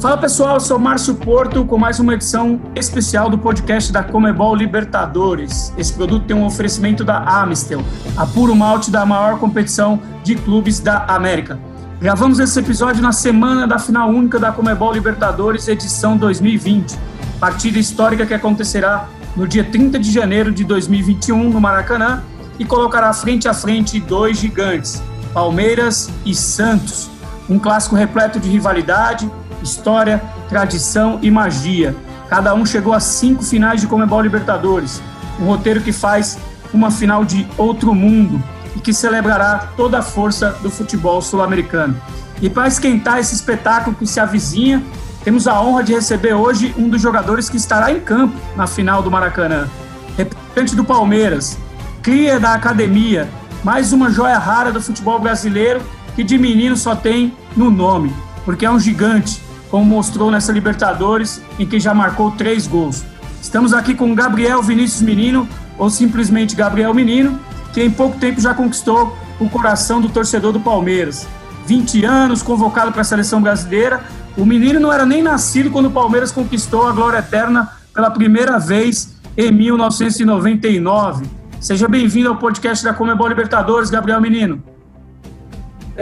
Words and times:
Fala 0.00 0.16
pessoal, 0.16 0.54
eu 0.54 0.60
sou 0.60 0.78
Márcio 0.78 1.14
Porto 1.14 1.62
com 1.66 1.76
mais 1.76 2.00
uma 2.00 2.14
edição 2.14 2.58
especial 2.74 3.28
do 3.28 3.36
podcast 3.36 3.92
da 3.92 4.02
Comebol 4.02 4.54
Libertadores. 4.54 5.74
Esse 5.76 5.92
produto 5.92 6.24
tem 6.24 6.34
um 6.34 6.46
oferecimento 6.46 7.04
da 7.04 7.18
Amistel, 7.18 7.82
a 8.16 8.24
puro 8.24 8.56
malte 8.56 8.90
da 8.90 9.04
maior 9.04 9.38
competição 9.38 10.00
de 10.24 10.36
clubes 10.36 10.80
da 10.80 11.04
América. 11.04 11.60
Gravamos 12.00 12.38
esse 12.38 12.58
episódio 12.58 13.02
na 13.02 13.12
semana 13.12 13.66
da 13.66 13.78
final 13.78 14.08
única 14.08 14.38
da 14.38 14.50
Comebol 14.50 14.90
Libertadores, 14.90 15.68
edição 15.68 16.16
2020, 16.16 16.98
partida 17.38 17.78
histórica 17.78 18.24
que 18.24 18.32
acontecerá 18.32 19.06
no 19.36 19.46
dia 19.46 19.64
30 19.64 19.98
de 19.98 20.10
janeiro 20.10 20.50
de 20.50 20.64
2021 20.64 21.50
no 21.50 21.60
Maracanã 21.60 22.22
e 22.58 22.64
colocará 22.64 23.12
frente 23.12 23.46
a 23.46 23.52
frente 23.52 24.00
dois 24.00 24.38
gigantes, 24.38 25.02
Palmeiras 25.34 26.08
e 26.24 26.34
Santos. 26.34 27.10
Um 27.50 27.58
clássico 27.58 27.96
repleto 27.96 28.40
de 28.40 28.48
rivalidade, 28.48 29.30
história, 29.62 30.22
tradição 30.48 31.18
e 31.22 31.30
magia. 31.30 31.94
Cada 32.28 32.54
um 32.54 32.64
chegou 32.64 32.92
a 32.92 33.00
cinco 33.00 33.42
finais 33.42 33.80
de 33.80 33.86
Comebol 33.86 34.20
Libertadores, 34.20 35.02
um 35.40 35.46
roteiro 35.46 35.80
que 35.80 35.92
faz 35.92 36.38
uma 36.72 36.90
final 36.90 37.24
de 37.24 37.46
outro 37.58 37.94
mundo 37.94 38.42
e 38.76 38.80
que 38.80 38.92
celebrará 38.92 39.70
toda 39.76 39.98
a 39.98 40.02
força 40.02 40.50
do 40.62 40.70
futebol 40.70 41.20
sul-americano. 41.20 42.00
E 42.40 42.48
para 42.48 42.68
esquentar 42.68 43.18
esse 43.18 43.34
espetáculo 43.34 43.96
que 43.96 44.06
se 44.06 44.20
avizinha, 44.20 44.82
temos 45.24 45.46
a 45.46 45.60
honra 45.60 45.82
de 45.82 45.92
receber 45.92 46.32
hoje 46.32 46.74
um 46.78 46.88
dos 46.88 47.02
jogadores 47.02 47.50
que 47.50 47.56
estará 47.56 47.92
em 47.92 48.00
campo 48.00 48.34
na 48.56 48.66
final 48.66 49.02
do 49.02 49.10
Maracanã. 49.10 49.68
Representante 50.16 50.74
do 50.74 50.84
Palmeiras, 50.84 51.58
cria 52.02 52.40
da 52.40 52.54
academia, 52.54 53.28
mais 53.62 53.92
uma 53.92 54.10
joia 54.10 54.38
rara 54.38 54.72
do 54.72 54.80
futebol 54.80 55.18
brasileiro 55.18 55.82
que 56.16 56.24
de 56.24 56.38
menino 56.38 56.76
só 56.76 56.94
tem 56.96 57.34
no 57.56 57.70
nome, 57.70 58.14
porque 58.44 58.64
é 58.64 58.70
um 58.70 58.80
gigante, 58.80 59.42
como 59.70 59.84
mostrou 59.84 60.30
nessa 60.30 60.52
Libertadores, 60.52 61.40
em 61.58 61.66
que 61.66 61.78
já 61.78 61.94
marcou 61.94 62.32
três 62.32 62.66
gols. 62.66 63.04
Estamos 63.40 63.72
aqui 63.72 63.94
com 63.94 64.14
Gabriel 64.14 64.62
Vinícius 64.62 65.02
Menino, 65.02 65.48
ou 65.78 65.88
simplesmente 65.88 66.56
Gabriel 66.56 66.92
Menino, 66.92 67.38
que 67.72 67.82
em 67.82 67.90
pouco 67.90 68.18
tempo 68.18 68.40
já 68.40 68.52
conquistou 68.52 69.16
o 69.38 69.48
coração 69.48 70.00
do 70.00 70.08
torcedor 70.08 70.52
do 70.52 70.60
Palmeiras. 70.60 71.26
20 71.66 72.04
anos, 72.04 72.42
convocado 72.42 72.90
para 72.92 73.02
a 73.02 73.04
seleção 73.04 73.40
brasileira. 73.40 74.02
O 74.36 74.44
menino 74.44 74.80
não 74.80 74.92
era 74.92 75.06
nem 75.06 75.22
nascido 75.22 75.70
quando 75.70 75.86
o 75.86 75.90
Palmeiras 75.90 76.32
conquistou 76.32 76.86
a 76.86 76.92
glória 76.92 77.18
eterna 77.18 77.70
pela 77.94 78.10
primeira 78.10 78.58
vez 78.58 79.14
em 79.36 79.52
1999. 79.52 81.26
Seja 81.60 81.86
bem-vindo 81.86 82.28
ao 82.28 82.36
podcast 82.36 82.84
da 82.84 82.92
Comebol 82.92 83.28
Libertadores, 83.28 83.90
Gabriel 83.90 84.20
Menino. 84.20 84.62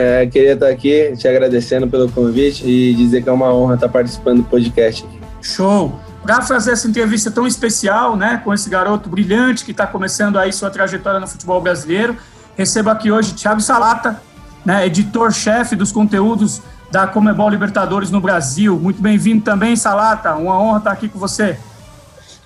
É, 0.01 0.25
queria 0.27 0.53
estar 0.53 0.69
aqui 0.69 1.13
te 1.17 1.27
agradecendo 1.27 1.89
pelo 1.89 2.09
convite 2.09 2.65
e 2.65 2.95
dizer 2.95 3.21
que 3.21 3.29
é 3.29 3.33
uma 3.33 3.53
honra 3.53 3.75
estar 3.75 3.89
participando 3.89 4.43
do 4.43 4.45
podcast. 4.45 5.05
Show! 5.43 5.93
Para 6.23 6.41
fazer 6.41 6.71
essa 6.71 6.87
entrevista 6.87 7.33
tão 7.33 7.49
especial, 7.49 8.15
né, 8.15 8.41
com 8.45 8.55
esse 8.55 8.71
garoto 8.71 9.09
brilhante 9.09 9.65
que 9.65 9.73
está 9.73 9.89
começando 9.89 10.39
aí 10.39 10.53
sua 10.53 10.71
trajetória 10.71 11.19
no 11.19 11.27
futebol 11.27 11.61
brasileiro, 11.61 12.17
recebo 12.57 12.91
aqui 12.91 13.11
hoje 13.11 13.35
Thiago 13.35 13.61
Salata, 13.61 14.23
né, 14.65 14.87
editor-chefe 14.87 15.75
dos 15.75 15.91
conteúdos 15.91 16.63
da 16.93 17.09
Comebol 17.09 17.49
Libertadores 17.49 18.13
no 18.13 18.21
Brasil. 18.21 18.79
Muito 18.79 19.03
bem-vindo 19.03 19.43
também, 19.43 19.75
Salata. 19.75 20.33
Uma 20.37 20.61
honra 20.61 20.79
estar 20.79 20.93
aqui 20.93 21.09
com 21.09 21.19
você. 21.19 21.59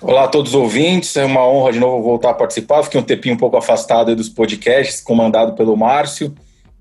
Olá 0.01 0.23
a 0.23 0.27
todos 0.27 0.55
os 0.55 0.59
ouvintes, 0.59 1.15
é 1.15 1.23
uma 1.23 1.47
honra 1.47 1.71
de 1.71 1.79
novo 1.79 2.01
voltar 2.01 2.31
a 2.31 2.33
participar. 2.33 2.81
Fiquei 2.81 2.99
um 2.99 3.03
tempinho 3.03 3.35
um 3.35 3.37
pouco 3.37 3.57
afastado 3.57 4.15
dos 4.15 4.27
podcasts, 4.27 4.99
comandado 4.99 5.53
pelo 5.53 5.77
Márcio. 5.77 6.33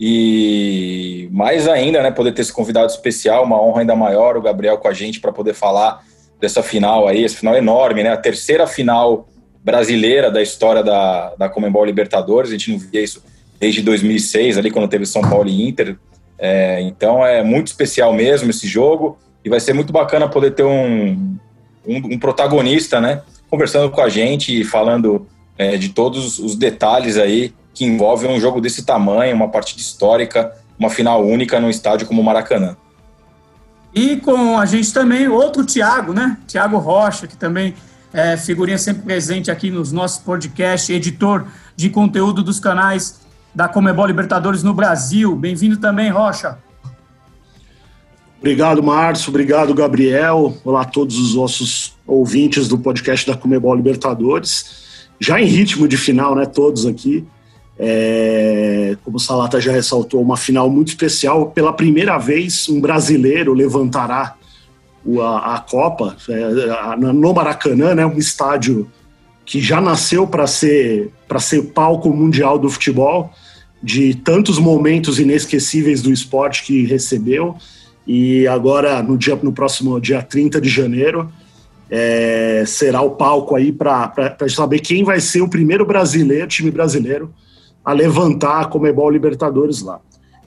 E 0.04 1.28
mais 1.30 1.68
ainda, 1.68 2.02
né, 2.02 2.10
poder 2.10 2.32
ter 2.32 2.42
esse 2.42 2.52
convidado 2.52 2.88
especial, 2.88 3.44
uma 3.44 3.62
honra 3.62 3.82
ainda 3.82 3.94
maior, 3.94 4.36
o 4.36 4.42
Gabriel 4.42 4.76
com 4.76 4.88
a 4.88 4.92
gente 4.92 5.20
para 5.20 5.30
poder 5.30 5.54
falar 5.54 6.02
dessa 6.40 6.60
final 6.60 7.06
aí, 7.06 7.22
esse 7.22 7.36
final 7.36 7.54
enorme, 7.54 8.02
né? 8.02 8.10
A 8.10 8.16
terceira 8.16 8.66
final 8.66 9.28
brasileira 9.62 10.28
da 10.28 10.42
história 10.42 10.82
da, 10.82 11.36
da 11.36 11.48
Comembol 11.48 11.84
Libertadores, 11.84 12.50
a 12.50 12.54
gente 12.54 12.72
não 12.72 12.80
via 12.80 13.00
isso 13.00 13.22
desde 13.60 13.80
2006, 13.80 14.58
ali 14.58 14.72
quando 14.72 14.88
teve 14.88 15.06
São 15.06 15.22
Paulo 15.22 15.48
e 15.48 15.68
Inter. 15.68 15.96
É, 16.36 16.80
então 16.80 17.24
é 17.24 17.44
muito 17.44 17.68
especial 17.68 18.12
mesmo 18.12 18.50
esse 18.50 18.66
jogo 18.66 19.16
e 19.44 19.48
vai 19.48 19.60
ser 19.60 19.72
muito 19.72 19.92
bacana 19.92 20.28
poder 20.28 20.50
ter 20.56 20.64
um, 20.64 21.38
um, 21.86 21.96
um 22.14 22.18
protagonista, 22.18 23.00
né? 23.00 23.22
Conversando 23.48 23.88
com 23.88 24.00
a 24.00 24.08
gente 24.08 24.62
e 24.62 24.64
falando 24.64 25.28
é, 25.56 25.76
de 25.76 25.90
todos 25.90 26.40
os 26.40 26.56
detalhes 26.56 27.16
aí 27.16 27.54
que 27.74 27.84
envolve 27.84 28.26
um 28.26 28.38
jogo 28.38 28.60
desse 28.60 28.84
tamanho, 28.84 29.34
uma 29.34 29.48
partida 29.48 29.80
histórica, 29.80 30.52
uma 30.78 30.90
final 30.90 31.24
única 31.24 31.60
num 31.60 31.70
estádio 31.70 32.06
como 32.06 32.20
o 32.20 32.24
Maracanã. 32.24 32.76
E 33.94 34.16
com 34.16 34.58
a 34.58 34.64
gente 34.64 34.92
também 34.92 35.28
outro 35.28 35.64
Tiago, 35.64 36.12
né? 36.12 36.38
Tiago 36.46 36.78
Rocha, 36.78 37.26
que 37.26 37.36
também 37.36 37.74
é 38.12 38.36
figurinha 38.36 38.78
sempre 38.78 39.02
presente 39.02 39.50
aqui 39.50 39.70
nos 39.70 39.92
nossos 39.92 40.18
podcasts, 40.18 40.90
editor 40.90 41.46
de 41.76 41.90
conteúdo 41.90 42.42
dos 42.42 42.58
canais 42.58 43.20
da 43.54 43.68
Comebol 43.68 44.06
Libertadores 44.06 44.62
no 44.62 44.72
Brasil. 44.72 45.34
Bem-vindo 45.36 45.76
também, 45.76 46.10
Rocha. 46.10 46.58
Obrigado, 48.38 48.82
Márcio. 48.82 49.28
Obrigado, 49.28 49.72
Gabriel. 49.72 50.56
Olá 50.64 50.82
a 50.82 50.84
todos 50.84 51.16
os 51.18 51.34
nossos 51.34 51.96
ouvintes 52.06 52.66
do 52.66 52.76
podcast 52.76 53.26
da 53.26 53.36
Comebol 53.36 53.74
Libertadores. 53.74 54.82
Já 55.20 55.40
em 55.40 55.46
ritmo 55.46 55.86
de 55.86 55.96
final, 55.96 56.34
né? 56.34 56.44
Todos 56.44 56.84
aqui. 56.84 57.24
É, 57.84 58.96
como 59.02 59.16
o 59.16 59.20
Salata 59.20 59.60
já 59.60 59.72
ressaltou, 59.72 60.22
uma 60.22 60.36
final 60.36 60.70
muito 60.70 60.88
especial. 60.90 61.46
Pela 61.46 61.72
primeira 61.72 62.16
vez, 62.16 62.68
um 62.68 62.80
brasileiro 62.80 63.52
levantará 63.52 64.36
a, 65.20 65.56
a 65.56 65.58
Copa 65.58 66.16
é, 66.28 66.96
no 66.96 67.34
Maracanã, 67.34 67.92
né, 67.92 68.06
um 68.06 68.18
estádio 68.18 68.88
que 69.44 69.60
já 69.60 69.80
nasceu 69.80 70.28
para 70.28 70.46
ser, 70.46 71.10
ser 71.40 71.62
palco 71.72 72.10
mundial 72.10 72.56
do 72.56 72.70
futebol, 72.70 73.32
de 73.82 74.14
tantos 74.14 74.60
momentos 74.60 75.18
inesquecíveis 75.18 76.00
do 76.00 76.12
esporte 76.12 76.62
que 76.62 76.86
recebeu. 76.86 77.56
E 78.06 78.46
agora, 78.46 79.02
no, 79.02 79.18
dia, 79.18 79.34
no 79.42 79.52
próximo 79.52 80.00
dia 80.00 80.22
30 80.22 80.60
de 80.60 80.68
janeiro, 80.68 81.32
é, 81.90 82.62
será 82.64 83.02
o 83.02 83.10
palco 83.10 83.56
aí 83.56 83.72
para 83.72 84.36
saber 84.48 84.78
quem 84.78 85.02
vai 85.02 85.20
ser 85.20 85.42
o 85.42 85.48
primeiro 85.48 85.84
brasileiro, 85.84 86.46
time 86.46 86.70
brasileiro, 86.70 87.34
a 87.84 87.92
levantar 87.92 88.60
a 88.60 88.64
Comebol 88.64 89.10
Libertadores 89.10 89.82
lá. 89.82 90.00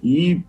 E 0.03 0.41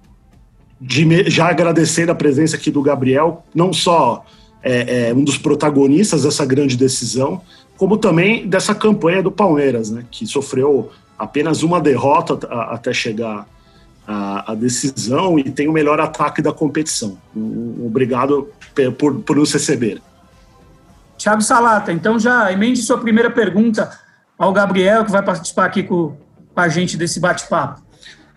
de, 0.80 1.30
já 1.30 1.48
agradecer 1.48 2.10
a 2.10 2.14
presença 2.14 2.56
aqui 2.56 2.70
do 2.70 2.82
Gabriel, 2.82 3.44
não 3.54 3.72
só 3.72 4.24
é, 4.62 5.08
é, 5.08 5.14
um 5.14 5.24
dos 5.24 5.38
protagonistas 5.38 6.22
dessa 6.22 6.44
grande 6.44 6.76
decisão, 6.76 7.40
como 7.76 7.96
também 7.96 8.46
dessa 8.46 8.74
campanha 8.74 9.22
do 9.22 9.30
Palmeiras, 9.30 9.90
né, 9.90 10.04
que 10.10 10.26
sofreu 10.26 10.90
apenas 11.18 11.62
uma 11.62 11.80
derrota 11.80 12.34
até 12.70 12.92
chegar 12.92 13.46
à, 14.06 14.54
decisão 14.54 15.38
e 15.38 15.44
tem 15.44 15.68
o 15.68 15.72
melhor 15.72 16.00
ataque 16.00 16.40
da 16.40 16.52
competição. 16.52 17.18
obrigado 17.84 18.48
por, 18.98 19.14
por 19.20 19.36
nos 19.36 19.52
receber. 19.52 20.00
Thiago 21.18 21.40
Salata, 21.40 21.92
então 21.92 22.18
já 22.18 22.52
emende 22.52 22.82
sua 22.82 22.98
primeira 22.98 23.30
pergunta 23.30 23.98
ao 24.38 24.52
Gabriel, 24.52 25.04
que 25.04 25.10
vai 25.10 25.22
participar 25.22 25.64
aqui 25.64 25.82
com, 25.82 26.14
com 26.56 26.60
a 26.62 26.68
gente 26.70 26.96
desse 26.96 27.20
bate-papo. 27.20 27.82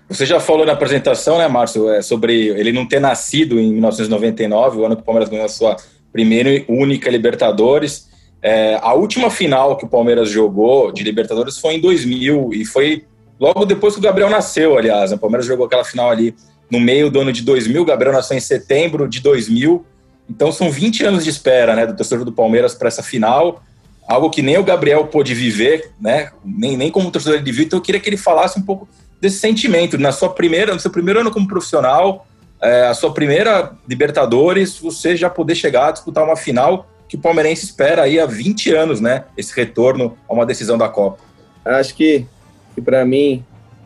Você 0.10 0.26
já 0.26 0.42
falou 0.42 0.66
na 0.66 0.74
apresentação, 0.74 1.38
né, 1.38 1.48
Márcio, 1.48 1.90
é, 1.90 2.02
sobre 2.02 2.50
ele 2.50 2.74
não 2.74 2.86
ter 2.86 3.00
nascido 3.00 3.58
em 3.58 3.72
1999, 3.72 4.80
o 4.80 4.86
ano 4.86 4.96
que 4.98 5.02
o 5.02 5.06
Palmeiras 5.06 5.30
ganhou 5.30 5.46
a 5.46 5.50
sua 5.50 5.78
primeira 6.12 6.50
e 6.50 6.66
única 6.68 7.10
Libertadores. 7.10 8.10
É, 8.42 8.78
a 8.82 8.94
última 8.94 9.30
final 9.30 9.78
que 9.78 9.86
o 9.86 9.88
Palmeiras 9.88 10.30
jogou 10.30 10.92
de 10.92 11.02
Libertadores 11.02 11.58
foi 11.58 11.76
em 11.76 11.80
2000 11.80 12.50
e 12.54 12.66
foi 12.66 13.06
logo 13.40 13.64
depois 13.66 13.94
que 13.94 14.00
o 14.00 14.04
Gabriel 14.04 14.30
nasceu, 14.30 14.78
aliás. 14.78 15.12
Né? 15.12 15.16
O 15.16 15.20
Palmeiras 15.20 15.46
jogou 15.46 15.66
aquela 15.66 15.86
final 15.86 16.10
ali 16.10 16.36
no 16.70 16.80
meio 16.80 17.10
do 17.10 17.22
ano 17.22 17.32
de 17.32 17.42
2000, 17.42 17.82
o 17.82 17.86
Gabriel 17.86 18.14
nasceu 18.14 18.36
em 18.36 18.42
setembro 18.42 19.08
de 19.08 19.22
2000. 19.22 19.86
Então 20.30 20.52
são 20.52 20.70
20 20.70 21.06
anos 21.06 21.24
de 21.24 21.30
espera 21.30 21.74
né, 21.74 21.88
do 21.88 21.96
torcedor 21.96 22.26
do 22.26 22.34
Palmeiras 22.34 22.76
para 22.76 22.90
essa 22.90 23.02
final 23.02 23.64
algo 24.10 24.32
que 24.32 24.42
nem 24.42 24.58
o 24.58 24.64
Gabriel 24.64 25.06
pôde 25.06 25.36
viver, 25.36 25.92
né? 26.02 26.32
Nem, 26.44 26.76
nem 26.76 26.90
como 26.90 27.12
torcedor 27.12 27.38
ele 27.38 27.52
viu. 27.52 27.64
Então 27.64 27.78
eu 27.78 27.84
queria 27.84 28.02
que 28.02 28.10
ele 28.10 28.18
falasse 28.18 28.58
um 28.58 28.64
pouco 28.64 28.90
desse 29.22 29.38
sentimento 29.38 30.00
na 30.00 30.12
sua 30.12 30.30
primeira, 30.30 30.74
no 30.74 30.80
seu 30.80 30.90
primeiro 30.90 31.20
ano 31.20 31.30
como 31.30 31.48
profissional, 31.48 32.26
é, 32.60 32.88
a 32.88 32.94
sua 32.96 33.14
primeira 33.14 33.72
Libertadores, 33.88 34.80
você 34.80 35.16
já 35.16 35.30
poder 35.30 35.54
chegar 35.54 35.90
a 35.90 35.92
disputar 35.92 36.24
uma 36.24 36.36
final 36.36 36.90
que 37.08 37.18
o 37.18 37.20
palmeirense 37.20 37.66
espera 37.66 38.02
aí 38.02 38.20
há 38.20 38.26
20 38.26 38.74
anos, 38.74 39.00
né? 39.00 39.26
Esse 39.38 39.56
retorno 39.56 40.18
a 40.28 40.34
uma 40.34 40.46
decisão 40.46 40.78
da 40.78 40.90
Copa. 40.90 41.20
Acho 41.64 41.94
que, 41.94 42.26
que 42.74 42.82
para 42.82 43.06
mim 43.06 43.46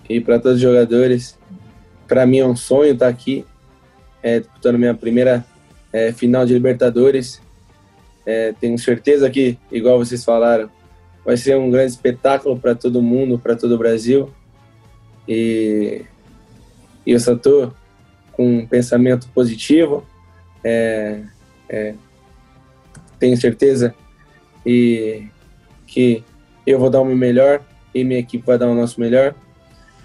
e 0.10 0.22
para 0.22 0.40
todos 0.40 0.56
os 0.56 0.62
jogadores, 0.62 1.38
para 2.08 2.26
mim 2.26 2.40
é 2.40 2.46
um 2.46 2.56
sonho 2.56 2.94
estar 2.94 3.10
aqui 3.10 3.46
é, 4.22 4.40
disputando 4.40 4.80
minha 4.80 4.94
primeira 4.94 5.46
é, 5.92 6.14
final 6.14 6.46
de 6.46 6.54
Libertadores 6.54 7.42
é, 8.26 8.54
tenho 8.60 8.78
certeza 8.78 9.30
que, 9.30 9.58
igual 9.72 9.98
vocês 9.98 10.24
falaram, 10.24 10.70
vai 11.26 11.38
ser 11.38 11.58
um 11.58 11.70
grande 11.70 11.92
espetáculo 11.92 12.58
para 12.58 12.76
todo 12.76 13.02
mundo, 13.02 13.40
para 13.40 13.56
todo 13.56 13.76
o 13.76 13.78
Brasil. 13.78 14.30
E, 15.28 16.02
e 17.06 17.12
eu 17.12 17.20
só 17.20 17.34
estou 17.34 17.74
com 18.32 18.60
um 18.60 18.66
pensamento 18.66 19.28
positivo. 19.30 20.06
É, 20.64 21.22
é, 21.70 21.94
tenho 23.20 23.38
certeza 23.38 23.94
e 24.66 25.28
que 25.88 26.24
eu 26.66 26.80
vou 26.80 26.90
dar 26.90 27.02
o 27.02 27.06
meu 27.06 27.16
melhor 27.16 27.62
e 27.94 28.04
minha 28.04 28.20
equipe 28.20 28.46
vai 28.46 28.58
dar 28.58 28.68
o 28.68 28.76
nosso 28.76 29.00
melhor 29.00 29.36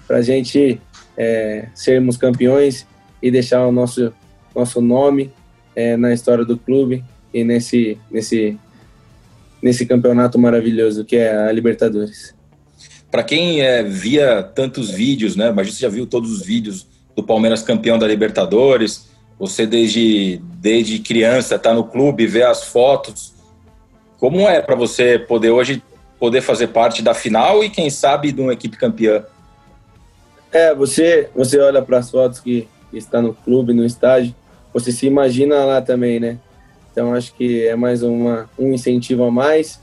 para 0.06 0.16
a 0.18 0.22
gente 0.22 0.80
é, 1.16 1.68
sermos 1.74 2.16
campeões 2.16 2.86
e 3.22 3.30
deixar 3.30 3.66
o 3.66 3.72
nosso 3.72 4.12
nosso 4.54 4.80
nome 4.80 5.32
é, 5.74 5.96
na 5.96 6.12
história 6.12 6.44
do 6.44 6.56
clube 6.58 7.04
e 7.32 7.44
nesse 7.44 7.98
nesse 8.10 8.58
nesse 9.62 9.86
campeonato 9.86 10.38
maravilhoso 10.38 11.04
que 11.04 11.16
é 11.16 11.36
a 11.36 11.52
Libertadores. 11.52 12.34
Para 13.10 13.22
quem 13.22 13.60
é, 13.62 13.82
via 13.82 14.42
tantos 14.42 14.90
vídeos, 14.90 15.34
né? 15.34 15.50
Mas 15.50 15.72
você 15.72 15.80
já 15.80 15.88
viu 15.88 16.06
todos 16.06 16.30
os 16.30 16.42
vídeos 16.42 16.86
do 17.16 17.22
Palmeiras 17.22 17.62
campeão 17.62 17.98
da 17.98 18.06
Libertadores. 18.06 19.08
Você 19.38 19.66
desde 19.66 20.40
desde 20.60 20.98
criança 20.98 21.54
está 21.54 21.72
no 21.72 21.84
clube, 21.84 22.26
vê 22.26 22.42
as 22.42 22.64
fotos. 22.64 23.34
Como 24.18 24.40
é 24.40 24.60
para 24.60 24.74
você 24.74 25.18
poder 25.18 25.50
hoje 25.50 25.82
poder 26.18 26.40
fazer 26.40 26.68
parte 26.68 27.00
da 27.00 27.14
final 27.14 27.62
e 27.62 27.70
quem 27.70 27.88
sabe 27.88 28.32
de 28.32 28.40
uma 28.40 28.52
equipe 28.52 28.76
campeã? 28.76 29.24
É, 30.52 30.74
você 30.74 31.28
você 31.34 31.58
olha 31.58 31.80
para 31.82 31.98
as 31.98 32.10
fotos 32.10 32.40
que 32.40 32.68
está 32.92 33.22
no 33.22 33.34
clube, 33.34 33.72
no 33.72 33.84
estádio, 33.84 34.34
você 34.72 34.90
se 34.90 35.06
imagina 35.06 35.64
lá 35.64 35.80
também, 35.80 36.18
né? 36.18 36.38
Então 36.98 37.14
acho 37.14 37.32
que 37.34 37.64
é 37.64 37.76
mais 37.76 38.02
uma, 38.02 38.50
um 38.58 38.72
incentivo 38.72 39.22
a 39.22 39.30
mais, 39.30 39.80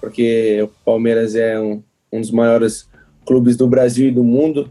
porque 0.00 0.62
o 0.62 0.68
Palmeiras 0.82 1.34
é 1.34 1.60
um, 1.60 1.82
um 2.10 2.22
dos 2.22 2.30
maiores 2.30 2.88
clubes 3.26 3.54
do 3.54 3.68
Brasil 3.68 4.08
e 4.08 4.10
do 4.10 4.24
mundo. 4.24 4.70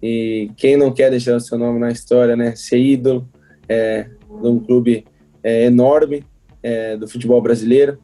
E 0.00 0.52
quem 0.56 0.76
não 0.76 0.92
quer 0.92 1.10
deixar 1.10 1.34
o 1.34 1.40
seu 1.40 1.58
nome 1.58 1.80
na 1.80 1.90
história, 1.90 2.36
né? 2.36 2.54
Ser 2.54 2.78
ídolo 2.78 3.28
é, 3.68 4.04
de 4.04 4.46
um 4.46 4.60
clube 4.60 5.04
é, 5.42 5.64
enorme 5.64 6.24
é, 6.62 6.96
do 6.96 7.08
futebol 7.08 7.42
brasileiro 7.42 7.98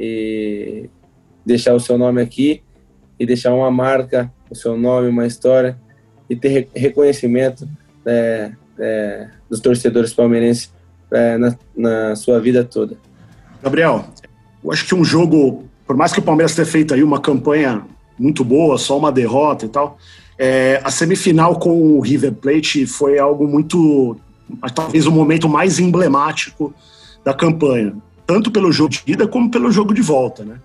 e 0.00 0.90
deixar 1.46 1.76
o 1.76 1.80
seu 1.80 1.96
nome 1.96 2.20
aqui 2.20 2.60
e 3.20 3.24
deixar 3.24 3.54
uma 3.54 3.70
marca, 3.70 4.32
o 4.50 4.56
seu 4.56 4.76
nome, 4.76 5.06
uma 5.06 5.28
história 5.28 5.78
e 6.28 6.34
ter 6.34 6.66
reconhecimento 6.74 7.68
é, 8.04 8.50
é, 8.80 9.28
dos 9.48 9.60
torcedores 9.60 10.12
palmeirenses 10.12 10.74
é, 11.14 11.38
na, 11.38 11.56
na, 11.76 12.16
sua 12.16 12.40
vida 12.40 12.64
toda. 12.64 12.96
Gabriel, 13.62 14.04
eu 14.62 14.72
acho 14.72 14.84
que 14.84 14.94
um 14.94 15.04
jogo, 15.04 15.64
por 15.86 15.96
mais 15.96 16.12
que 16.12 16.18
o 16.18 16.22
Palmeiras 16.22 16.54
tenha 16.54 16.66
feito 16.66 16.92
aí 16.92 17.02
uma 17.02 17.20
campanha 17.20 17.82
muito 18.18 18.44
boa, 18.44 18.76
só 18.76 18.98
uma 18.98 19.12
derrota 19.12 19.64
e 19.64 19.68
tal, 19.68 19.96
é, 20.38 20.80
a 20.82 20.90
semifinal 20.90 21.58
com 21.58 21.96
o 21.96 22.00
River 22.00 22.32
Plate 22.32 22.86
foi 22.86 23.18
algo 23.18 23.46
muito, 23.46 24.16
talvez 24.74 25.06
o 25.06 25.12
momento 25.12 25.48
mais 25.48 25.78
emblemático 25.78 26.74
da 27.24 27.32
campanha, 27.32 27.96
tanto 28.26 28.50
pelo 28.50 28.72
jogo 28.72 28.90
de 28.90 29.02
ida 29.06 29.26
como 29.26 29.50
pelo 29.50 29.70
jogo 29.70 29.94
de 29.94 30.02
volta, 30.02 30.44
né? 30.44 30.58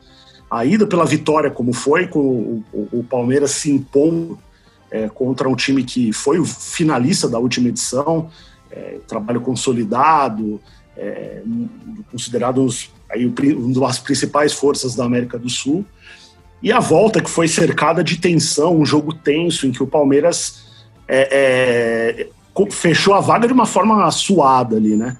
A 0.50 0.66
ida 0.66 0.88
pela 0.88 1.06
vitória, 1.06 1.52
como 1.52 1.74
foi, 1.74 2.07
com 2.07 2.19
o, 2.19 2.63
o, 2.74 3.00
o 3.00 3.04
Palmeiras 3.04 3.52
se 3.52 3.69
impondo 3.69 4.40
é, 4.90 5.07
contra 5.07 5.48
um 5.48 5.56
time 5.56 5.84
que 5.84 6.12
foi 6.12 6.40
o 6.40 6.45
finalista 6.45 7.30
da 7.30 7.38
última 7.38 7.69
edição, 7.69 8.30
é, 8.71 9.00
trabalho 9.07 9.42
consolidado, 9.42 10.62
é, 10.98 11.42
considerado 12.12 12.62
uns, 12.62 12.92
aí, 13.10 13.31
das 13.80 14.00
principais 14.00 14.54
forças 14.54 14.95
da 14.95 15.06
América 15.06 15.38
do 15.38 15.50
Sul. 15.50 15.86
E 16.62 16.71
a 16.71 16.80
volta 16.80 17.21
que 17.21 17.30
foi 17.30 17.48
cercada 17.48 18.04
de 18.04 18.18
tensão, 18.18 18.77
um 18.77 18.86
jogo 18.86 19.13
tenso 19.13 19.66
em 19.66 19.71
que 19.71 19.81
o 19.81 19.88
Palmeiras 19.88 20.66
é, 21.07 22.27
é, 22.27 22.27
fechou 22.69 23.13
a 23.13 23.21
vaga 23.21 23.48
de 23.48 23.54
uma 23.54 23.66
forma 23.66 24.10
suada 24.12 24.75
ali, 24.75 24.95
né? 24.95 25.18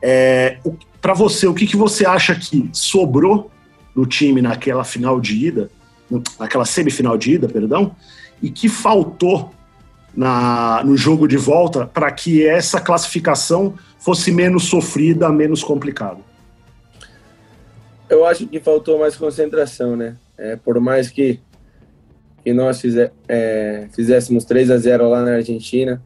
É, 0.00 0.58
Para 1.00 1.12
você, 1.14 1.46
o 1.46 1.54
que, 1.54 1.66
que 1.66 1.76
você 1.76 2.06
acha 2.06 2.34
que 2.34 2.70
sobrou 2.72 3.50
no 3.94 4.06
time 4.06 4.40
naquela 4.40 4.84
final 4.84 5.20
de 5.20 5.46
ida, 5.46 5.70
naquela 6.38 6.64
semifinal 6.64 7.18
de 7.18 7.32
ida, 7.32 7.48
perdão, 7.48 7.96
e 8.40 8.50
que 8.50 8.68
faltou 8.68 9.52
na, 10.16 10.82
no 10.82 10.96
jogo 10.96 11.28
de 11.28 11.36
volta 11.36 11.86
para 11.86 12.10
que 12.10 12.46
essa 12.46 12.80
classificação 12.80 13.74
fosse 13.98 14.32
menos 14.32 14.64
sofrida, 14.64 15.28
menos 15.28 15.62
complicada? 15.62 16.18
Eu 18.08 18.24
acho 18.24 18.46
que 18.46 18.58
faltou 18.60 18.98
mais 18.98 19.16
concentração, 19.16 19.96
né? 19.96 20.16
É, 20.38 20.56
por 20.56 20.80
mais 20.80 21.10
que, 21.10 21.40
que 22.42 22.52
nós 22.52 22.80
fizer, 22.80 23.12
é, 23.28 23.88
fizéssemos 23.94 24.44
3 24.44 24.70
a 24.70 24.78
0 24.78 25.10
lá 25.10 25.22
na 25.22 25.34
Argentina, 25.34 26.02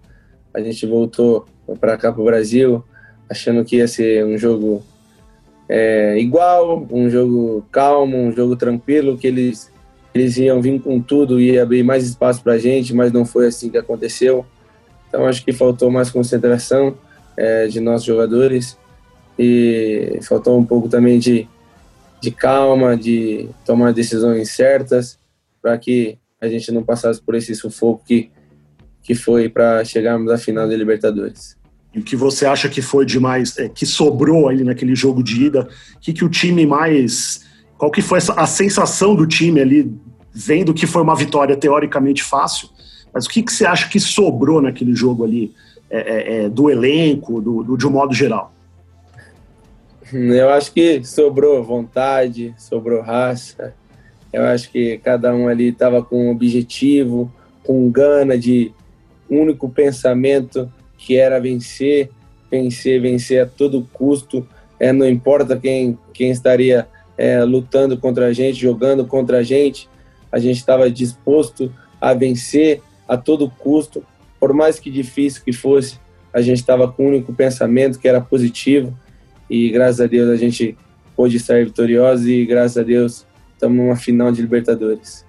a 0.53 0.61
gente 0.61 0.87
voltou 0.87 1.47
para 1.79 1.97
cá 1.97 2.11
para 2.11 2.23
o 2.23 2.25
Brasil, 2.25 2.83
achando 3.29 3.65
que 3.65 3.77
ia 3.77 3.87
ser 3.87 4.25
um 4.25 4.37
jogo 4.37 4.83
é, 5.69 6.19
igual, 6.19 6.87
um 6.91 7.09
jogo 7.09 7.65
calmo, 7.71 8.17
um 8.17 8.33
jogo 8.33 8.57
tranquilo, 8.57 9.17
que 9.17 9.27
eles 9.27 9.71
eles 10.15 10.37
iam 10.37 10.61
vir 10.61 10.81
com 10.81 11.01
tudo 11.01 11.41
e 11.41 11.59
abrir 11.59 11.83
mais 11.83 12.05
espaço 12.05 12.43
para 12.43 12.55
a 12.55 12.59
gente, 12.59 12.95
mas 12.95 13.13
não 13.13 13.25
foi 13.25 13.47
assim 13.47 13.71
que 13.71 13.79
aconteceu. 13.79 14.45
Então 15.09 15.27
acho 15.27 15.45
que 15.45 15.53
faltou 15.53 15.91
mais 15.91 16.11
concentração 16.11 16.97
é, 17.37 17.67
de 17.67 17.81
nossos 17.81 18.07
jogadores 18.07 18.77
e 19.39 20.19
faltou 20.23 20.59
um 20.59 20.65
pouco 20.65 20.89
também 20.89 21.19
de, 21.19 21.49
de 22.21 22.31
calma, 22.31 22.97
de 22.97 23.49
tomar 23.65 23.93
decisões 23.93 24.51
certas 24.51 25.19
para 25.63 25.77
que 25.79 26.19
a 26.41 26.49
gente 26.49 26.73
não 26.73 26.83
passasse 26.83 27.21
por 27.21 27.35
esse 27.35 27.55
sufoco 27.55 28.03
que, 28.05 28.31
que 29.03 29.15
foi 29.15 29.49
para 29.49 29.85
chegarmos 29.85 30.31
à 30.31 30.39
final 30.39 30.69
da 30.69 30.77
Libertadores. 30.77 31.57
E 31.95 31.99
o 31.99 32.03
que 32.03 32.17
você 32.17 32.47
acha 32.47 32.69
que 32.69 32.81
foi 32.81 33.05
demais, 33.05 33.57
é, 33.59 33.69
que 33.69 33.85
sobrou 33.85 34.49
ali 34.49 34.63
naquele 34.63 34.95
jogo 34.95 35.23
de 35.23 35.45
ida? 35.45 35.69
O 35.97 36.01
que, 36.01 36.13
que 36.13 36.25
o 36.25 36.29
time 36.29 36.65
mais 36.65 37.45
qual 37.81 37.91
que 37.91 38.03
foi 38.03 38.19
a 38.37 38.47
sensação 38.47 39.15
do 39.15 39.27
time 39.27 39.59
ali, 39.59 39.91
vendo 40.31 40.75
que 40.75 40.87
foi 40.87 41.01
uma 41.01 41.17
vitória 41.17 41.57
teoricamente 41.57 42.23
fácil, 42.23 42.69
mas 43.11 43.25
o 43.25 43.31
que, 43.31 43.43
que 43.43 43.51
você 43.51 43.65
acha 43.65 43.89
que 43.89 43.99
sobrou 43.99 44.61
naquele 44.61 44.95
jogo 44.95 45.25
ali, 45.25 45.55
é, 45.89 45.99
é, 45.99 46.45
é, 46.45 46.49
do 46.51 46.69
elenco, 46.69 47.41
do, 47.41 47.63
do, 47.63 47.79
de 47.79 47.87
um 47.87 47.91
modo 47.91 48.13
geral? 48.13 48.53
Eu 50.13 50.51
acho 50.51 50.71
que 50.75 51.03
sobrou 51.03 51.65
vontade, 51.65 52.55
sobrou 52.59 53.01
raça. 53.01 53.73
Eu 54.31 54.45
acho 54.45 54.71
que 54.71 54.99
cada 54.99 55.35
um 55.35 55.49
ali 55.49 55.69
estava 55.69 56.03
com 56.03 56.27
um 56.27 56.31
objetivo, 56.33 57.33
com 57.65 57.91
gana 57.91 58.37
de 58.37 58.75
único 59.27 59.71
pensamento 59.71 60.71
que 60.99 61.17
era 61.17 61.41
vencer, 61.41 62.11
vencer, 62.51 63.01
vencer 63.01 63.43
a 63.43 63.47
todo 63.47 63.89
custo. 63.91 64.47
É, 64.79 64.93
não 64.93 65.09
importa 65.09 65.57
quem, 65.57 65.99
quem 66.13 66.31
estaria 66.31 66.87
é, 67.21 67.45
lutando 67.45 67.99
contra 67.99 68.29
a 68.29 68.33
gente, 68.33 68.59
jogando 68.59 69.05
contra 69.05 69.39
a 69.39 69.43
gente. 69.43 69.87
A 70.33 70.39
gente 70.39 70.57
estava 70.57 70.91
disposto 70.91 71.71
a 72.01 72.15
vencer 72.15 72.81
a 73.07 73.15
todo 73.15 73.51
custo, 73.51 74.03
por 74.41 74.55
mais 74.55 74.81
que 74.81 74.91
difícil 74.91 75.43
que 75.45 75.53
fosse, 75.53 75.99
a 76.33 76.41
gente 76.41 76.61
estava 76.61 76.91
com 76.91 77.05
um 77.05 77.09
único 77.09 77.31
pensamento 77.35 77.99
que 77.99 78.09
era 78.09 78.23
positivo 78.23 78.97
e 79.51 79.69
graças 79.69 80.01
a 80.01 80.07
Deus 80.07 80.31
a 80.31 80.37
gente 80.37 80.79
pôde 81.15 81.39
sair 81.39 81.67
vitorioso 81.67 82.27
e 82.27 82.47
graças 82.47 82.79
a 82.79 82.83
Deus 82.83 83.27
estamos 83.53 83.77
numa 83.77 83.97
final 83.97 84.33
de 84.33 84.41
Libertadores. 84.41 85.27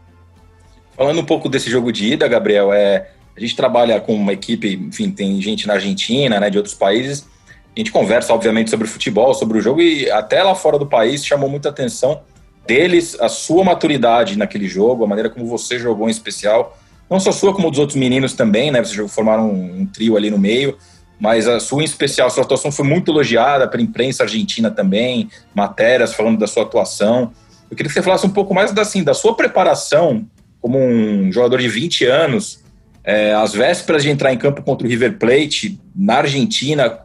Falando 0.96 1.20
um 1.20 1.26
pouco 1.26 1.50
desse 1.50 1.70
jogo 1.70 1.92
de 1.92 2.14
ida, 2.14 2.26
Gabriel, 2.28 2.72
é, 2.72 3.10
a 3.36 3.40
gente 3.40 3.54
trabalha 3.54 4.00
com 4.00 4.14
uma 4.14 4.32
equipe, 4.32 4.76
enfim, 4.76 5.12
tem 5.12 5.42
gente 5.42 5.68
na 5.68 5.74
Argentina, 5.74 6.40
né, 6.40 6.50
de 6.50 6.58
outros 6.58 6.76
países, 6.76 7.28
a 7.76 7.80
gente 7.80 7.92
conversa, 7.92 8.34
obviamente, 8.34 8.70
sobre 8.70 8.88
futebol, 8.88 9.34
sobre 9.34 9.58
o 9.58 9.62
jogo, 9.62 9.82
e 9.82 10.10
até 10.12 10.44
lá 10.44 10.54
fora 10.54 10.78
do 10.78 10.86
país 10.86 11.26
chamou 11.26 11.50
muita 11.50 11.70
atenção 11.70 12.22
deles, 12.68 13.18
a 13.20 13.30
sua 13.30 13.64
maturidade 13.64 14.38
naquele 14.38 14.68
jogo, 14.68 15.04
a 15.04 15.08
maneira 15.08 15.30
como 15.30 15.46
você 15.46 15.80
jogou 15.80 16.08
em 16.08 16.12
especial. 16.12 16.78
Não 17.10 17.20
só 17.20 17.32
sua, 17.32 17.54
como 17.54 17.70
dos 17.70 17.80
outros 17.80 17.98
meninos 17.98 18.34
também, 18.34 18.72
né? 18.72 18.84
Vocês 18.84 19.12
formaram 19.12 19.50
um, 19.50 19.82
um 19.82 19.86
trio 19.86 20.16
ali 20.16 20.30
no 20.30 20.38
meio, 20.38 20.78
mas 21.20 21.48
a 21.48 21.60
sua 21.60 21.82
em 21.82 21.86
especial, 21.86 22.30
sua 22.30 22.44
atuação 22.44 22.72
foi 22.72 22.86
muito 22.86 23.12
elogiada 23.12 23.68
pela 23.68 23.84
imprensa 23.84 24.24
argentina 24.24 24.72
também, 24.72 25.30
matérias 25.54 26.14
falando 26.14 26.40
da 26.40 26.48
sua 26.48 26.64
atuação. 26.64 27.32
Eu 27.70 27.78
queria 27.78 27.90
que 27.90 27.94
você 27.94 28.02
falasse 28.02 28.26
um 28.26 28.30
pouco 28.30 28.54
mais 28.54 28.72
da, 28.72 28.82
assim, 28.82 29.04
da 29.04 29.14
sua 29.14 29.36
preparação 29.36 30.26
como 30.62 30.78
um 30.78 31.32
jogador 31.32 31.60
de 31.60 31.68
20 31.68 32.06
anos, 32.06 32.64
é, 33.04 33.34
às 33.34 33.54
vésperas 33.54 34.04
de 34.04 34.10
entrar 34.10 34.32
em 34.32 34.38
campo 34.38 34.62
contra 34.62 34.86
o 34.86 34.90
River 34.90 35.18
Plate, 35.18 35.80
na 35.96 36.18
Argentina, 36.18 37.00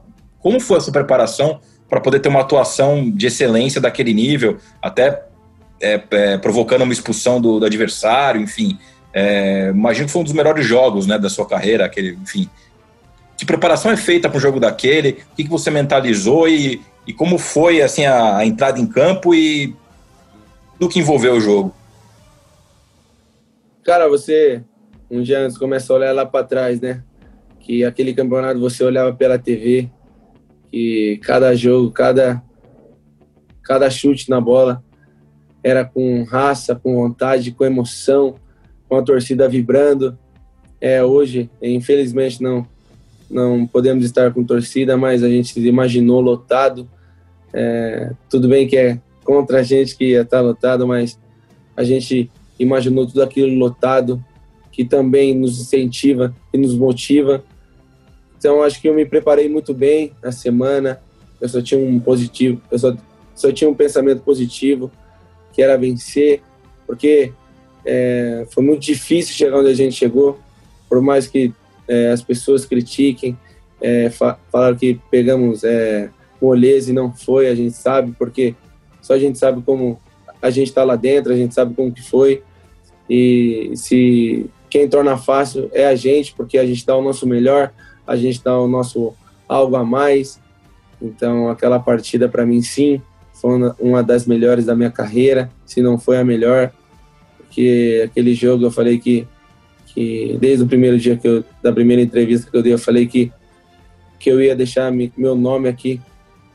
como 0.46 0.60
foi 0.60 0.76
a 0.76 0.80
sua 0.80 0.92
preparação 0.92 1.58
para 1.88 2.00
poder 2.00 2.20
ter 2.20 2.28
uma 2.28 2.40
atuação 2.40 3.10
de 3.10 3.26
excelência 3.26 3.80
daquele 3.80 4.14
nível, 4.14 4.58
até 4.80 5.24
é, 5.82 6.00
é, 6.08 6.38
provocando 6.38 6.82
uma 6.82 6.92
expulsão 6.92 7.40
do, 7.40 7.58
do 7.58 7.66
adversário, 7.66 8.40
enfim. 8.40 8.78
É, 9.12 9.70
imagino 9.70 10.06
que 10.06 10.12
foi 10.12 10.20
um 10.20 10.24
dos 10.24 10.32
melhores 10.32 10.64
jogos 10.64 11.04
né, 11.04 11.18
da 11.18 11.28
sua 11.28 11.48
carreira, 11.48 11.84
aquele, 11.84 12.16
enfim. 12.22 12.48
Que 13.36 13.44
preparação 13.44 13.90
é 13.90 13.96
feita 13.96 14.28
para 14.28 14.38
um 14.38 14.40
jogo 14.40 14.60
daquele? 14.60 15.18
O 15.32 15.34
que, 15.34 15.42
que 15.42 15.50
você 15.50 15.68
mentalizou 15.68 16.48
e, 16.48 16.80
e 17.08 17.12
como 17.12 17.38
foi 17.38 17.82
assim 17.82 18.04
a, 18.04 18.36
a 18.36 18.46
entrada 18.46 18.78
em 18.78 18.86
campo 18.86 19.34
e 19.34 19.74
do 20.78 20.88
que 20.88 21.00
envolveu 21.00 21.34
o 21.34 21.40
jogo? 21.40 21.74
Cara, 23.82 24.08
você 24.08 24.62
um 25.10 25.20
dia 25.22 25.40
antes 25.40 25.58
começa 25.58 25.92
a 25.92 25.96
olhar 25.96 26.12
lá 26.12 26.24
para 26.24 26.46
trás, 26.46 26.80
né? 26.80 27.02
Que 27.58 27.84
aquele 27.84 28.14
campeonato 28.14 28.60
você 28.60 28.84
olhava 28.84 29.12
pela 29.12 29.40
TV, 29.40 29.90
que 30.70 31.18
cada 31.22 31.54
jogo, 31.54 31.90
cada, 31.90 32.42
cada 33.62 33.90
chute 33.90 34.28
na 34.28 34.40
bola 34.40 34.82
era 35.62 35.84
com 35.84 36.22
raça, 36.24 36.74
com 36.74 36.94
vontade, 36.94 37.52
com 37.52 37.64
emoção, 37.64 38.36
com 38.88 38.96
a 38.96 39.02
torcida 39.02 39.48
vibrando. 39.48 40.18
É, 40.80 41.02
hoje, 41.02 41.50
infelizmente, 41.60 42.42
não 42.42 42.66
não 43.28 43.66
podemos 43.66 44.04
estar 44.04 44.32
com 44.32 44.44
torcida, 44.44 44.96
mas 44.96 45.22
a 45.22 45.28
gente 45.28 45.58
imaginou 45.60 46.20
lotado. 46.20 46.88
É, 47.52 48.12
tudo 48.30 48.48
bem 48.48 48.66
que 48.66 48.76
é 48.76 49.00
contra 49.24 49.60
a 49.60 49.62
gente 49.62 49.96
que 49.96 50.12
ia 50.12 50.22
estar 50.22 50.40
lotado, 50.40 50.86
mas 50.86 51.18
a 51.76 51.82
gente 51.82 52.30
imaginou 52.58 53.06
tudo 53.06 53.22
aquilo 53.22 53.52
lotado, 53.58 54.24
que 54.70 54.84
também 54.84 55.34
nos 55.34 55.60
incentiva 55.60 56.34
e 56.52 56.58
nos 56.58 56.74
motiva. 56.74 57.44
Então, 58.46 58.62
acho 58.62 58.80
que 58.80 58.88
eu 58.88 58.94
me 58.94 59.04
preparei 59.04 59.48
muito 59.48 59.74
bem 59.74 60.12
na 60.22 60.30
semana. 60.30 61.00
Eu 61.40 61.48
só 61.48 61.60
tinha 61.60 61.80
um 61.80 61.98
positivo, 61.98 62.62
eu 62.70 62.78
só, 62.78 62.96
só 63.34 63.50
tinha 63.50 63.68
um 63.68 63.74
pensamento 63.74 64.22
positivo, 64.22 64.88
que 65.52 65.60
era 65.60 65.76
vencer, 65.76 66.42
porque 66.86 67.32
é, 67.84 68.46
foi 68.52 68.62
muito 68.62 68.82
difícil 68.82 69.34
chegar 69.34 69.58
onde 69.58 69.68
a 69.68 69.74
gente 69.74 69.96
chegou, 69.96 70.38
por 70.88 71.02
mais 71.02 71.26
que 71.26 71.52
é, 71.88 72.12
as 72.12 72.22
pessoas 72.22 72.64
critiquem, 72.64 73.36
é, 73.80 74.10
fa 74.10 74.38
falaram 74.52 74.76
que 74.76 75.00
pegamos 75.10 75.64
é, 75.64 76.08
moleza 76.40 76.92
e 76.92 76.94
não 76.94 77.12
foi, 77.12 77.48
a 77.48 77.54
gente 77.56 77.74
sabe, 77.74 78.14
porque 78.16 78.54
só 79.02 79.14
a 79.14 79.18
gente 79.18 79.38
sabe 79.38 79.60
como 79.60 79.98
a 80.40 80.50
gente 80.50 80.68
está 80.68 80.84
lá 80.84 80.94
dentro, 80.94 81.32
a 81.32 81.36
gente 81.36 81.52
sabe 81.52 81.74
como 81.74 81.90
que 81.90 82.08
foi, 82.08 82.44
e 83.10 83.72
se 83.74 84.48
quem 84.70 84.88
torna 84.88 85.16
fácil 85.16 85.68
é 85.72 85.88
a 85.88 85.96
gente, 85.96 86.32
porque 86.32 86.56
a 86.56 86.64
gente 86.64 86.86
dá 86.86 86.96
o 86.96 87.02
nosso 87.02 87.26
melhor, 87.26 87.72
a 88.06 88.16
gente 88.16 88.42
dá 88.42 88.58
o 88.58 88.68
nosso 88.68 89.14
algo 89.48 89.76
a 89.76 89.84
mais, 89.84 90.40
então 91.00 91.48
aquela 91.48 91.78
partida 91.78 92.28
para 92.28 92.46
mim 92.46 92.62
sim, 92.62 93.00
foi 93.32 93.50
uma 93.78 94.02
das 94.02 94.26
melhores 94.26 94.64
da 94.64 94.74
minha 94.74 94.90
carreira, 94.90 95.50
se 95.64 95.82
não 95.82 95.98
foi 95.98 96.18
a 96.18 96.24
melhor, 96.24 96.72
porque 97.38 98.02
aquele 98.04 98.34
jogo 98.34 98.64
eu 98.64 98.70
falei 98.70 98.98
que 98.98 99.26
que 99.96 100.36
desde 100.38 100.62
o 100.62 100.66
primeiro 100.66 100.98
dia 100.98 101.16
que 101.16 101.26
eu, 101.26 101.42
da 101.62 101.72
primeira 101.72 102.02
entrevista 102.02 102.50
que 102.50 102.54
eu 102.54 102.62
dei, 102.62 102.74
eu 102.74 102.78
falei 102.78 103.06
que, 103.06 103.32
que 104.20 104.30
eu 104.30 104.42
ia 104.42 104.54
deixar 104.54 104.92
meu 104.92 105.34
nome 105.34 105.70
aqui 105.70 105.98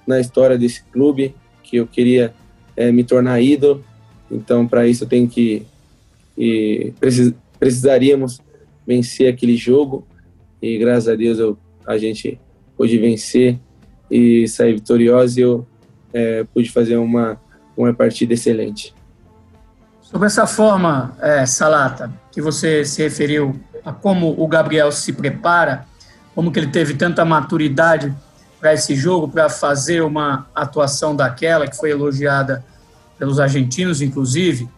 na 0.05 0.19
história 0.19 0.59
desse 0.59 0.83
clube, 0.83 1.33
que 1.63 1.77
eu 1.77 1.87
queria 1.87 2.35
é, 2.77 2.91
me 2.91 3.03
tornar 3.03 3.41
ídolo. 3.41 3.83
Então, 4.29 4.67
para 4.67 4.87
isso, 4.87 5.05
eu 5.05 5.07
tenho 5.07 5.27
que. 5.27 5.65
que 6.35 6.93
precis, 6.99 7.33
precisaríamos 7.59 8.39
vencer 8.85 9.33
aquele 9.33 9.57
jogo 9.57 10.05
e, 10.61 10.77
graças 10.77 11.07
a 11.07 11.15
Deus, 11.15 11.39
eu, 11.39 11.57
a 11.85 11.97
gente 11.97 12.39
pôde 12.77 12.97
vencer 12.97 13.59
e 14.09 14.47
sair 14.47 14.75
vitorioso 14.75 15.39
e 15.39 15.41
eu 15.41 15.67
é, 16.13 16.43
pude 16.53 16.69
fazer 16.69 16.97
uma, 16.97 17.39
uma 17.75 17.93
partida 17.93 18.33
excelente. 18.33 18.93
Sobre 20.01 20.27
essa 20.27 20.45
forma, 20.45 21.15
é, 21.21 21.45
Salata, 21.45 22.11
que 22.31 22.41
você 22.41 22.83
se 22.83 23.01
referiu 23.01 23.59
a 23.83 23.91
como 23.93 24.35
o 24.37 24.47
Gabriel 24.47 24.91
se 24.91 25.13
prepara, 25.13 25.85
como 26.35 26.51
que 26.51 26.59
ele 26.59 26.67
teve 26.67 26.93
tanta 26.95 27.23
maturidade 27.23 28.13
para 28.59 28.73
esse 28.73 28.95
jogo, 28.95 29.27
para 29.27 29.49
fazer 29.49 30.01
uma 30.01 30.47
atuação 30.53 31.15
daquela 31.15 31.67
que 31.67 31.75
foi 31.75 31.91
elogiada 31.91 32.63
pelos 33.17 33.39
argentinos, 33.39 34.01
inclusive. 34.01 34.69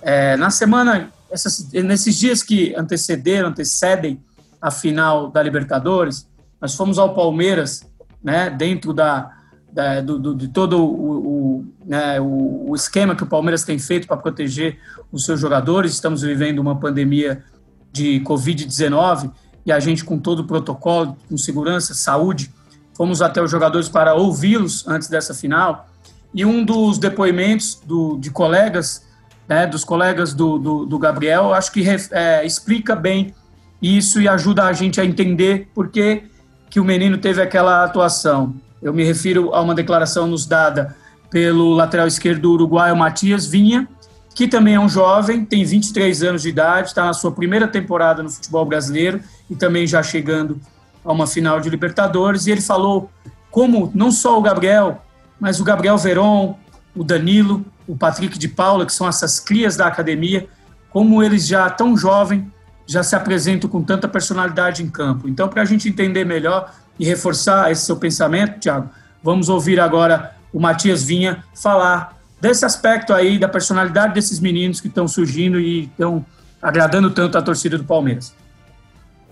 É, 0.00 0.36
na 0.36 0.48
semana, 0.48 1.12
essas, 1.30 1.70
nesses 1.72 2.16
dias 2.16 2.42
que 2.42 2.74
antecederam, 2.76 3.50
antecedem 3.50 4.18
a 4.60 4.70
final 4.70 5.30
da 5.30 5.42
Libertadores, 5.42 6.28
nós 6.60 6.74
fomos 6.74 6.98
ao 6.98 7.14
Palmeiras, 7.14 7.88
né, 8.22 8.50
dentro 8.50 8.92
da, 8.92 9.32
da, 9.72 10.00
do, 10.00 10.18
do, 10.18 10.34
de 10.34 10.48
todo 10.48 10.84
o, 10.84 11.58
o, 11.58 11.66
né, 11.84 12.20
o, 12.20 12.74
esquema 12.74 13.14
que 13.14 13.22
o 13.22 13.26
Palmeiras 13.26 13.64
tem 13.64 13.78
feito 13.78 14.06
para 14.06 14.16
proteger 14.16 14.78
os 15.12 15.24
seus 15.24 15.40
jogadores. 15.40 15.92
Estamos 15.92 16.22
vivendo 16.22 16.58
uma 16.58 16.76
pandemia 16.76 17.44
de 17.92 18.20
Covid-19 18.20 19.30
e 19.64 19.72
a 19.72 19.78
gente, 19.78 20.04
com 20.04 20.18
todo 20.18 20.40
o 20.40 20.44
protocolo, 20.44 21.16
com 21.28 21.36
segurança, 21.36 21.94
saúde, 21.94 22.52
fomos 22.94 23.22
até 23.22 23.40
os 23.40 23.50
jogadores 23.50 23.88
para 23.88 24.14
ouvi-los 24.14 24.86
antes 24.88 25.08
dessa 25.08 25.32
final. 25.32 25.88
E 26.34 26.44
um 26.44 26.64
dos 26.64 26.98
depoimentos 26.98 27.80
do, 27.86 28.18
de 28.18 28.30
colegas, 28.30 29.06
né, 29.46 29.66
dos 29.66 29.84
colegas 29.84 30.34
do, 30.34 30.58
do, 30.58 30.86
do 30.86 30.98
Gabriel, 30.98 31.54
acho 31.54 31.72
que 31.72 31.84
é, 32.10 32.44
explica 32.44 32.94
bem 32.96 33.34
isso 33.80 34.20
e 34.20 34.28
ajuda 34.28 34.64
a 34.64 34.72
gente 34.72 35.00
a 35.00 35.04
entender 35.04 35.68
por 35.74 35.88
que, 35.88 36.24
que 36.68 36.80
o 36.80 36.84
menino 36.84 37.18
teve 37.18 37.40
aquela 37.40 37.84
atuação. 37.84 38.54
Eu 38.82 38.92
me 38.92 39.04
refiro 39.04 39.54
a 39.54 39.60
uma 39.60 39.74
declaração 39.74 40.26
nos 40.26 40.46
dada 40.46 40.96
pelo 41.30 41.74
lateral 41.74 42.06
esquerdo 42.06 42.52
uruguaio 42.52 42.96
Matias 42.96 43.46
Vinha, 43.46 43.88
que 44.34 44.46
também 44.46 44.74
é 44.74 44.80
um 44.80 44.88
jovem, 44.88 45.44
tem 45.44 45.64
23 45.64 46.22
anos 46.22 46.42
de 46.42 46.48
idade, 46.48 46.88
está 46.88 47.04
na 47.04 47.12
sua 47.12 47.32
primeira 47.32 47.66
temporada 47.66 48.22
no 48.22 48.30
futebol 48.30 48.64
brasileiro 48.64 49.20
e 49.50 49.56
também 49.56 49.86
já 49.86 50.02
chegando 50.02 50.60
a 51.04 51.12
uma 51.12 51.26
final 51.26 51.60
de 51.60 51.68
Libertadores. 51.68 52.46
E 52.46 52.52
ele 52.52 52.60
falou 52.60 53.10
como 53.50 53.90
não 53.94 54.12
só 54.12 54.38
o 54.38 54.42
Gabriel, 54.42 55.02
mas 55.40 55.60
o 55.60 55.64
Gabriel 55.64 55.98
Veron, 55.98 56.56
o 56.94 57.02
Danilo, 57.02 57.64
o 57.86 57.96
Patrick 57.96 58.38
de 58.38 58.48
Paula, 58.48 58.86
que 58.86 58.92
são 58.92 59.08
essas 59.08 59.40
crias 59.40 59.76
da 59.76 59.86
academia, 59.86 60.46
como 60.90 61.22
eles 61.22 61.46
já 61.46 61.68
tão 61.68 61.96
jovem 61.96 62.50
já 62.88 63.04
se 63.04 63.14
apresentam 63.14 63.70
com 63.70 63.82
tanta 63.84 64.08
personalidade 64.08 64.82
em 64.82 64.88
campo. 64.88 65.28
Então, 65.28 65.48
para 65.48 65.62
a 65.62 65.64
gente 65.64 65.88
entender 65.88 66.24
melhor, 66.24 66.72
e 66.98 67.04
reforçar 67.04 67.70
esse 67.70 67.86
seu 67.86 67.96
pensamento, 67.96 68.58
Tiago, 68.58 68.90
vamos 69.22 69.48
ouvir 69.48 69.78
agora 69.78 70.32
o 70.52 70.58
Matias 70.58 71.02
Vinha 71.02 71.44
falar 71.54 72.18
desse 72.40 72.64
aspecto 72.64 73.14
aí 73.14 73.38
da 73.38 73.48
personalidade 73.48 74.14
desses 74.14 74.40
meninos 74.40 74.80
que 74.80 74.88
estão 74.88 75.06
surgindo 75.06 75.60
e 75.60 75.84
estão 75.84 76.24
agradando 76.60 77.10
tanto 77.10 77.38
a 77.38 77.42
torcida 77.42 77.78
do 77.78 77.84
Palmeiras. 77.84 78.34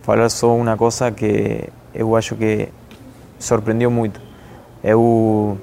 Falar 0.03 0.29
só 0.29 0.55
uma 0.55 0.77
coisa 0.77 1.11
que 1.11 1.69
eu 1.93 2.15
acho 2.15 2.37
que 2.37 2.69
surpreendeu 3.39 3.91
muito. 3.91 4.21
Eu 4.85 5.59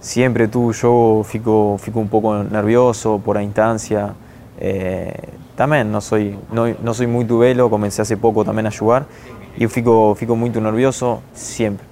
sempre 0.00 0.48
tu 0.48 0.72
yo 0.72 1.22
fico, 1.24 1.76
fico 1.78 2.00
un 2.00 2.08
poco 2.08 2.42
nervioso 2.42 3.20
por 3.22 3.36
la 3.36 3.42
instancia. 3.42 4.14
Eh, 4.64 5.12
también 5.56 5.90
no 5.90 6.00
soy, 6.00 6.38
no, 6.52 6.68
no 6.68 6.94
soy 6.94 7.08
muy 7.08 7.24
duelo, 7.24 7.68
comencé 7.68 8.02
hace 8.02 8.16
poco 8.16 8.44
también 8.44 8.68
a 8.68 8.70
jugar 8.70 9.06
e 9.58 9.64
eu 9.64 9.68
fico, 9.68 10.14
fico 10.14 10.36
muito 10.36 10.60
nervioso 10.60 11.20
sempre. 11.34 11.84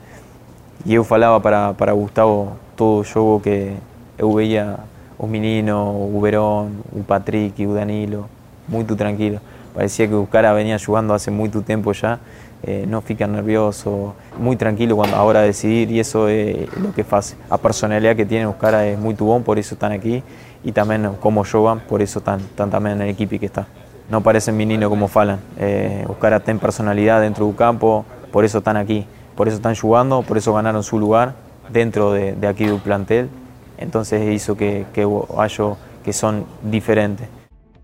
E 0.86 0.94
eu 0.94 1.02
falava 1.02 1.40
para, 1.40 1.74
para 1.74 1.92
Gustavo 1.92 2.52
todo 2.76 3.00
o 3.00 3.04
jogo 3.04 3.40
que 3.40 3.72
eu 4.16 4.32
veia 4.32 4.78
os 5.18 5.28
meninos, 5.28 5.76
o 6.14 6.20
Verón, 6.20 6.70
o 6.92 7.02
Patrick, 7.02 7.66
o 7.66 7.74
Danilo, 7.74 8.30
muito 8.68 8.94
tranquilo. 8.94 9.40
Parecia 9.74 10.06
que 10.06 10.14
o 10.14 10.26
cara 10.26 10.54
venía 10.54 10.78
jugando 10.78 11.12
hace 11.12 11.32
muito 11.32 11.62
tempo 11.62 11.92
já, 11.92 12.20
eh, 12.62 12.84
não 12.86 13.02
fica 13.02 13.26
nervioso, 13.26 14.14
muito 14.38 14.60
tranquilo 14.60 14.94
quando 14.94 15.14
a 15.14 15.22
hora 15.24 15.40
de 15.40 15.48
decidir 15.48 15.90
e 15.90 15.98
isso 15.98 16.28
é 16.28 16.68
o 16.88 16.92
que 16.92 17.02
faz. 17.02 17.36
A 17.50 17.58
personalidade 17.58 18.16
que 18.16 18.24
tem 18.24 18.46
os 18.46 18.54
caras 18.54 18.82
é 18.82 18.96
muito 18.96 19.24
bom, 19.24 19.42
por 19.42 19.58
isso 19.58 19.74
estão 19.74 19.92
aqui 19.92 20.22
e 20.64 20.72
também 20.72 21.00
como 21.20 21.44
jogam, 21.44 21.78
por 21.78 22.00
isso 22.00 22.18
estão, 22.18 22.36
estão 22.36 22.68
também 22.68 22.94
na 22.94 23.08
equipe 23.08 23.38
que 23.38 23.46
está. 23.46 23.66
no 24.10 24.22
parecen 24.22 24.56
meninos 24.56 24.88
como 24.88 25.08
falan. 25.08 25.38
Eh, 25.56 26.04
los 26.06 26.16
caras 26.18 26.42
tienen 26.44 26.58
personalidad 26.58 27.20
dentro 27.20 27.46
del 27.46 27.54
campo, 27.54 28.04
por 28.32 28.44
eso 28.44 28.58
están 28.58 28.76
aquí, 28.76 29.06
por 29.36 29.46
eso 29.46 29.56
están 29.56 29.76
jugando, 29.76 30.22
por 30.22 30.36
eso 30.36 30.52
ganaron 30.52 30.82
su 30.82 30.98
lugar 30.98 31.34
dentro 31.70 32.12
de, 32.12 32.32
de 32.32 32.46
aquí 32.46 32.66
del 32.66 32.80
plantel. 32.80 33.30
Entonces 33.78 34.34
hizo 34.34 34.56
que, 34.56 34.86
que 34.92 35.06
acho 35.38 35.78
que 36.04 36.12
son 36.12 36.44
diferentes. 36.62 37.28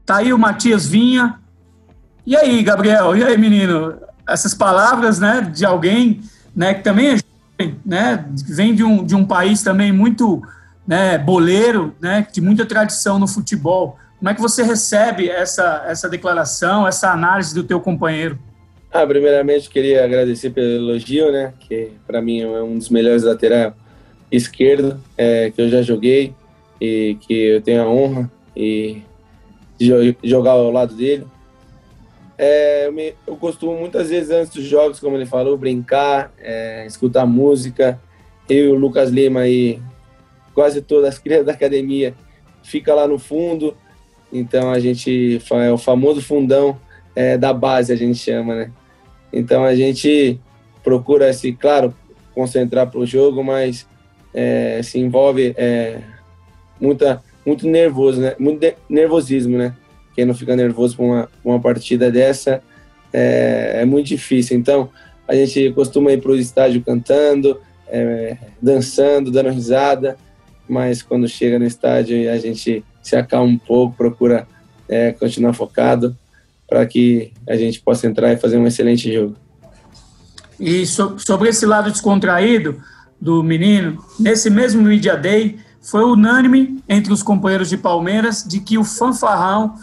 Tá 0.05 0.17
aí 0.17 0.33
o 0.33 0.39
Matias 0.39 0.87
Vinha. 0.87 1.41
E 2.27 2.37
aí, 2.37 2.63
Gabriel? 2.63 3.17
E 3.17 3.23
aí, 3.23 3.39
menino? 3.39 3.95
Essas 4.29 4.53
palavras, 4.53 5.21
né, 5.21 5.41
de 5.41 5.65
alguém, 5.65 6.21
né, 6.55 6.75
que 6.75 6.83
também 6.83 7.07
é 7.07 7.17
jovem, 7.17 7.81
né, 7.87 8.25
vem 8.49 8.75
de 8.75 8.83
um, 8.83 9.05
de 9.05 9.15
um 9.15 9.25
país 9.25 9.63
também 9.63 9.93
muito, 9.93 10.43
né, 10.87 11.19
boleiro, 11.19 11.95
né, 12.01 12.27
de 12.33 12.41
muita 12.41 12.65
tradição 12.65 13.19
no 13.19 13.27
futebol. 13.27 13.99
Como 14.19 14.31
é 14.31 14.35
que 14.35 14.41
você 14.41 14.63
recebe 14.63 15.29
essa, 15.29 15.85
essa 15.87 16.09
declaração, 16.09 16.87
essa 16.87 17.11
análise 17.11 17.55
do 17.55 17.65
teu 17.65 17.81
companheiro? 17.81 18.39
Ah, 18.93 19.07
primeiramente 19.07 19.69
queria 19.69 20.05
agradecer 20.05 20.51
pelo 20.51 20.67
elogio, 20.67 21.31
né? 21.31 21.53
Que 21.61 21.91
para 22.07 22.23
mim 22.23 22.41
é 22.41 22.63
um 22.63 22.79
dos 22.79 22.89
melhores 22.89 23.25
laterais 23.25 23.75
esquerdo 24.31 24.99
é, 25.17 25.51
que 25.51 25.61
eu 25.61 25.69
já 25.69 25.83
joguei 25.83 26.35
e 26.81 27.17
que 27.21 27.35
eu 27.35 27.61
tenho 27.61 27.83
a 27.83 27.89
honra 27.89 28.31
e 28.57 29.03
de 29.79 30.17
jogar 30.25 30.53
ao 30.53 30.71
lado 30.71 30.95
dele. 30.95 31.27
É, 32.39 32.87
eu, 32.87 32.93
me, 32.93 33.15
eu, 33.27 33.37
costumo 33.37 33.79
muitas 33.79 34.11
vezes 34.11 34.31
antes 34.31 34.53
dos 34.55 34.65
jogos, 34.65 35.01
como 35.01 35.17
ele 35.17 35.27
falou, 35.27 35.57
brincar, 35.57 36.33
é, 36.39 36.87
escutar 36.87 37.27
música. 37.27 38.01
Eu 38.49 38.65
e 38.65 38.69
o 38.69 38.75
Lucas 38.75 39.11
Lima 39.11 39.47
e 39.49 39.81
quase 40.57 40.83
todas 40.83 41.11
as 41.11 41.19
crianças 41.21 41.47
da 41.47 41.53
academia 41.53 42.13
fica 42.65 42.93
lá 42.93 43.07
no 43.07 43.17
fundo 43.21 43.77
então 44.33 44.71
a 44.71 44.79
gente 44.79 45.41
é 45.51 45.73
o 45.73 45.79
famoso 45.79 46.21
fundão 46.21 46.79
é, 47.15 47.39
da 47.39 47.53
base, 47.53 47.93
a 47.93 47.97
gente 47.97 48.19
chama, 48.19 48.55
né? 48.55 48.71
Então 49.33 49.65
a 49.65 49.75
gente 49.75 50.39
procura 50.83 51.33
se, 51.33 51.53
claro, 51.53 51.95
concentrar 52.35 52.89
para 52.91 53.01
o 53.01 53.07
jogo, 53.07 53.43
mas 53.43 53.87
é, 54.35 54.81
se 54.83 54.99
envolve 54.99 55.55
é, 55.57 56.01
muita, 56.81 57.23
muito 57.45 57.67
nervoso, 57.67 58.21
né? 58.21 58.35
Muito 58.39 58.75
nervosismo, 58.89 59.57
né? 59.57 59.75
Quem 60.15 60.25
não 60.25 60.35
fica 60.35 60.57
nervoso 60.57 60.97
com 60.97 61.11
uma, 61.11 61.29
uma 61.45 61.61
partida 61.61 62.11
dessa 62.11 62.63
é, 63.13 63.81
é 63.81 63.85
muito 63.85 64.07
difícil. 64.07 64.57
Então, 64.59 64.91
a 65.27 65.35
gente 65.35 65.73
costuma 65.73 66.13
ir 66.13 66.21
para 66.21 66.33
o 66.33 66.37
estádio 66.37 66.83
cantando, 66.83 67.61
é, 67.89 68.37
dançando, 68.61 69.31
dando 69.31 69.51
risada, 69.51 70.17
mas 70.69 71.03
quando 71.03 71.29
chega 71.29 71.59
no 71.59 71.65
estádio 71.65 72.31
a 72.31 72.39
gente 72.39 72.85
se 73.03 73.17
acalma 73.17 73.53
um 73.53 73.59
pouco, 73.59 73.97
procura 73.97 74.47
é, 74.89 75.13
continuar 75.13 75.53
focado 75.53 76.17
para 76.69 76.85
que 76.87 77.33
a 77.49 77.57
gente 77.57 77.81
possa 77.81 78.07
entrar 78.07 78.33
e 78.33 78.37
fazer 78.37 78.59
um 78.59 78.67
excelente 78.67 79.13
jogo. 79.13 79.37
E 80.59 80.87
so, 80.87 81.19
sobre 81.19 81.49
esse 81.49 81.65
lado 81.65 81.91
descontraído 81.91 82.81
do 83.21 83.43
menino, 83.43 84.03
nesse 84.19 84.51
mesmo 84.51 84.83
Media 84.83 85.17
Day, 85.17 85.59
foi 85.81 86.03
unânime 86.03 86.83
entre 86.89 87.13
os 87.13 87.23
companheiros 87.23 87.69
de 87.69 87.77
Palmeiras 87.77 88.43
de 88.43 88.61
que 88.61 88.77
o 88.77 88.85
fanfarrão, 88.85 89.75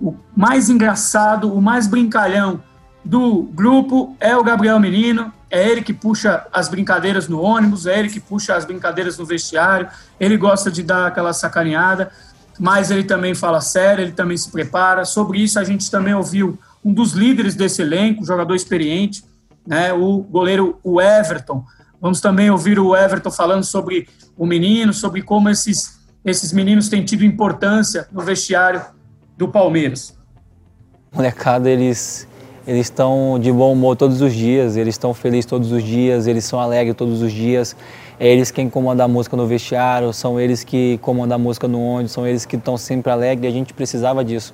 o 0.00 0.14
mais 0.36 0.68
engraçado, 0.68 1.52
o 1.52 1.62
mais 1.62 1.86
brincalhão 1.86 2.60
do 3.06 3.44
grupo 3.44 4.16
é 4.18 4.36
o 4.36 4.42
Gabriel 4.42 4.80
Menino, 4.80 5.32
é 5.48 5.68
ele 5.68 5.80
que 5.80 5.92
puxa 5.92 6.44
as 6.52 6.68
brincadeiras 6.68 7.28
no 7.28 7.40
ônibus, 7.40 7.86
é 7.86 7.96
ele 7.96 8.10
que 8.10 8.18
puxa 8.18 8.56
as 8.56 8.64
brincadeiras 8.64 9.16
no 9.16 9.24
vestiário, 9.24 9.88
ele 10.18 10.36
gosta 10.36 10.72
de 10.72 10.82
dar 10.82 11.06
aquela 11.06 11.32
sacaneada, 11.32 12.10
mas 12.58 12.90
ele 12.90 13.04
também 13.04 13.32
fala 13.32 13.60
sério, 13.60 14.02
ele 14.02 14.10
também 14.10 14.36
se 14.36 14.50
prepara. 14.50 15.04
Sobre 15.04 15.38
isso, 15.38 15.56
a 15.56 15.62
gente 15.62 15.88
também 15.88 16.14
ouviu 16.14 16.58
um 16.84 16.92
dos 16.92 17.12
líderes 17.12 17.54
desse 17.54 17.80
elenco, 17.80 18.24
jogador 18.24 18.56
experiente, 18.56 19.22
né, 19.64 19.92
o 19.92 20.18
goleiro 20.18 20.80
o 20.82 21.00
Everton. 21.00 21.64
Vamos 22.00 22.20
também 22.20 22.50
ouvir 22.50 22.78
o 22.80 22.96
Everton 22.96 23.30
falando 23.30 23.62
sobre 23.62 24.08
o 24.36 24.44
menino, 24.44 24.92
sobre 24.92 25.22
como 25.22 25.48
esses, 25.48 26.00
esses 26.24 26.52
meninos 26.52 26.88
têm 26.88 27.04
tido 27.04 27.24
importância 27.24 28.08
no 28.10 28.22
vestiário 28.22 28.84
do 29.36 29.46
Palmeiras. 29.46 30.16
Molecada, 31.12 31.70
eles 31.70 32.26
eles 32.66 32.86
estão 32.86 33.38
de 33.38 33.52
bom 33.52 33.72
humor 33.72 33.96
todos 33.96 34.20
os 34.20 34.34
dias, 34.34 34.76
eles 34.76 34.94
estão 34.94 35.14
felizes 35.14 35.46
todos 35.46 35.70
os 35.70 35.82
dias, 35.82 36.26
eles 36.26 36.44
são 36.44 36.58
alegres 36.58 36.96
todos 36.96 37.22
os 37.22 37.32
dias. 37.32 37.76
É 38.18 38.28
eles 38.28 38.50
quem 38.50 38.68
comandam 38.68 39.06
a 39.06 39.08
música 39.08 39.36
no 39.36 39.46
vestiário, 39.46 40.12
são 40.12 40.40
eles 40.40 40.64
que 40.64 40.98
comandam 40.98 41.36
a 41.36 41.38
música 41.38 41.68
no 41.68 41.80
ônibus, 41.80 42.12
são 42.12 42.26
eles 42.26 42.44
que 42.44 42.56
estão 42.56 42.76
sempre 42.76 43.12
alegres 43.12 43.44
e 43.44 43.54
a 43.54 43.56
gente 43.56 43.72
precisava 43.72 44.24
disso. 44.24 44.52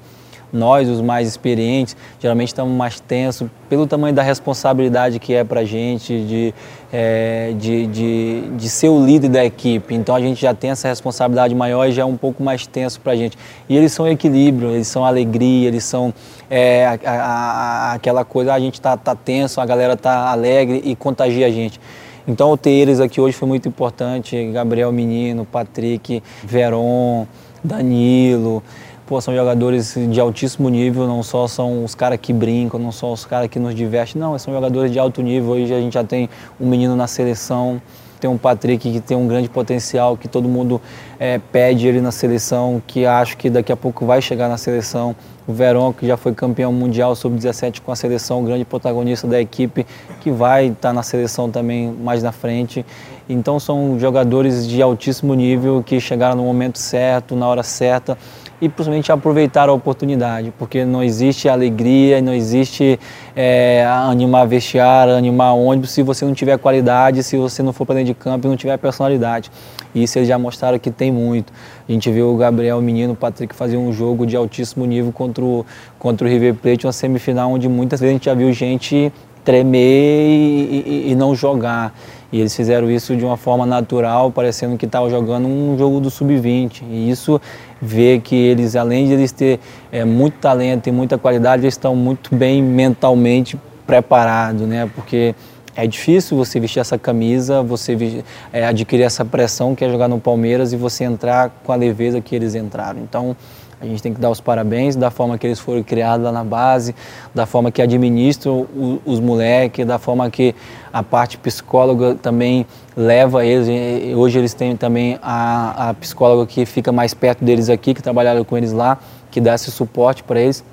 Nós, 0.53 0.89
os 0.89 1.01
mais 1.01 1.27
experientes, 1.29 1.97
geralmente 2.21 2.49
estamos 2.49 2.77
mais 2.77 3.01
tensos 3.01 3.49
pelo 3.69 3.87
tamanho 3.87 4.15
da 4.15 4.23
responsabilidade 4.23 5.19
que 5.19 5.33
é 5.33 5.43
para 5.43 5.61
a 5.61 5.65
gente 5.65 6.19
de, 6.25 6.55
é, 6.93 7.55
de, 7.59 7.87
de, 7.87 8.41
de, 8.57 8.69
ser 8.69 8.89
o 8.89 9.05
líder 9.05 9.29
da 9.29 9.45
equipe. 9.45 9.95
Então 9.95 10.15
a 10.15 10.21
gente 10.21 10.43
já 10.43 10.53
tem 10.53 10.71
essa 10.71 10.89
responsabilidade 10.89 11.55
maior 11.55 11.89
e 11.89 11.93
já 11.93 12.03
é 12.03 12.05
um 12.05 12.17
pouco 12.17 12.43
mais 12.43 12.67
tenso 12.67 13.01
para 13.01 13.13
a 13.13 13.17
gente. 13.17 13.39
E 13.69 13.77
eles 13.77 13.93
são 13.93 14.07
equilíbrio, 14.07 14.71
eles 14.71 14.89
são 14.89 15.05
alegria, 15.05 15.69
eles 15.69 15.85
são 15.85 16.13
é, 16.51 16.87
a, 16.87 17.13
a, 17.13 17.93
aquela 17.95 18.25
coisa, 18.25 18.53
a 18.53 18.61
gente 18.61 18.75
está 18.75 18.97
tá 18.97 19.15
tenso, 19.15 19.61
a 19.61 19.65
galera 19.65 19.95
está 19.95 20.31
alegre 20.31 20.83
e 20.85 20.95
contagia 20.95 21.47
a 21.47 21.51
gente. 21.51 21.81
Então, 22.27 22.57
ter 22.57 22.71
eles 22.71 23.01
aqui 23.01 23.21
hoje 23.21 23.37
foi 23.37 23.49
muito 23.49 23.69
importante. 23.69 24.51
Gabriel 24.53 24.93
Menino, 24.93 25.45
Patrick, 25.45 26.23
Veron, 26.45 27.27
Danilo. 27.65 28.63
Pô, 29.05 29.21
são 29.21 29.35
jogadores 29.35 29.95
de 29.97 30.21
altíssimo 30.21 30.69
nível, 30.69 31.09
não 31.09 31.25
só 31.25 31.49
são 31.49 31.85
os 31.85 31.93
caras 31.93 32.19
que 32.23 32.33
brincam, 32.33 32.79
não 32.79 32.93
só 32.93 33.13
os 33.13 33.25
caras 33.25 33.49
que 33.49 33.59
nos 33.59 33.75
divertem, 33.75 34.21
não, 34.21 34.39
são 34.39 34.55
jogadores 34.55 34.93
de 34.93 34.99
alto 34.99 35.21
nível. 35.21 35.51
Hoje 35.51 35.75
a 35.75 35.81
gente 35.81 35.95
já 35.95 36.05
tem 36.05 36.31
um 36.61 36.69
menino 36.69 36.95
na 36.95 37.09
seleção, 37.09 37.83
tem 38.21 38.31
um 38.31 38.39
Patrick 38.39 38.93
que 38.93 39.01
tem 39.01 39.17
um 39.17 39.27
grande 39.27 39.49
potencial, 39.49 40.17
que 40.17 40.29
todo 40.29 40.49
mundo 40.49 40.81
é, 41.19 41.41
pede 41.51 41.89
ele 41.89 42.01
na 42.01 42.13
seleção, 42.13 42.81
que 42.87 43.05
acho 43.05 43.37
que 43.37 43.51
daqui 43.51 43.73
a 43.73 43.77
pouco 43.77 44.07
vai 44.07 44.23
chegar 44.23 44.49
na 44.49 44.57
seleção. 44.57 45.17
O 45.49 45.53
Verón, 45.53 45.93
que 45.93 46.07
já 46.07 46.17
foi 46.17 46.33
campeão 46.33 46.73
mundial 46.73 47.17
sub-17 47.17 47.81
com 47.81 47.91
a 47.91 47.97
seleção, 47.97 48.45
grande 48.45 48.65
protagonista 48.65 49.27
da 49.27 49.41
equipe, 49.41 49.85
que 50.21 50.31
vai 50.31 50.67
estar 50.69 50.93
na 50.93 51.03
seleção 51.03 51.51
também 51.51 51.91
mais 51.91 52.23
na 52.23 52.31
frente. 52.31 52.87
Então 53.29 53.59
são 53.59 53.99
jogadores 53.99 54.69
de 54.69 54.81
altíssimo 54.81 55.35
nível 55.35 55.83
que 55.85 55.99
chegaram 55.99 56.37
no 56.37 56.45
momento 56.45 56.79
certo, 56.79 57.35
na 57.35 57.49
hora 57.49 57.65
certa 57.65 58.17
e 58.63 58.69
principalmente 58.69 59.11
aproveitar 59.11 59.69
a 59.69 59.73
oportunidade, 59.73 60.53
porque 60.57 60.85
não 60.85 61.03
existe 61.03 61.49
alegria, 61.49 62.23
não 62.23 62.33
existe 62.33 62.97
é, 63.35 63.85
animar 63.85 64.47
vestiário, 64.47 65.17
animar 65.17 65.53
ônibus 65.53 65.91
se 65.91 66.01
você 66.01 66.25
não 66.25 66.33
tiver 66.33 66.57
qualidade, 66.59 67.25
se 67.25 67.37
você 67.37 67.61
não 67.61 67.73
for 67.73 67.85
para 67.85 67.97
dentro 67.97 68.15
de 68.15 68.15
campo 68.15 68.47
e 68.47 68.49
não 68.49 68.57
tiver 68.57 68.77
personalidade. 68.77 69.51
E 69.93 70.05
isso 70.05 70.17
eles 70.17 70.29
já 70.29 70.39
mostraram 70.39 70.79
que 70.79 70.93
tem 70.93 71.11
muito. 71.11 71.53
A 71.89 71.91
gente 71.91 72.09
viu 72.13 72.33
o 72.33 72.37
Gabriel, 72.37 72.79
o 72.79 72.83
menino, 72.83 73.15
o 73.15 73.17
Patrick 73.17 73.53
fazer 73.53 73.77
um 73.77 73.93
jogo 73.93 74.25
de 74.25 74.37
altíssimo 74.37 74.87
nível 74.87 75.11
contra 75.11 75.45
o, 75.45 75.67
contra 75.99 76.25
o 76.25 76.31
River 76.31 76.55
Plate, 76.55 76.87
uma 76.87 76.93
semifinal 76.93 77.51
onde 77.51 77.69
muitas 77.69 77.99
vezes 77.99 78.13
a 78.13 78.15
gente 78.15 78.25
já 78.27 78.35
viu 78.35 78.53
gente 78.53 79.13
tremer 79.45 79.81
e, 79.81 80.85
e, 80.87 81.11
e 81.11 81.15
não 81.17 81.35
jogar. 81.35 81.93
E 82.33 82.41
eles 82.41 82.57
fizeram 82.57 82.91
isso 82.91 83.15
de 83.15 83.25
uma 83.25 83.37
forma 83.37 83.67
natural, 83.67 84.31
parecendo 84.31 84.79
que 84.79 84.87
estavam 84.87 85.11
jogando 85.11 85.47
um 85.47 85.77
jogo 85.77 86.01
do 86.01 86.11
sub-20. 86.11 86.83
E 86.91 87.11
isso 87.11 87.39
vê 87.81 88.19
que 88.19 88.35
eles, 88.35 88.75
além 88.75 89.07
de 89.07 89.13
eles 89.13 89.31
ter 89.31 89.61
é, 89.93 90.03
muito 90.05 90.39
talento 90.39 90.87
e 90.89 90.93
muita 90.93 91.19
qualidade, 91.19 91.63
eles 91.63 91.75
estão 91.75 91.95
muito 91.95 92.35
bem 92.35 92.63
mentalmente 92.63 93.61
preparados, 93.87 94.67
né? 94.67 94.91
Porque 94.95 95.35
é 95.77 95.87
difícil 95.87 96.37
você 96.37 96.59
vestir 96.59 96.81
essa 96.81 96.99
camisa, 96.99 97.63
você 97.63 98.25
é, 98.53 98.67
adquirir 98.67 99.05
essa 99.05 99.25
pressão 99.25 99.75
que 99.75 99.85
é 99.85 99.91
jogar 99.91 100.09
no 100.09 100.19
Palmeiras 100.19 100.73
e 100.73 100.77
você 100.77 101.05
entrar 101.05 101.51
com 101.63 101.73
a 101.73 101.77
leveza 101.77 102.21
que 102.21 102.35
eles 102.35 102.55
entraram. 102.55 103.01
Então, 103.01 103.37
a 103.83 103.85
gente 103.85 104.01
tem 104.01 104.15
que 104.15 104.21
dar 104.21 104.31
os 104.31 104.41
parabéns 104.41 104.95
da 104.95 105.11
forma 105.11 105.37
que 105.37 105.45
eles 105.45 105.59
foram 105.59 105.83
criados 105.83 106.25
lá 106.25 106.31
na 106.31 106.45
base, 106.45 106.95
da 107.35 107.47
forma 107.47 107.73
que 107.73 107.83
administram 107.83 108.65
os 109.05 109.19
moleques, 109.19 109.85
da 109.85 109.99
forma 109.99 110.31
que 110.31 110.55
a 110.93 111.03
parte 111.03 111.39
psicóloga 111.39 112.15
também 112.15 112.67
leva 112.97 113.45
eles. 113.45 113.69
Hoje 114.17 114.39
eles 114.39 114.55
têm 114.55 114.77
também 114.77 115.19
a, 115.23 115.91
a 115.91 115.95
psicóloga 115.95 116.47
que 116.47 116.67
fica 116.67 116.93
mais 116.93 117.15
perto 117.15 117.45
deles 117.45 117.69
aqui, 117.69 117.95
que 117.95 118.03
trabalharam 118.03 118.45
com 118.45 118.57
eles 118.57 118.73
lá, 118.73 118.99
que 119.31 119.41
dá 119.41 119.55
esse 119.55 119.71
suporte 119.71 120.23
para 120.23 120.41
eles. 120.41 120.65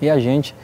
E 0.00 0.10
a 0.10 0.18
gente 0.18 0.54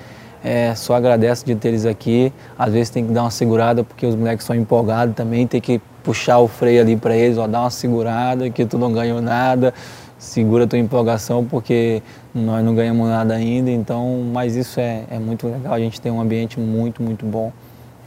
é, 0.42 0.74
só 0.74 0.94
agradece 0.94 1.44
de 1.44 1.54
ter 1.54 1.68
eles 1.68 1.86
aqui. 1.86 2.32
Às 2.58 2.72
vezes 2.72 2.90
tem 2.90 3.06
que 3.06 3.12
dar 3.12 3.22
uma 3.22 3.30
segurada, 3.30 3.84
porque 3.84 4.06
os 4.06 4.14
moleques 4.14 4.44
são 4.44 4.56
empolgados 4.56 5.14
também, 5.14 5.46
tem 5.46 5.60
que 5.60 5.80
puxar 6.02 6.38
o 6.38 6.48
freio 6.48 6.82
ali 6.82 6.96
para 6.96 7.16
eles, 7.16 7.38
ó, 7.38 7.46
dar 7.46 7.60
uma 7.60 7.70
segurada, 7.70 8.50
que 8.50 8.66
tu 8.66 8.76
não 8.76 8.92
ganhou 8.92 9.22
nada 9.22 9.72
segura 10.24 10.66
tua 10.66 10.78
empolgação 10.78 11.44
porque 11.44 12.02
nós 12.34 12.64
não 12.64 12.74
ganhamos 12.74 13.08
nada 13.08 13.34
ainda, 13.34 13.70
então, 13.70 14.24
mas 14.32 14.56
isso 14.56 14.80
é, 14.80 15.04
é 15.10 15.18
muito 15.18 15.46
legal, 15.46 15.74
a 15.74 15.78
gente 15.78 16.00
tem 16.00 16.10
um 16.10 16.20
ambiente 16.20 16.58
muito, 16.58 17.02
muito 17.02 17.24
bom. 17.26 17.52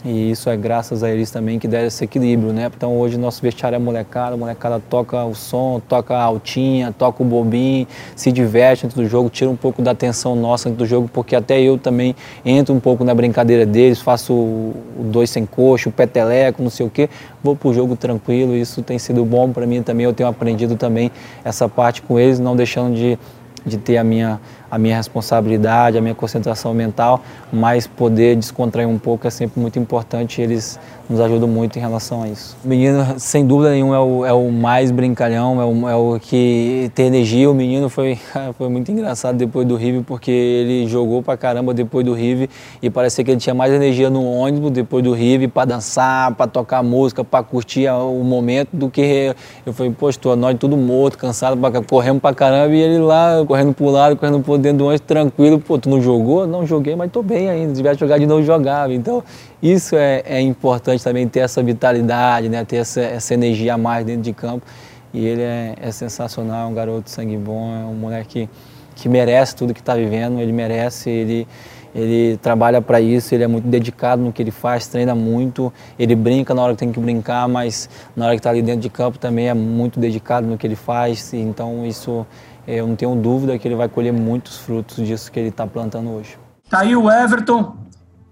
E 0.10 0.32
isso 0.32 0.50
é 0.50 0.56
graças 0.56 1.04
a 1.04 1.10
eles 1.10 1.30
também 1.30 1.60
que 1.60 1.68
deram 1.68 1.88
esse 1.88 2.02
equilíbrio, 2.02 2.54
né? 2.54 2.72
Então 2.74 2.98
hoje 2.98 3.18
nosso 3.18 3.42
vestiário 3.42 3.76
é 3.76 3.80
molecada, 3.80 4.36
a 4.36 4.38
molecada 4.38 4.82
toca 4.90 5.22
o 5.26 5.36
som, 5.36 5.82
toca 5.86 6.16
a 6.16 6.24
altinha, 6.24 6.96
toca 6.98 7.22
o 7.22 7.26
bobinho, 7.26 7.86
se 8.16 8.32
diverte 8.32 8.84
dentro 8.84 9.02
do 9.02 9.10
jogo, 9.10 9.30
tira 9.30 9.50
um 9.50 9.56
pouco 9.58 9.82
da 9.82 9.92
atenção 9.92 10.34
nossa 10.34 10.70
dentro 10.70 10.86
do 10.86 10.88
jogo, 10.88 11.10
porque 11.12 11.36
até 11.36 11.60
eu 11.60 11.78
também 11.78 12.16
entro 12.46 12.74
um 12.74 12.80
pouco 12.80 13.04
na 13.04 13.14
brincadeira 13.14 13.66
deles, 13.66 14.00
faço 14.00 14.32
o 14.32 14.74
dois 15.12 15.30
sem 15.30 15.46
coxo, 15.46 15.90
o 15.90 15.92
peteleco, 15.92 16.64
não 16.64 16.70
sei 16.70 16.86
o 16.86 16.90
quê, 16.90 17.10
vou 17.44 17.54
pro 17.54 17.74
jogo 17.74 17.98
tranquilo, 17.98 18.56
isso 18.56 18.82
tem 18.82 18.98
sido 18.98 19.26
bom 19.26 19.52
para 19.52 19.66
mim 19.68 19.84
também, 19.84 20.06
eu 20.06 20.14
tenho 20.14 20.30
aprendido 20.30 20.78
também 20.78 21.12
essa 21.44 21.68
parte 21.68 22.02
com 22.02 22.18
eles, 22.18 22.40
não 22.40 22.56
deixando 22.56 22.96
de 22.96 23.20
de 23.68 23.78
ter 23.78 23.98
a 23.98 24.04
minha, 24.04 24.40
a 24.70 24.78
minha 24.78 24.96
responsabilidade, 24.96 25.98
a 25.98 26.02
minha 26.02 26.16
concentração 26.16 26.74
mental, 26.74 27.22
mas 27.52 27.88
poder 27.88 28.36
descontrair 28.36 28.88
um 28.88 28.98
pouco 28.98 29.28
é 29.28 29.30
sempre 29.30 29.60
muito 29.60 29.80
importante 29.80 30.42
e 30.42 30.44
eles 30.44 30.80
nos 31.10 31.22
ajudam 31.22 31.48
muito 31.48 31.78
em 31.78 31.80
relação 31.80 32.24
a 32.24 32.28
isso. 32.28 32.58
O 32.64 32.68
menino, 32.68 33.16
sem 33.18 33.46
dúvida 33.46 33.72
nenhuma, 33.72 33.96
é 33.96 34.00
o, 34.00 34.26
é 34.26 34.34
o 34.34 34.52
mais 34.52 34.92
brincalhão, 34.92 35.62
é 35.62 35.66
o, 35.66 35.90
é 35.90 35.96
o 35.96 36.20
que 36.20 36.92
tem 36.94 37.08
energia. 37.08 37.50
O 37.50 37.54
menino 37.54 37.88
foi, 37.90 38.20
foi 38.58 38.68
muito 38.68 38.92
engraçado 38.92 39.38
depois 39.38 39.66
do 39.66 39.76
Rive, 39.76 40.04
porque 40.04 40.30
ele 40.30 40.88
jogou 40.88 41.24
pra 41.24 41.38
caramba 41.38 41.74
depois 41.74 42.06
do 42.06 42.14
Rive 42.14 42.50
e 42.82 42.90
parecia 42.90 43.24
que 43.24 43.32
ele 43.32 43.40
tinha 43.40 43.54
mais 43.54 43.72
energia 43.72 44.10
no 44.10 44.24
ônibus 44.26 44.72
depois 44.72 45.04
do 45.04 45.14
Rive 45.14 45.48
para 45.48 45.66
dançar, 45.66 46.34
para 46.36 46.48
tocar 46.48 46.84
música, 46.84 47.24
para 47.24 47.44
curtir 47.44 47.88
o 47.90 48.24
momento 48.24 48.70
do 48.74 48.90
que 48.90 49.34
eu 49.66 49.74
falei, 49.74 49.94
poxa, 49.98 50.20
nós 50.36 50.58
tudo 50.58 50.76
morto, 50.76 51.18
cansado, 51.18 51.58
corremos 51.88 52.22
pra 52.22 52.34
caramba 52.34 52.74
e 52.74 52.82
ele 52.82 53.00
lá 53.00 53.44
correndo 53.48 53.74
pro 53.74 53.86
lado, 53.90 54.16
correndo 54.18 54.42
por 54.58 54.64
dentro 54.64 54.80
do 54.80 54.86
ônibus, 54.86 55.02
tranquilo. 55.02 55.60
Pô, 55.60 55.78
tu 55.78 55.90
não 55.90 56.02
jogou? 56.02 56.46
Não 56.46 56.66
joguei, 56.66 56.96
mas 56.96 57.12
tô 57.12 57.22
bem 57.22 57.50
ainda. 57.50 57.70
Se 57.70 57.76
tivesse 57.78 58.00
jogado 58.00 58.20
de 58.20 58.26
novo, 58.26 58.44
jogava. 58.44 58.94
Então, 58.94 59.24
isso 59.62 59.96
é, 59.96 60.24
é 60.26 60.42
importante 60.42 61.04
também, 61.04 61.28
ter 61.28 61.40
essa 61.40 61.64
vitalidade, 61.64 62.50
né? 62.50 62.66
ter 62.66 62.78
essa, 62.78 63.02
essa 63.02 63.34
energia 63.34 63.76
a 63.76 63.78
mais 63.78 64.06
dentro 64.06 64.22
de 64.24 64.34
campo. 64.34 64.66
E 65.14 65.26
ele 65.26 65.42
é, 65.42 65.76
é 65.82 65.92
sensacional, 65.92 66.68
é 66.68 66.72
um 66.72 66.74
garoto 66.74 67.10
sangue 67.10 67.38
bom, 67.38 67.74
é 67.74 67.86
um 67.86 67.96
moleque 67.96 68.50
que, 68.96 69.04
que 69.04 69.10
merece 69.10 69.56
tudo 69.56 69.74
que 69.74 69.80
está 69.80 69.96
vivendo, 69.96 70.40
ele 70.40 70.52
merece, 70.52 71.10
ele 71.10 71.48
Ele 71.96 72.38
trabalha 72.38 72.80
para 72.82 73.00
isso, 73.02 73.34
ele 73.34 73.44
é 73.44 73.48
muito 73.48 73.68
dedicado 73.68 74.22
no 74.22 74.32
que 74.32 74.44
ele 74.44 74.52
faz, 74.52 74.86
treina 74.88 75.16
muito, 75.16 75.74
ele 75.98 76.16
brinca 76.16 76.54
na 76.54 76.62
hora 76.62 76.74
que 76.74 76.80
tem 76.80 76.92
que 76.92 77.00
brincar, 77.00 77.48
mas 77.48 77.90
na 78.16 78.26
hora 78.26 78.36
que 78.36 78.40
está 78.40 78.52
ali 78.52 78.62
dentro 78.62 78.82
de 78.82 78.90
campo 78.90 79.18
também 79.18 79.48
é 79.48 79.54
muito 79.54 80.00
dedicado 80.00 80.46
no 80.46 80.58
que 80.58 80.68
ele 80.68 80.76
faz. 80.76 81.34
Então 81.34 81.88
isso 81.88 82.26
eu 82.68 82.86
não 82.86 82.96
tenho 82.96 83.16
dúvida 83.16 83.58
que 83.58 83.66
ele 83.68 83.76
vai 83.76 83.88
colher 83.88 84.12
muitos 84.12 84.58
frutos 84.58 84.98
disso 85.08 85.32
que 85.32 85.40
ele 85.40 85.50
está 85.50 85.66
plantando 85.66 86.12
hoje. 86.12 86.38
Tá 86.70 86.80
aí 86.80 86.96
o 86.96 87.10
Everton. 87.10 87.78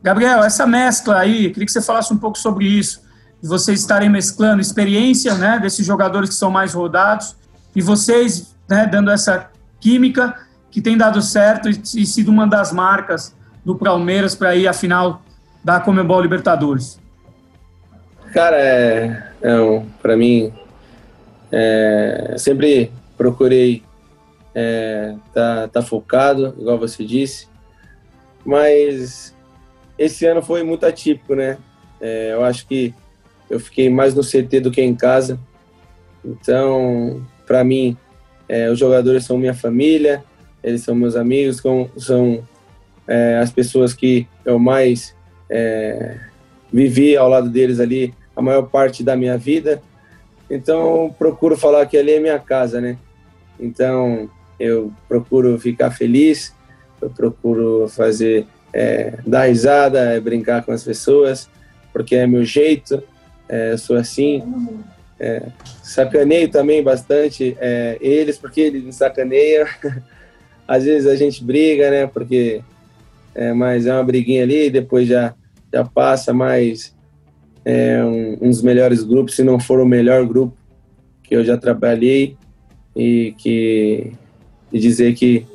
Gabriel, 0.04 0.44
essa 0.44 0.68
mescla 0.68 1.20
aí, 1.20 1.50
queria 1.50 1.66
que 1.66 1.72
você 1.72 1.82
falasse 1.82 2.14
um 2.14 2.18
pouco 2.18 2.38
sobre 2.38 2.66
isso. 2.66 3.02
De 3.42 3.48
vocês 3.48 3.80
estarem 3.80 4.10
mesclando 4.10 4.62
experiência, 4.62 5.34
né, 5.36 5.58
desses 5.58 5.86
jogadores 5.86 6.30
que 6.30 6.36
são 6.36 6.52
mais 6.52 6.74
rodados, 6.74 7.36
e 7.76 7.82
vocês, 7.82 8.56
né, 8.70 8.86
dando 8.86 9.10
essa 9.10 9.50
química 9.80 10.36
que 10.70 10.82
tem 10.82 10.98
dado 10.98 11.22
certo 11.22 11.70
e, 11.70 11.82
e 11.96 12.06
sido 12.06 12.30
uma 12.30 12.46
das 12.46 12.74
marcas 12.74 13.34
do 13.64 13.76
Palmeiras 13.76 14.36
para 14.36 14.56
ir 14.56 14.68
à 14.68 14.74
final 14.74 15.22
da 15.64 15.80
Comebol 15.80 16.22
Libertadores? 16.22 17.00
Cara, 18.34 18.58
é, 18.58 19.32
é 19.42 19.84
para 20.02 20.18
mim, 20.18 20.52
é, 21.52 22.36
sempre 22.38 22.92
procurei 23.18 23.82
é, 24.56 25.16
tá, 25.34 25.68
tá 25.68 25.82
focado, 25.82 26.56
igual 26.58 26.80
você 26.80 27.04
disse, 27.04 27.48
mas 28.44 29.36
esse 29.98 30.26
ano 30.26 30.42
foi 30.42 30.64
muito 30.64 30.86
atípico, 30.86 31.36
né? 31.36 31.58
É, 32.00 32.32
eu 32.32 32.44
acho 32.44 32.66
que 32.66 32.94
eu 33.50 33.60
fiquei 33.60 33.90
mais 33.90 34.16
no 34.16 34.24
CT 34.24 34.62
do 34.62 34.72
que 34.72 34.82
em 34.82 34.96
casa, 34.96 35.40
então, 36.26 37.24
para 37.46 37.64
mim, 37.64 37.96
é, 38.50 38.70
os 38.70 38.80
jogadores 38.80 39.24
são 39.26 39.38
minha 39.38 39.54
família, 39.54 40.24
eles 40.64 40.82
são 40.82 40.96
meus 40.96 41.16
amigos, 41.16 41.58
são, 41.58 41.90
são 41.96 42.44
é, 43.08 43.38
as 43.38 43.52
pessoas 43.52 43.94
que 43.94 44.28
eu 44.44 44.58
mais 44.58 45.16
é, 45.50 46.18
vivi 46.74 47.16
ao 47.16 47.30
lado 47.30 47.50
deles 47.50 47.80
ali 47.80 48.14
a 48.36 48.42
maior 48.42 48.64
parte 48.64 49.04
da 49.04 49.16
minha 49.16 49.38
vida. 49.38 49.82
Então, 50.50 51.14
procuro 51.18 51.56
falar 51.56 51.86
que 51.86 51.98
ali 51.98 52.14
é 52.14 52.20
minha 52.20 52.40
casa, 52.40 52.82
né? 52.82 52.98
Então, 53.60 54.30
eu 54.60 54.92
procuro 55.08 55.58
ficar 55.60 55.92
feliz, 55.92 56.54
eu 57.02 57.10
procuro 57.10 57.88
fazer, 57.88 58.46
é, 58.74 59.20
dar 59.26 59.46
risada, 59.46 60.00
é, 60.00 60.20
brincar 60.20 60.64
com 60.64 60.72
as 60.72 60.84
pessoas, 60.84 61.50
porque 61.92 62.16
é 62.16 62.28
meu 62.28 62.44
jeito, 62.44 63.02
é, 63.48 63.74
eu 63.74 63.78
sou 63.78 63.96
assim. 63.96 64.44
É, 65.18 65.44
sacaneio 65.82 66.50
também 66.50 66.84
bastante 66.84 67.56
é, 67.60 67.98
eles, 68.02 68.38
porque 68.38 68.60
eles 68.60 68.84
me 68.84 68.92
sacaneiam. 68.92 69.66
Às 70.68 70.84
vezes 70.84 71.08
a 71.08 71.16
gente 71.16 71.44
briga, 71.44 71.90
né? 71.90 72.08
Porque 72.08 72.62
é, 73.36 73.54
mas 73.54 73.86
é 73.86 73.94
uma 73.94 74.04
briguinha 74.04 74.44
ali, 74.44 74.70
depois 74.70 75.08
já, 75.08 75.36
já 75.72 75.84
passa, 75.84 76.34
mas 76.34 76.96
é 77.66 78.02
um, 78.04 78.38
um 78.42 78.50
dos 78.50 78.62
melhores 78.62 79.04
grupos, 79.04 79.36
se 79.36 79.44
não 79.44 79.60
for 79.60 79.82
o 79.82 79.86
melhor 79.86 80.26
grupo 80.26 80.56
que 81.22 81.36
eu 81.36 81.44
já 81.44 81.58
trabalhei 81.58 82.38
e 82.96 83.36
que 83.38 84.14
e 84.76 84.80
dizer 84.80 85.14
que 85.16 85.46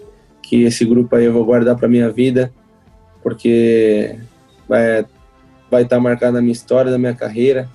que 0.42 0.62
esse 0.64 0.85
grupo 0.85 1.14
aí 1.14 1.26
eu 1.26 1.33
vou 1.33 1.44
guardar 1.44 1.76
para 1.76 1.87
minha 1.87 2.11
vida, 2.11 2.52
porque 3.22 4.16
vai 4.68 5.04
vai 5.70 5.83
estar 5.83 5.96
tá 5.96 6.02
marcado 6.02 6.33
na 6.33 6.40
minha 6.40 6.52
história, 6.52 6.90
na 6.90 6.98
minha 6.98 7.14
carreira, 7.14 7.68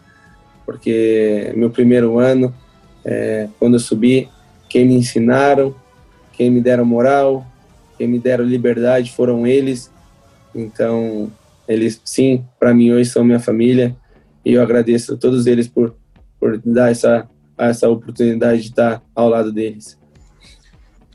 porque 0.65 1.53
meu 1.55 1.69
primeiro 1.69 2.19
ano, 2.19 2.53
é, 3.05 3.47
quando 3.60 3.75
eu 3.75 3.79
subi, 3.79 4.27
quem 4.67 4.86
me 4.86 4.95
ensinaram, 4.95 5.73
quem 6.34 6.49
me 6.49 6.60
deram 6.60 6.84
moral, 6.84 7.45
quem 7.97 8.08
me 8.08 8.19
deram 8.19 8.43
liberdade 8.43 9.12
foram 9.12 9.47
eles 9.47 9.89
então, 10.55 11.29
eles, 11.67 12.01
sim, 12.05 12.45
para 12.58 12.73
mim 12.73 12.91
hoje 12.93 13.10
são 13.10 13.25
minha 13.25 13.39
família 13.39 13.93
e 14.43 14.53
eu 14.53 14.62
agradeço 14.62 15.13
a 15.13 15.17
todos 15.17 15.45
eles 15.45 15.67
por, 15.67 15.93
por 16.39 16.58
dar 16.60 16.89
essa, 16.89 17.27
essa 17.58 17.89
oportunidade 17.89 18.62
de 18.62 18.69
estar 18.69 19.03
ao 19.13 19.27
lado 19.27 19.51
deles. 19.51 19.99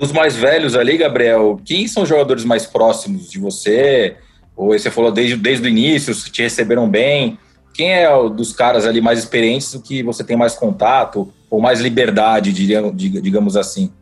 Dos 0.00 0.12
mais 0.12 0.34
velhos 0.34 0.74
ali, 0.74 0.96
Gabriel, 0.96 1.60
quem 1.62 1.86
são 1.86 2.04
os 2.04 2.08
jogadores 2.08 2.42
mais 2.42 2.64
próximos 2.64 3.30
de 3.30 3.38
você? 3.38 4.16
Ou 4.56 4.68
você 4.68 4.90
falou 4.90 5.12
desde, 5.12 5.36
desde 5.36 5.66
o 5.66 5.68
início, 5.68 6.14
te 6.14 6.40
receberam 6.40 6.88
bem. 6.88 7.38
Quem 7.74 7.92
é 7.92 8.08
o 8.08 8.30
dos 8.30 8.54
caras 8.54 8.86
ali 8.86 9.02
mais 9.02 9.18
experientes 9.18 9.78
que 9.84 10.02
você 10.02 10.24
tem 10.24 10.38
mais 10.38 10.54
contato 10.54 11.30
ou 11.50 11.60
mais 11.60 11.80
liberdade, 11.80 12.50
digamos 12.50 13.58
assim? 13.58 13.92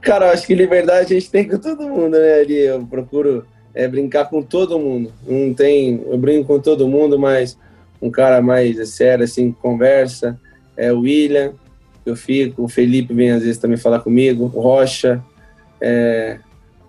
Cara, 0.00 0.26
eu 0.26 0.30
acho 0.32 0.46
que 0.46 0.54
liberdade 0.54 1.12
a 1.12 1.18
gente 1.18 1.28
tem 1.28 1.48
com 1.48 1.58
todo 1.58 1.88
mundo, 1.88 2.16
né? 2.16 2.34
Ali 2.34 2.60
eu 2.60 2.86
procuro 2.86 3.44
é 3.74 3.88
brincar 3.88 4.26
com 4.30 4.44
todo 4.44 4.78
mundo. 4.78 5.12
Não 5.26 5.52
tem, 5.52 6.04
eu 6.08 6.16
brinco 6.16 6.46
com 6.46 6.60
todo 6.60 6.86
mundo, 6.86 7.18
mas 7.18 7.58
um 8.00 8.12
cara 8.12 8.40
mais 8.40 8.88
sério 8.90 9.24
assim 9.24 9.50
conversa 9.50 10.38
é 10.76 10.92
o 10.92 11.00
William, 11.00 11.52
eu 12.04 12.16
fico, 12.16 12.64
o 12.64 12.68
Felipe 12.68 13.14
vem 13.14 13.30
às 13.30 13.42
vezes 13.42 13.58
também 13.58 13.76
falar 13.76 14.00
comigo, 14.00 14.50
o 14.54 14.60
Rocha, 14.60 15.22
é, 15.80 16.38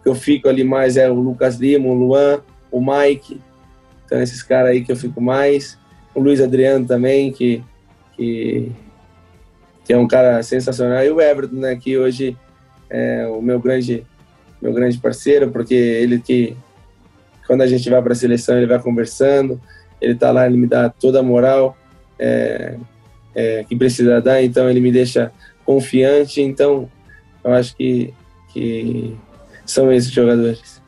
que 0.03 0.09
eu 0.09 0.15
fico 0.15 0.49
ali 0.49 0.63
mais 0.63 0.97
é 0.97 1.09
o 1.09 1.15
Lucas 1.15 1.55
Lima, 1.55 1.87
o 1.87 1.93
Luan, 1.93 2.41
o 2.71 2.81
Mike, 2.81 3.39
então 4.05 4.21
esses 4.21 4.43
caras 4.43 4.71
aí 4.71 4.83
que 4.83 4.91
eu 4.91 4.95
fico 4.95 5.21
mais, 5.21 5.77
o 6.13 6.19
Luiz 6.19 6.41
Adriano 6.41 6.85
também, 6.85 7.31
que, 7.31 7.63
que, 8.15 8.71
que 9.85 9.93
é 9.93 9.97
um 9.97 10.07
cara 10.07 10.43
sensacional, 10.43 11.03
e 11.03 11.09
o 11.09 11.21
Everton, 11.21 11.55
né, 11.55 11.75
que 11.75 11.97
hoje 11.97 12.37
é 12.89 13.27
o 13.27 13.41
meu 13.41 13.59
grande 13.59 14.05
meu 14.61 14.73
grande 14.73 14.97
parceiro, 14.97 15.51
porque 15.51 15.75
ele 15.75 16.19
que 16.19 16.55
quando 17.45 17.61
a 17.61 17.67
gente 17.67 17.87
vai 17.89 18.01
para 18.01 18.13
a 18.13 18.15
seleção, 18.15 18.57
ele 18.57 18.65
vai 18.65 18.79
conversando, 18.79 19.61
ele 20.01 20.13
está 20.13 20.31
lá, 20.31 20.47
ele 20.47 20.57
me 20.57 20.65
dá 20.65 20.89
toda 20.89 21.19
a 21.19 21.23
moral 21.23 21.77
é, 22.17 22.75
é, 23.35 23.65
que 23.67 23.75
precisa 23.75 24.21
dar, 24.21 24.41
então 24.41 24.69
ele 24.69 24.79
me 24.79 24.91
deixa 24.91 25.31
confiante. 25.65 26.41
Então, 26.41 26.89
eu 27.43 27.53
acho 27.53 27.75
que, 27.75 28.13
que 28.53 29.13
são 29.65 29.91
esses 29.91 30.11
jogadores. 30.11 30.81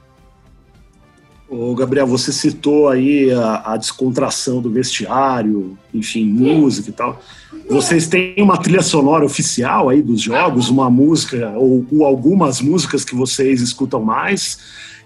Ô 1.50 1.74
Gabriel, 1.76 2.06
você 2.06 2.32
citou 2.32 2.90
aí 2.90 3.32
a, 3.32 3.74
a, 3.74 3.78
descontração 3.78 4.62
do 4.62 4.70
vestiário, 4.70 5.78
enfim, 5.94 6.26
música 6.26 6.90
e 6.90 6.94
tal. 6.94 7.22
Vocês 7.70 8.08
têm 8.08 8.36
uma 8.38 8.58
trilha 8.58 8.82
sonora 8.82 9.26
oficial 9.26 9.90
aí 9.90 10.02
dos 10.02 10.22
jogos, 10.22 10.70
uma 10.70 10.90
música 10.90 11.54
ou, 11.56 11.86
ou 11.92 12.06
algumas 12.06 12.60
músicas 12.60 13.06
que 13.06 13.16
vocês 13.16 13.62
escutam 13.62 14.02
mais? 14.02 14.60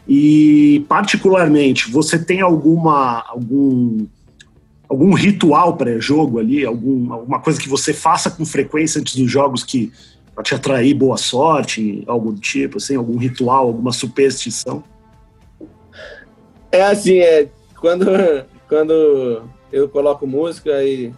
E, 0.08 0.84
particularmente, 0.90 1.92
você 1.92 2.18
tem 2.18 2.42
alguma 2.42 3.24
algum 3.28 4.08
algum 4.92 5.14
ritual 5.14 5.78
pré-jogo 5.78 6.38
ali, 6.38 6.66
algum, 6.66 7.14
alguma 7.14 7.40
coisa 7.40 7.58
que 7.58 7.70
você 7.70 7.94
faça 7.94 8.30
com 8.30 8.46
frequência 8.46 9.00
antes 9.00 9.16
dos 9.16 9.32
jogos 9.32 9.64
que 9.64 9.90
para 10.36 10.44
te 10.44 10.54
atrair 10.54 10.94
boa 10.94 11.16
sorte, 11.16 12.04
algo 12.08 12.34
do 12.34 12.42
tipo, 12.42 12.78
assim, 12.78 12.98
algum 12.98 13.18
ritual, 13.18 13.68
alguma 13.68 13.94
superstição? 13.94 14.84
É 16.70 16.84
assim, 16.84 17.20
é 17.20 17.48
quando 17.80 18.06
quando 18.68 19.44
eu 19.72 19.88
coloco 19.88 20.28
música 20.28 20.84
e 20.84 21.14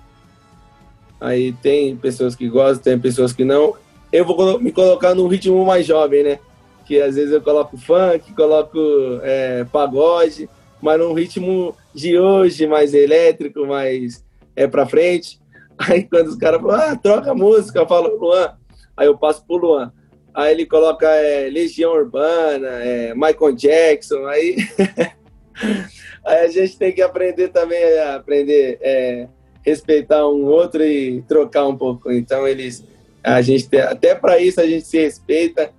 aí 1.19 1.51
tem 1.53 1.95
pessoas 1.95 2.35
que 2.35 2.47
gostam, 2.47 2.83
tem 2.83 2.99
pessoas 2.99 3.33
que 3.33 3.43
não. 3.43 3.75
Eu 4.11 4.23
vou 4.23 4.59
me 4.59 4.71
colocar 4.71 5.15
num 5.15 5.27
ritmo 5.27 5.65
mais 5.65 5.85
jovem, 5.85 6.23
né? 6.23 6.39
que 6.85 7.01
às 7.01 7.15
vezes 7.15 7.31
eu 7.31 7.41
coloco 7.41 7.77
funk, 7.77 8.33
coloco 8.33 8.77
é, 9.23 9.65
pagode, 9.71 10.49
mas 10.83 10.99
num 10.99 11.13
ritmo 11.13 11.73
de 11.95 12.19
hoje, 12.19 12.67
mais 12.67 12.93
elétrico, 12.93 13.65
mais 13.65 14.23
é 14.53 14.67
para 14.67 14.85
frente. 14.85 15.39
Aí 15.79 16.03
quando 16.03 16.27
os 16.27 16.35
caras 16.35 16.61
falam, 16.61 16.75
ah, 16.75 16.95
troca 16.95 17.31
a 17.31 17.35
música, 17.35 17.79
eu 17.79 17.87
falo, 17.87 18.15
Luan, 18.17 18.53
aí 18.95 19.07
eu 19.07 19.17
passo 19.17 19.43
pro 19.45 19.57
Luan. 19.57 19.91
Aí 20.33 20.51
ele 20.51 20.65
coloca 20.65 21.07
é, 21.07 21.49
Legião 21.49 21.93
Urbana, 21.93 22.67
é, 22.67 23.13
Michael 23.15 23.53
Jackson, 23.53 24.25
aí, 24.27 24.55
aí 26.23 26.45
a 26.45 26.47
gente 26.47 26.77
tem 26.77 26.91
que 26.91 27.01
aprender 27.01 27.47
também 27.47 27.81
a 27.99 28.15
aprender 28.15 28.77
é, 28.81 29.27
respeitar 29.63 30.27
um 30.27 30.45
outro 30.45 30.83
e 30.83 31.23
trocar 31.23 31.67
um 31.67 31.75
pouco. 31.75 32.11
Então 32.11 32.47
eles, 32.47 32.83
a 33.23 33.41
gente 33.41 33.75
até 33.77 34.13
para 34.13 34.37
isso 34.39 34.61
a 34.61 34.67
gente 34.67 34.85
se 34.85 34.99
respeita 34.99 35.71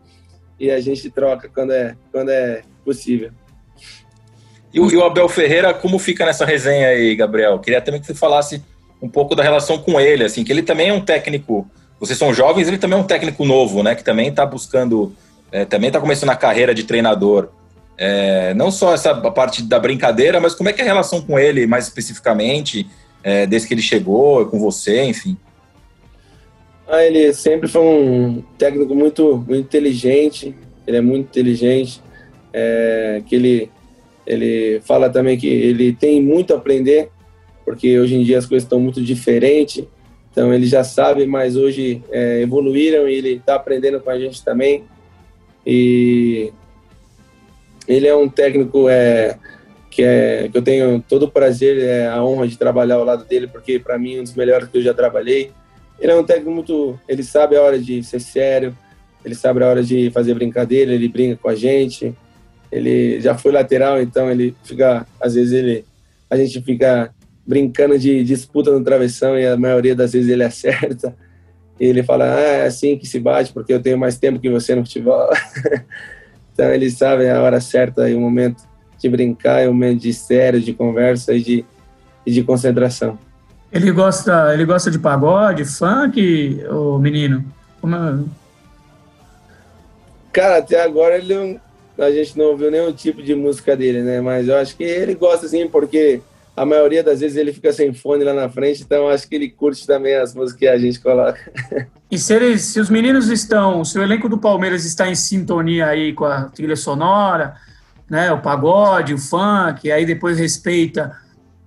e 0.58 0.70
a 0.70 0.80
gente 0.80 1.08
troca 1.08 1.48
quando 1.48 1.72
é, 1.72 1.96
quando 2.10 2.30
é 2.30 2.62
possível. 2.84 3.30
E 4.74 4.80
o, 4.80 4.90
e 4.90 4.96
o 4.96 5.04
Abel 5.04 5.28
Ferreira, 5.28 5.72
como 5.72 6.00
fica 6.00 6.26
nessa 6.26 6.44
resenha 6.44 6.88
aí, 6.88 7.14
Gabriel? 7.14 7.60
Queria 7.60 7.80
também 7.80 8.00
que 8.00 8.08
você 8.08 8.14
falasse 8.14 8.60
um 9.00 9.08
pouco 9.08 9.36
da 9.36 9.42
relação 9.42 9.78
com 9.78 10.00
ele, 10.00 10.24
assim, 10.24 10.42
que 10.42 10.50
ele 10.50 10.64
também 10.64 10.88
é 10.88 10.92
um 10.92 11.00
técnico. 11.00 11.64
Vocês 12.00 12.18
são 12.18 12.34
jovens, 12.34 12.66
ele 12.66 12.76
também 12.76 12.98
é 12.98 13.00
um 13.00 13.06
técnico 13.06 13.44
novo, 13.44 13.84
né? 13.84 13.94
Que 13.94 14.02
também 14.02 14.30
está 14.30 14.44
buscando, 14.44 15.14
é, 15.52 15.64
também 15.64 15.86
está 15.86 16.00
começando 16.00 16.30
a 16.30 16.36
carreira 16.36 16.74
de 16.74 16.82
treinador. 16.82 17.50
É, 17.96 18.52
não 18.54 18.72
só 18.72 18.92
essa 18.92 19.14
parte 19.30 19.62
da 19.62 19.78
brincadeira, 19.78 20.40
mas 20.40 20.56
como 20.56 20.68
é 20.68 20.72
que 20.72 20.80
é 20.80 20.84
a 20.84 20.88
relação 20.88 21.22
com 21.22 21.38
ele, 21.38 21.68
mais 21.68 21.84
especificamente, 21.84 22.84
é, 23.22 23.46
desde 23.46 23.68
que 23.68 23.74
ele 23.74 23.82
chegou, 23.82 24.44
com 24.46 24.58
você, 24.58 25.04
enfim. 25.04 25.36
Ah, 26.88 27.04
ele 27.04 27.32
sempre 27.32 27.68
foi 27.68 27.80
um 27.80 28.42
técnico 28.58 28.92
muito, 28.92 29.36
muito 29.36 29.60
inteligente. 29.60 30.52
Ele 30.84 30.96
é 30.96 31.00
muito 31.00 31.26
inteligente. 31.26 32.02
É, 32.52 33.22
que 33.26 33.36
ele 33.36 33.70
Ele 34.26 34.80
fala 34.84 35.10
também 35.10 35.38
que 35.38 35.46
ele 35.46 35.92
tem 35.92 36.22
muito 36.22 36.54
a 36.54 36.56
aprender, 36.56 37.10
porque 37.64 37.98
hoje 37.98 38.14
em 38.14 38.22
dia 38.22 38.38
as 38.38 38.46
coisas 38.46 38.64
estão 38.64 38.80
muito 38.80 39.02
diferentes. 39.02 39.84
Então 40.30 40.52
ele 40.52 40.66
já 40.66 40.82
sabe, 40.82 41.26
mas 41.26 41.56
hoje 41.56 42.02
é, 42.10 42.40
evoluíram 42.40 43.08
e 43.08 43.14
ele 43.14 43.34
está 43.34 43.54
aprendendo 43.54 44.00
com 44.00 44.10
a 44.10 44.18
gente 44.18 44.44
também. 44.44 44.84
E 45.66 46.52
ele 47.86 48.06
é 48.06 48.16
um 48.16 48.28
técnico 48.28 48.88
é, 48.88 49.38
que, 49.90 50.02
é, 50.02 50.48
que 50.50 50.58
eu 50.58 50.62
tenho 50.62 51.04
todo 51.08 51.24
o 51.24 51.30
prazer, 51.30 51.78
é, 51.78 52.08
a 52.08 52.22
honra 52.24 52.48
de 52.48 52.58
trabalhar 52.58 52.96
ao 52.96 53.04
lado 53.04 53.24
dele, 53.24 53.46
porque 53.46 53.78
para 53.78 53.98
mim 53.98 54.16
é 54.16 54.20
um 54.20 54.24
dos 54.24 54.34
melhores 54.34 54.68
que 54.68 54.78
eu 54.78 54.82
já 54.82 54.92
trabalhei. 54.92 55.52
Ele 56.00 56.10
é 56.10 56.16
um 56.16 56.24
técnico 56.24 56.50
muito. 56.50 56.98
Ele 57.08 57.22
sabe 57.22 57.56
a 57.56 57.62
hora 57.62 57.78
de 57.78 58.02
ser 58.02 58.20
sério, 58.20 58.76
ele 59.24 59.34
sabe 59.34 59.62
a 59.62 59.68
hora 59.68 59.82
de 59.82 60.10
fazer 60.10 60.34
brincadeira, 60.34 60.92
ele 60.92 61.08
brinca 61.08 61.38
com 61.40 61.48
a 61.48 61.54
gente. 61.54 62.12
Ele 62.70 63.20
já 63.20 63.36
foi 63.36 63.52
lateral, 63.52 64.00
então 64.00 64.30
ele 64.30 64.54
fica. 64.64 65.06
Às 65.20 65.34
vezes 65.34 65.52
ele. 65.52 65.84
A 66.28 66.36
gente 66.36 66.60
fica 66.62 67.12
brincando 67.46 67.98
de 67.98 68.24
disputa 68.24 68.70
no 68.70 68.82
travessão 68.82 69.38
e 69.38 69.46
a 69.46 69.56
maioria 69.56 69.94
das 69.94 70.12
vezes 70.12 70.28
ele 70.28 70.42
acerta. 70.44 71.14
E 71.78 71.86
ele 71.86 72.02
fala: 72.02 72.34
Ah, 72.34 72.40
é 72.40 72.66
assim 72.66 72.96
que 72.98 73.06
se 73.06 73.18
bate, 73.18 73.52
porque 73.52 73.72
eu 73.72 73.82
tenho 73.82 73.98
mais 73.98 74.18
tempo 74.18 74.38
que 74.38 74.50
você 74.50 74.74
no 74.74 74.84
futebol. 74.84 75.30
então 76.52 76.70
ele 76.70 76.90
sabe 76.90 77.28
a 77.28 77.40
hora 77.40 77.60
certa 77.60 78.08
e 78.08 78.14
o 78.14 78.20
momento 78.20 78.62
de 78.98 79.08
brincar, 79.08 79.62
e 79.62 79.68
o 79.68 79.74
momento 79.74 80.00
de 80.00 80.14
sério, 80.14 80.60
de 80.60 80.72
conversa 80.72 81.34
e 81.34 81.42
de, 81.42 81.64
e 82.24 82.32
de 82.32 82.42
concentração. 82.42 83.18
Ele 83.70 83.90
gosta, 83.90 84.54
ele 84.54 84.64
gosta 84.64 84.90
de 84.90 84.98
pagode, 84.98 85.64
funk, 85.64 86.64
o 86.70 86.98
menino? 86.98 87.44
Como 87.80 87.96
é? 87.96 88.24
Cara, 90.32 90.58
até 90.58 90.80
agora 90.80 91.18
ele 91.18 91.60
a 91.98 92.10
gente 92.10 92.36
não 92.36 92.46
ouviu 92.46 92.70
nenhum 92.70 92.92
tipo 92.92 93.22
de 93.22 93.34
música 93.34 93.76
dele, 93.76 94.02
né? 94.02 94.20
Mas 94.20 94.48
eu 94.48 94.56
acho 94.56 94.76
que 94.76 94.84
ele 94.84 95.14
gosta 95.14 95.46
sim, 95.46 95.68
porque 95.68 96.20
a 96.56 96.64
maioria 96.64 97.02
das 97.02 97.20
vezes 97.20 97.36
ele 97.36 97.52
fica 97.52 97.72
sem 97.72 97.92
fone 97.92 98.22
lá 98.22 98.32
na 98.32 98.48
frente, 98.48 98.82
então 98.82 99.08
acho 99.08 99.28
que 99.28 99.34
ele 99.34 99.48
curte 99.48 99.86
também 99.86 100.14
as 100.14 100.34
músicas 100.34 100.58
que 100.58 100.66
a 100.68 100.78
gente 100.78 101.00
coloca. 101.00 101.38
E 102.10 102.18
se, 102.18 102.32
eles, 102.32 102.62
se 102.62 102.78
os 102.78 102.88
meninos 102.88 103.28
estão, 103.28 103.84
se 103.84 103.98
o 103.98 104.02
elenco 104.02 104.28
do 104.28 104.38
Palmeiras 104.38 104.84
está 104.84 105.08
em 105.08 105.16
sintonia 105.16 105.86
aí 105.86 106.12
com 106.12 106.24
a 106.24 106.44
trilha 106.44 106.76
sonora, 106.76 107.56
né, 108.08 108.30
o 108.30 108.40
pagode, 108.40 109.12
o 109.12 109.18
funk, 109.18 109.90
aí 109.90 110.06
depois 110.06 110.38
respeita 110.38 111.10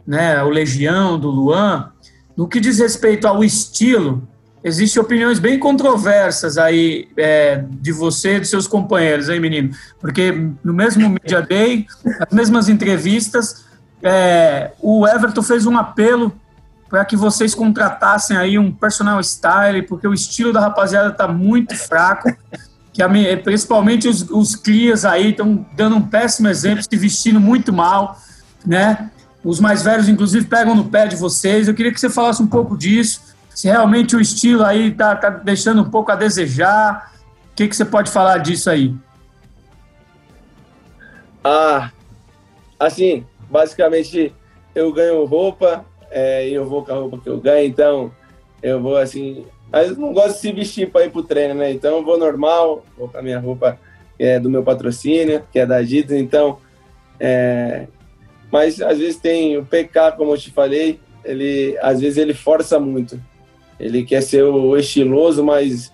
né, 0.05 0.41
o 0.41 0.47
Legião 0.47 1.19
do 1.19 1.29
Luan, 1.29 1.91
no 2.37 2.47
que 2.47 2.61
diz 2.61 2.79
respeito 2.79 3.27
ao 3.27 3.43
estilo, 3.43 4.25
existem 4.67 5.01
opiniões 5.01 5.39
bem 5.39 5.57
controversas 5.57 6.57
aí 6.57 7.07
é, 7.15 7.63
de 7.69 7.91
você 7.91 8.35
e 8.35 8.39
de 8.41 8.47
seus 8.47 8.67
companheiros, 8.67 9.29
aí, 9.29 9.39
menino? 9.39 9.71
Porque 9.99 10.31
no 10.63 10.73
mesmo 10.73 11.07
Media 11.09 11.41
Day, 11.41 11.87
as 12.19 12.33
mesmas 12.33 12.67
entrevistas, 12.67 13.65
é, 14.03 14.71
o 14.79 15.07
Everton 15.07 15.41
fez 15.41 15.65
um 15.65 15.77
apelo 15.77 16.33
para 16.89 17.03
que 17.05 17.15
vocês 17.15 17.55
contratassem 17.55 18.37
aí 18.37 18.57
um 18.57 18.71
personal 18.71 19.21
style, 19.23 19.83
porque 19.83 20.07
o 20.07 20.13
estilo 20.13 20.53
da 20.53 20.59
rapaziada 20.59 21.09
está 21.09 21.27
muito 21.27 21.75
fraco, 21.75 22.29
que 22.93 23.01
a, 23.01 23.09
principalmente 23.43 24.07
os, 24.07 24.29
os 24.29 24.55
clias 24.55 25.05
aí 25.05 25.31
estão 25.31 25.65
dando 25.75 25.95
um 25.95 26.01
péssimo 26.01 26.47
exemplo, 26.47 26.83
se 26.83 26.97
vestindo 26.97 27.39
muito 27.39 27.71
mal, 27.71 28.19
né? 28.65 29.09
Os 29.43 29.59
mais 29.59 29.81
velhos, 29.81 30.09
inclusive, 30.09 30.45
pegam 30.45 30.75
no 30.75 30.85
pé 30.85 31.07
de 31.07 31.15
vocês. 31.15 31.67
Eu 31.67 31.73
queria 31.73 31.93
que 31.93 31.99
você 31.99 32.09
falasse 32.09 32.41
um 32.41 32.47
pouco 32.47 32.77
disso. 32.77 33.21
Se 33.57 33.67
realmente 33.67 34.15
o 34.15 34.21
estilo 34.21 34.63
aí 34.63 34.91
tá, 34.91 35.15
tá 35.15 35.31
deixando 35.31 35.81
um 35.81 35.89
pouco 35.89 36.11
a 36.11 36.15
desejar. 36.15 37.11
O 37.51 37.55
que, 37.55 37.67
que 37.67 37.75
você 37.75 37.83
pode 37.83 38.11
falar 38.11 38.37
disso 38.37 38.69
aí? 38.69 38.93
Ah, 41.43 41.89
assim, 42.79 43.25
basicamente 43.49 44.31
eu 44.75 44.93
ganho 44.93 45.25
roupa 45.25 45.83
é, 46.11 46.47
eu 46.47 46.65
vou 46.65 46.85
com 46.85 46.91
a 46.91 46.95
roupa 46.97 47.17
que 47.17 47.27
eu 47.27 47.39
ganho, 47.39 47.67
então 47.67 48.11
eu 48.61 48.79
vou 48.79 48.95
assim. 48.95 49.43
Mas 49.71 49.89
eu 49.89 49.97
não 49.97 50.13
gosto 50.13 50.35
de 50.35 50.39
se 50.39 50.51
vestir 50.51 50.91
para 50.91 51.05
ir 51.05 51.09
pro 51.09 51.23
treino, 51.23 51.55
né? 51.55 51.71
Então 51.71 51.97
eu 51.97 52.05
vou 52.05 52.15
normal, 52.15 52.85
vou 52.95 53.09
com 53.09 53.17
a 53.17 53.23
minha 53.23 53.39
roupa 53.39 53.79
é 54.19 54.39
do 54.39 54.51
meu 54.51 54.61
patrocínio, 54.61 55.43
que 55.51 55.57
é 55.57 55.65
da 55.65 55.77
Adidas, 55.77 56.15
então 56.15 56.59
é, 57.19 57.87
mas 58.51 58.79
às 58.79 58.99
vezes 58.99 59.17
tem 59.17 59.57
o 59.57 59.65
PK, 59.65 60.11
como 60.15 60.33
eu 60.33 60.37
te 60.37 60.51
falei, 60.51 60.99
ele 61.25 61.75
às 61.81 61.99
vezes 61.99 62.19
ele 62.19 62.35
força 62.35 62.79
muito. 62.79 63.19
Ele 63.79 64.03
quer 64.03 64.21
ser 64.21 64.43
o 64.43 64.75
estiloso, 64.75 65.43
mas 65.43 65.91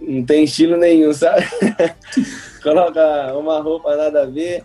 não 0.00 0.24
tem 0.24 0.44
estilo 0.44 0.76
nenhum, 0.76 1.12
sabe? 1.12 1.44
Coloca 2.62 3.34
uma 3.36 3.60
roupa 3.60 3.96
nada 3.96 4.22
a 4.22 4.26
ver. 4.26 4.64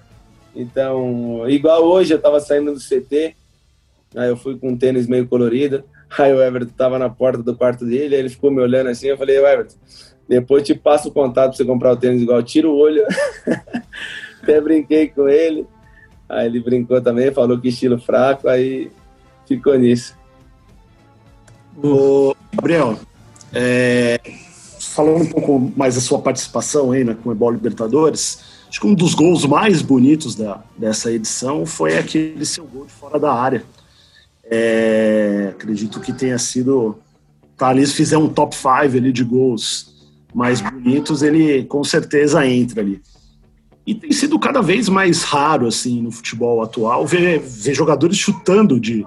Então, 0.56 1.48
igual 1.50 1.84
hoje, 1.84 2.14
eu 2.14 2.22
tava 2.22 2.40
saindo 2.40 2.74
do 2.74 2.80
CT, 2.80 3.36
aí 4.16 4.30
eu 4.30 4.38
fui 4.38 4.58
com 4.58 4.70
um 4.70 4.78
tênis 4.78 5.06
meio 5.06 5.28
colorido, 5.28 5.84
aí 6.18 6.34
o 6.34 6.42
Everton 6.42 6.74
tava 6.78 6.98
na 6.98 7.10
porta 7.10 7.44
do 7.44 7.56
quarto 7.56 7.86
dele, 7.86 8.16
ele 8.16 8.30
ficou 8.30 8.50
me 8.50 8.62
olhando 8.62 8.90
assim, 8.90 9.08
eu 9.08 9.18
falei, 9.18 9.38
Everton, 9.38 9.76
depois 10.28 10.64
te 10.64 10.74
passo 10.74 11.10
o 11.10 11.12
contato 11.12 11.50
pra 11.50 11.58
você 11.58 11.66
comprar 11.66 11.92
o 11.92 11.98
tênis 11.98 12.22
igual, 12.22 12.42
tira 12.42 12.70
o 12.70 12.76
olho. 12.76 13.06
Até 14.42 14.60
brinquei 14.62 15.10
com 15.10 15.28
ele. 15.28 15.68
Aí 16.28 16.48
ele 16.48 16.60
brincou 16.60 17.02
também, 17.02 17.32
falou 17.32 17.60
que 17.60 17.68
estilo 17.68 18.00
fraco, 18.00 18.48
aí 18.48 18.92
ficou 19.48 19.78
nisso. 19.78 20.16
O 21.78 22.36
Gabriel, 22.54 22.98
é, 23.54 24.20
falando 24.80 25.24
um 25.24 25.26
pouco 25.26 25.72
mais 25.76 25.96
da 25.96 26.02
sua 26.02 26.20
participação 26.20 26.92
aí 26.92 27.04
na 27.04 27.16
Comebol 27.16 27.52
Libertadores, 27.52 28.40
acho 28.70 28.80
que 28.80 28.88
um 28.88 28.94
dos 28.94 29.14
gols 29.14 29.46
mais 29.46 29.82
bonitos 29.82 30.36
da, 30.36 30.64
dessa 30.78 31.12
edição 31.12 31.66
foi 31.66 31.98
aquele 31.98 32.46
seu 32.46 32.66
gol 32.66 32.86
de 32.86 32.94
fora 32.94 33.20
da 33.20 33.34
área. 33.34 33.64
É, 34.44 35.50
acredito 35.52 36.00
que 36.00 36.14
tenha 36.14 36.38
sido. 36.38 36.98
Thales 37.58 37.94
fizer 37.94 38.18
um 38.18 38.28
top 38.28 38.54
5 38.54 38.70
ali 38.98 39.14
de 39.14 39.24
gols 39.24 39.96
mais 40.34 40.60
bonitos, 40.60 41.22
ele 41.24 41.64
com 41.64 41.82
certeza 41.86 42.46
entra 42.46 42.82
ali. 42.82 43.02
E 43.88 43.96
tem 43.96 44.12
sido 44.12 44.38
cada 44.38 44.62
vez 44.62 44.90
mais 44.90 45.24
raro, 45.24 45.68
assim, 45.68 46.02
no 46.02 46.12
futebol 46.12 46.62
atual, 46.62 47.06
ver, 47.08 47.40
ver 47.40 47.74
jogadores 47.74 48.18
chutando 48.18 48.78
de, 48.78 49.06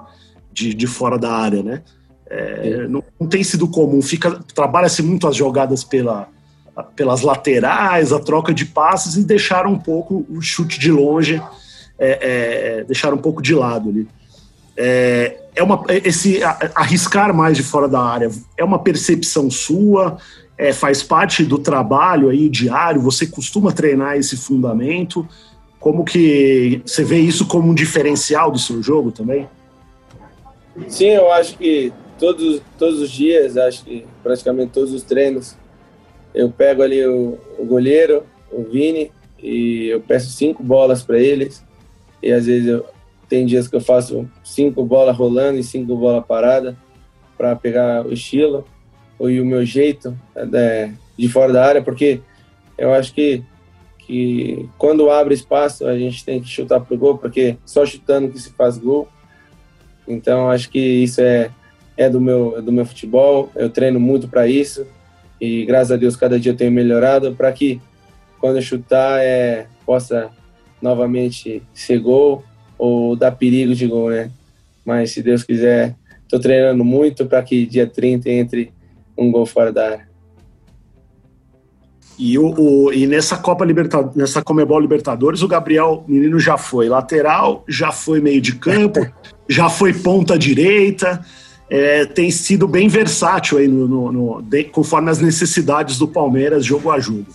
de, 0.51 0.73
de 0.73 0.87
fora 0.87 1.19
da 1.19 1.31
área, 1.31 1.61
né? 1.61 1.83
É, 2.29 2.87
não, 2.87 3.03
não, 3.19 3.27
tem 3.27 3.43
sido 3.43 3.67
comum. 3.67 4.01
Fica 4.01 4.39
Trabalha-se 4.53 5.01
muito 5.01 5.27
as 5.27 5.35
jogadas 5.35 5.83
pela, 5.83 6.27
pelas 6.95 7.21
laterais, 7.21 8.13
a 8.13 8.19
troca 8.19 8.53
de 8.53 8.65
passes 8.65 9.15
e 9.15 9.23
deixar 9.23 9.65
um 9.65 9.77
pouco 9.77 10.25
o 10.29 10.41
chute 10.41 10.79
de 10.79 10.91
longe, 10.91 11.41
é, 11.97 12.19
é, 12.79 12.83
deixar 12.83 13.13
um 13.13 13.17
pouco 13.17 13.41
de 13.41 13.55
lado 13.55 13.89
ali. 13.89 14.07
É, 14.77 15.37
é 15.55 15.63
uma, 15.63 15.83
esse 15.89 16.39
arriscar 16.73 17.33
mais 17.33 17.57
de 17.57 17.63
fora 17.63 17.87
da 17.87 17.99
área 17.99 18.31
é 18.55 18.63
uma 18.63 18.79
percepção 18.79 19.51
sua, 19.51 20.17
é, 20.57 20.71
faz 20.71 21.03
parte 21.03 21.43
do 21.43 21.57
trabalho 21.57 22.29
aí 22.29 22.47
diário? 22.47 23.01
Você 23.01 23.25
costuma 23.25 23.71
treinar 23.71 24.15
esse 24.17 24.37
fundamento? 24.37 25.27
Como 25.79 26.03
que 26.03 26.81
você 26.85 27.03
vê 27.03 27.17
isso 27.17 27.45
como 27.45 27.69
um 27.69 27.73
diferencial 27.73 28.51
do 28.51 28.59
seu 28.59 28.83
jogo 28.83 29.11
também? 29.11 29.49
Sim, 30.87 31.07
eu 31.07 31.31
acho 31.31 31.57
que 31.57 31.91
todos, 32.19 32.61
todos 32.77 32.99
os 32.99 33.09
dias, 33.09 33.57
acho 33.57 33.83
que 33.83 34.05
praticamente 34.21 34.71
todos 34.71 34.93
os 34.93 35.03
treinos, 35.03 35.55
eu 36.33 36.51
pego 36.51 36.83
ali 36.83 37.05
o, 37.05 37.37
o 37.57 37.65
goleiro, 37.65 38.23
o 38.51 38.63
Vini, 38.63 39.11
e 39.41 39.87
eu 39.87 40.01
peço 40.01 40.29
cinco 40.31 40.61
bolas 40.61 41.01
para 41.01 41.19
eles. 41.19 41.65
E 42.21 42.31
às 42.31 42.45
vezes 42.45 42.67
eu, 42.67 42.85
tem 43.27 43.45
dias 43.45 43.67
que 43.67 43.75
eu 43.75 43.81
faço 43.81 44.29
cinco 44.43 44.83
bolas 44.83 45.15
rolando 45.15 45.59
e 45.59 45.63
cinco 45.63 45.95
bolas 45.95 46.25
parada 46.25 46.77
para 47.37 47.55
pegar 47.55 48.05
o 48.05 48.11
estilo 48.11 48.65
e 49.21 49.39
o 49.39 49.45
meu 49.45 49.65
jeito 49.65 50.17
é, 50.35 50.91
de 51.17 51.29
fora 51.29 51.53
da 51.53 51.65
área, 51.65 51.81
porque 51.81 52.21
eu 52.77 52.93
acho 52.93 53.13
que, 53.13 53.43
que 53.99 54.69
quando 54.77 55.09
abre 55.09 55.33
espaço 55.33 55.85
a 55.85 55.97
gente 55.97 56.23
tem 56.23 56.41
que 56.41 56.47
chutar 56.47 56.79
pro 56.79 56.97
gol, 56.97 57.17
porque 57.17 57.57
só 57.65 57.85
chutando 57.85 58.29
que 58.29 58.39
se 58.39 58.51
faz 58.51 58.77
gol. 58.77 59.07
Então 60.07 60.49
acho 60.49 60.69
que 60.69 60.79
isso 60.79 61.21
é, 61.21 61.51
é 61.99 62.09
do, 62.09 62.21
meu, 62.21 62.55
é 62.57 62.61
do 62.61 62.71
meu 62.71 62.85
futebol, 62.85 63.51
eu 63.57 63.69
treino 63.69 63.99
muito 63.99 64.29
para 64.29 64.47
isso 64.47 64.87
e 65.39 65.65
graças 65.65 65.91
a 65.91 65.97
Deus 65.97 66.15
cada 66.15 66.39
dia 66.39 66.53
eu 66.53 66.55
tenho 66.55 66.71
melhorado 66.71 67.35
para 67.35 67.51
que 67.51 67.81
quando 68.39 68.55
eu 68.55 68.61
chutar 68.61 69.19
é, 69.19 69.67
possa 69.85 70.29
novamente 70.81 71.61
ser 71.73 71.99
gol 71.99 72.41
ou 72.77 73.17
dar 73.17 73.31
perigo 73.31 73.75
de 73.75 73.85
gol, 73.85 74.11
né? 74.11 74.31
Mas 74.85 75.11
se 75.11 75.21
Deus 75.21 75.43
quiser, 75.43 75.93
estou 76.23 76.39
treinando 76.39 76.85
muito 76.85 77.25
para 77.25 77.43
que 77.43 77.65
dia 77.65 77.85
30 77.85 78.29
entre 78.29 78.71
um 79.17 79.29
gol 79.29 79.45
fora 79.45 79.73
da 79.73 79.85
área. 79.85 80.09
E, 82.17 82.39
o, 82.39 82.53
o, 82.57 82.93
e 82.93 83.05
nessa 83.05 83.35
Copa 83.35 83.65
Libertadores, 83.65 84.15
nessa 84.15 84.41
Comebol 84.41 84.79
Libertadores, 84.79 85.41
o 85.41 85.49
Gabriel 85.49 86.05
Menino 86.07 86.39
já 86.39 86.57
foi 86.57 86.87
lateral, 86.87 87.65
já 87.67 87.91
foi 87.91 88.21
meio 88.21 88.39
de 88.39 88.55
campo, 88.55 89.05
já 89.49 89.69
foi 89.69 89.93
ponta 89.93 90.39
direita, 90.39 91.25
é, 91.69 92.05
tem 92.05 92.31
sido 92.31 92.67
bem 92.67 92.87
versátil 92.87 93.59
aí 93.59 93.67
no, 93.67 93.87
no, 93.87 94.11
no 94.11 94.41
de, 94.41 94.63
conforme 94.63 95.11
as 95.11 95.19
necessidades 95.19 95.97
do 95.97 96.07
Palmeiras, 96.07 96.65
jogo 96.65 96.89
a 96.89 96.99
jogo. 96.99 97.27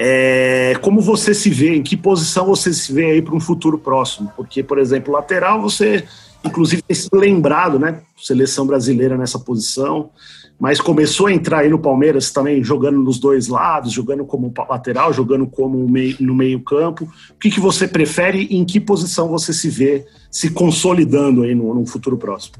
É, 0.00 0.76
como 0.80 1.00
você 1.00 1.34
se 1.34 1.50
vê, 1.50 1.74
em 1.74 1.82
que 1.82 1.96
posição 1.96 2.46
você 2.46 2.72
se 2.72 2.92
vê 2.92 3.06
aí 3.06 3.20
para 3.20 3.34
um 3.34 3.40
futuro 3.40 3.78
próximo? 3.78 4.32
Porque, 4.36 4.62
por 4.62 4.78
exemplo, 4.78 5.12
lateral, 5.12 5.60
você 5.60 6.04
inclusive 6.44 6.80
tem 6.82 6.94
sido 6.94 7.16
lembrado, 7.16 7.78
né? 7.80 8.00
Seleção 8.16 8.64
brasileira 8.64 9.18
nessa 9.18 9.40
posição, 9.40 10.10
mas 10.58 10.80
começou 10.80 11.26
a 11.26 11.32
entrar 11.32 11.58
aí 11.60 11.68
no 11.68 11.80
Palmeiras 11.80 12.30
também 12.30 12.62
jogando 12.62 13.00
nos 13.00 13.18
dois 13.18 13.48
lados, 13.48 13.92
jogando 13.92 14.24
como 14.24 14.54
lateral, 14.68 15.12
jogando 15.12 15.46
como 15.48 15.86
meio, 15.88 16.16
no 16.20 16.34
meio-campo. 16.34 17.04
O 17.04 17.38
que, 17.38 17.50
que 17.50 17.60
você 17.60 17.86
prefere 17.86 18.46
e 18.50 18.56
em 18.56 18.64
que 18.64 18.80
posição 18.80 19.28
você 19.28 19.52
se 19.52 19.68
vê 19.68 20.06
se 20.30 20.50
consolidando 20.50 21.42
aí 21.42 21.54
no, 21.56 21.74
no 21.74 21.84
futuro 21.84 22.16
próximo? 22.16 22.56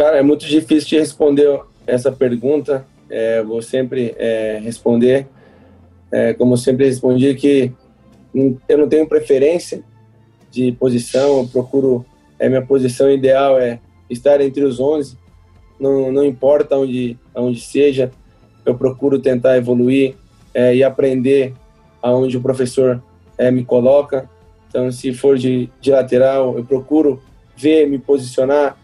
Cara, 0.00 0.16
é 0.16 0.22
muito 0.22 0.46
difícil 0.46 0.88
de 0.88 0.98
responder 0.98 1.60
essa 1.86 2.10
pergunta. 2.10 2.86
É, 3.10 3.42
vou 3.42 3.60
sempre 3.60 4.14
é, 4.16 4.58
responder, 4.64 5.26
é, 6.10 6.32
como 6.32 6.56
sempre 6.56 6.86
respondi, 6.86 7.34
que 7.34 7.70
eu 8.66 8.78
não 8.78 8.88
tenho 8.88 9.06
preferência 9.06 9.84
de 10.50 10.72
posição, 10.72 11.40
eu 11.40 11.48
procuro, 11.48 12.06
é, 12.38 12.48
minha 12.48 12.64
posição 12.64 13.10
ideal 13.10 13.60
é 13.60 13.78
estar 14.08 14.40
entre 14.40 14.64
os 14.64 14.80
11, 14.80 15.18
não, 15.78 16.10
não 16.10 16.24
importa 16.24 16.78
onde, 16.78 17.18
onde 17.34 17.60
seja, 17.60 18.10
eu 18.64 18.74
procuro 18.74 19.18
tentar 19.18 19.58
evoluir 19.58 20.14
é, 20.54 20.74
e 20.74 20.82
aprender 20.82 21.52
aonde 22.00 22.38
o 22.38 22.40
professor 22.40 23.02
é, 23.36 23.50
me 23.50 23.66
coloca. 23.66 24.30
Então, 24.66 24.90
se 24.90 25.12
for 25.12 25.36
de, 25.36 25.68
de 25.78 25.90
lateral, 25.90 26.56
eu 26.56 26.64
procuro 26.64 27.22
ver, 27.54 27.86
me 27.86 27.98
posicionar 27.98 28.78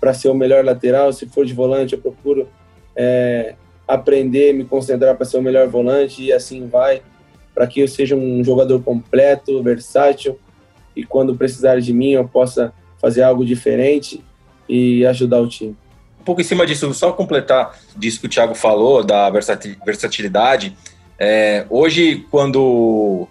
para 0.00 0.14
ser 0.14 0.28
o 0.28 0.34
melhor 0.34 0.64
lateral. 0.64 1.12
Se 1.12 1.26
for 1.26 1.44
de 1.44 1.52
volante, 1.52 1.94
eu 1.94 2.00
procuro 2.00 2.48
é, 2.94 3.54
aprender, 3.86 4.52
me 4.52 4.64
concentrar 4.64 5.14
para 5.16 5.26
ser 5.26 5.38
o 5.38 5.42
melhor 5.42 5.68
volante 5.68 6.22
e 6.22 6.32
assim 6.32 6.66
vai, 6.66 7.02
para 7.54 7.66
que 7.66 7.80
eu 7.80 7.88
seja 7.88 8.16
um 8.16 8.42
jogador 8.42 8.82
completo, 8.82 9.62
versátil 9.62 10.38
e 10.94 11.04
quando 11.04 11.36
precisar 11.36 11.80
de 11.80 11.92
mim 11.92 12.12
eu 12.12 12.26
possa 12.26 12.72
fazer 13.00 13.22
algo 13.22 13.44
diferente 13.44 14.24
e 14.68 15.04
ajudar 15.06 15.40
o 15.40 15.48
time. 15.48 15.76
Um 16.20 16.24
pouco 16.24 16.40
em 16.40 16.44
cima 16.44 16.66
disso, 16.66 16.92
só 16.94 17.12
completar 17.12 17.78
disso 17.96 18.18
que 18.20 18.26
o 18.26 18.30
Thiago 18.30 18.54
falou, 18.54 19.04
da 19.04 19.30
versatilidade. 19.30 20.76
É, 21.18 21.64
hoje, 21.70 22.26
quando 22.30 23.28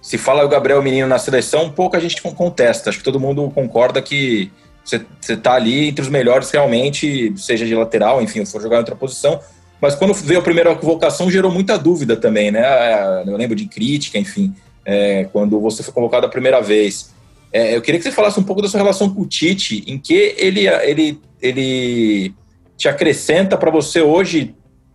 se 0.00 0.18
fala 0.18 0.44
o 0.44 0.48
Gabriel 0.48 0.82
Menino 0.82 1.06
na 1.06 1.18
seleção, 1.18 1.70
pouco 1.70 1.96
a 1.96 2.00
gente 2.00 2.20
contesta. 2.20 2.90
Acho 2.90 2.98
que 2.98 3.04
todo 3.04 3.20
mundo 3.20 3.48
concorda 3.54 4.02
que 4.02 4.50
você 4.84 5.04
está 5.28 5.54
ali 5.54 5.88
entre 5.88 6.02
os 6.02 6.08
melhores 6.08 6.50
realmente, 6.50 7.32
seja 7.36 7.64
de 7.64 7.74
lateral, 7.74 8.20
enfim, 8.20 8.44
for 8.44 8.60
jogar 8.60 8.76
em 8.76 8.80
outra 8.80 8.96
posição. 8.96 9.40
Mas 9.80 9.94
quando 9.94 10.14
veio 10.14 10.40
a 10.40 10.42
primeira 10.42 10.74
convocação, 10.74 11.30
gerou 11.30 11.50
muita 11.50 11.78
dúvida 11.78 12.16
também, 12.16 12.50
né? 12.50 12.62
É, 12.62 13.24
eu 13.26 13.36
lembro 13.36 13.56
de 13.56 13.66
crítica, 13.66 14.18
enfim, 14.18 14.54
é, 14.84 15.24
quando 15.32 15.60
você 15.60 15.82
foi 15.82 15.92
convocado 15.92 16.26
a 16.26 16.28
primeira 16.28 16.60
vez. 16.60 17.12
É, 17.52 17.76
eu 17.76 17.82
queria 17.82 17.98
que 17.98 18.04
você 18.04 18.12
falasse 18.12 18.38
um 18.38 18.44
pouco 18.44 18.62
da 18.62 18.68
sua 18.68 18.80
relação 18.80 19.12
com 19.12 19.22
o 19.22 19.26
Tite, 19.26 19.84
em 19.86 19.98
que 19.98 20.34
ele, 20.38 20.68
ele, 20.68 21.20
ele 21.40 22.34
te 22.76 22.88
acrescenta 22.88 23.56
para 23.56 23.70
você 23.70 24.00
hoje 24.00 24.54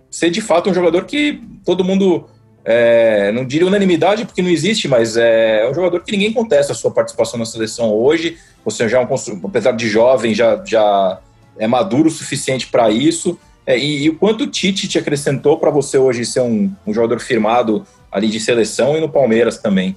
ser 0.10 0.30
de 0.30 0.42
fato 0.42 0.70
um 0.70 0.74
jogador 0.74 1.06
que 1.06 1.42
todo 1.66 1.84
mundo 1.84 2.28
é, 2.70 3.32
não 3.32 3.46
diria 3.46 3.66
unanimidade 3.66 4.26
porque 4.26 4.42
não 4.42 4.50
existe, 4.50 4.90
mas 4.90 5.16
é, 5.16 5.62
é, 5.62 5.70
um 5.70 5.74
jogador 5.74 6.04
que 6.04 6.12
ninguém 6.12 6.34
contesta 6.34 6.74
a 6.74 6.76
sua 6.76 6.92
participação 6.92 7.40
na 7.40 7.46
seleção 7.46 7.94
hoje. 7.94 8.38
Você 8.66 8.90
já 8.90 9.00
é 9.00 9.06
um 9.06 9.08
apesar 9.46 9.72
de 9.72 9.88
jovem, 9.88 10.36
já, 10.36 10.62
já 10.66 11.22
é 11.58 11.66
maduro 11.66 12.10
o 12.10 12.12
suficiente 12.12 12.68
para 12.68 12.90
isso. 12.90 13.40
É, 13.66 13.80
e, 13.80 14.04
e, 14.04 14.10
o 14.10 14.16
quanto 14.18 14.44
o 14.44 14.48
Tite 14.48 14.86
te 14.86 15.00
acrescentou 15.00 15.58
para 15.58 15.72
você 15.72 15.98
hoje 15.98 16.26
ser 16.26 16.42
um, 16.42 16.70
um, 16.86 16.94
jogador 16.94 17.22
firmado 17.22 17.88
ali 18.12 18.28
de 18.28 18.38
seleção 18.38 18.98
e 18.98 19.00
no 19.00 19.08
Palmeiras 19.08 19.58
também? 19.60 19.96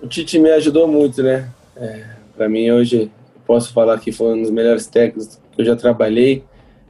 O 0.00 0.06
Tite 0.06 0.38
me 0.38 0.50
ajudou 0.50 0.88
muito, 0.88 1.22
né? 1.22 1.50
É, 1.76 2.06
para 2.34 2.48
mim 2.48 2.70
hoje 2.70 3.10
posso 3.46 3.70
falar 3.74 4.00
que 4.00 4.12
foi 4.12 4.32
um 4.32 4.40
dos 4.40 4.50
melhores 4.50 4.86
técnicos 4.86 5.38
que 5.52 5.60
eu 5.60 5.66
já 5.66 5.76
trabalhei, 5.76 6.42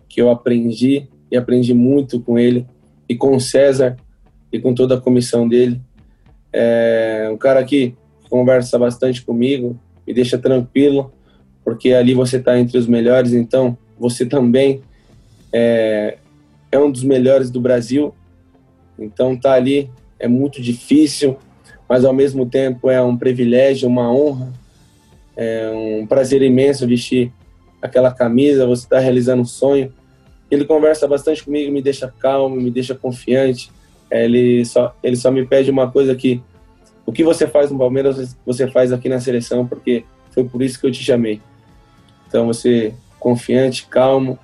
que 0.09 0.23
eu 0.23 0.31
aprendi 0.31 1.09
e 1.29 1.37
aprendi 1.37 1.75
muito 1.75 2.21
com 2.21 2.39
ele 2.39 2.65
e 3.11 3.17
com 3.17 3.35
o 3.35 3.41
César 3.41 3.97
e 4.53 4.61
com 4.61 4.73
toda 4.73 4.95
a 4.95 5.01
comissão 5.01 5.49
dele. 5.49 5.81
É 6.53 7.29
um 7.33 7.37
cara 7.37 7.65
que 7.65 7.97
conversa 8.29 8.79
bastante 8.79 9.23
comigo, 9.23 9.77
me 10.07 10.15
deixa 10.15 10.39
tranquilo, 10.39 11.13
porque 11.65 11.93
ali 11.93 12.15
você 12.15 12.37
está 12.37 12.57
entre 12.57 12.79
os 12.79 12.87
melhores, 12.87 13.33
então 13.33 13.77
você 13.99 14.25
também 14.25 14.81
é, 15.53 16.19
é 16.71 16.79
um 16.79 16.89
dos 16.89 17.03
melhores 17.03 17.51
do 17.51 17.61
Brasil. 17.61 18.15
Então 18.97 19.37
tá 19.37 19.55
ali 19.55 19.91
é 20.17 20.29
muito 20.29 20.63
difícil, 20.63 21.37
mas 21.89 22.05
ao 22.05 22.13
mesmo 22.13 22.47
tempo 22.47 22.89
é 22.89 23.03
um 23.03 23.17
privilégio, 23.17 23.89
uma 23.89 24.09
honra, 24.13 24.53
é 25.37 25.69
um 25.75 26.07
prazer 26.07 26.43
imenso 26.43 26.87
vestir 26.87 27.33
aquela 27.83 28.13
camisa, 28.13 28.69
você 28.69 28.85
está 28.85 29.01
realizando 29.01 29.43
um 29.43 29.47
sonho 29.47 29.93
ele 30.51 30.65
conversa 30.65 31.07
bastante 31.07 31.45
comigo, 31.45 31.73
me 31.73 31.81
deixa 31.81 32.13
calmo, 32.19 32.57
me 32.57 32.71
deixa 32.71 32.95
confiante. 32.95 33.71
É, 34.11 34.25
ele 34.25 34.65
só, 34.65 34.95
ele 35.03 35.17
só 35.17 35.31
me 35.31 35.47
pede 35.47 35.71
uma 35.71 35.91
coisa 35.91 36.15
que 36.15 36.43
o 37.07 37.13
que 37.13 37.25
você 37.25 37.47
faz 37.47 37.71
no 37.71 37.79
Palmeiras, 37.79 38.37
você 38.45 38.69
faz 38.69 38.93
aqui 38.93 39.09
na 39.09 39.21
seleção, 39.21 39.67
porque 39.67 40.05
foi 40.31 40.45
por 40.45 40.63
isso 40.63 40.79
que 40.79 40.87
eu 40.87 40.93
te 40.93 41.03
chamei. 41.03 41.41
Então, 42.29 42.47
você 42.47 42.95
confiante, 43.19 43.87
calmo, 43.87 44.39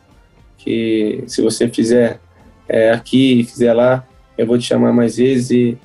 que 0.58 1.24
se 1.26 1.40
você 1.40 1.68
fizer 1.68 2.20
é, 2.68 2.90
aqui 2.90 3.40
e 3.40 3.44
fizer 3.44 3.72
lá, 3.72 4.06
eu 4.36 4.46
vou 4.46 4.58
te 4.58 4.64
chamar 4.64 4.92
mais 4.92 5.16
vezes 5.16 5.50
e, 5.50 5.78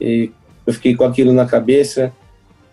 e 0.00 0.30
eu 0.66 0.72
fiquei 0.72 0.94
com 0.94 1.04
aquilo 1.04 1.32
na 1.32 1.46
cabeça 1.46 2.12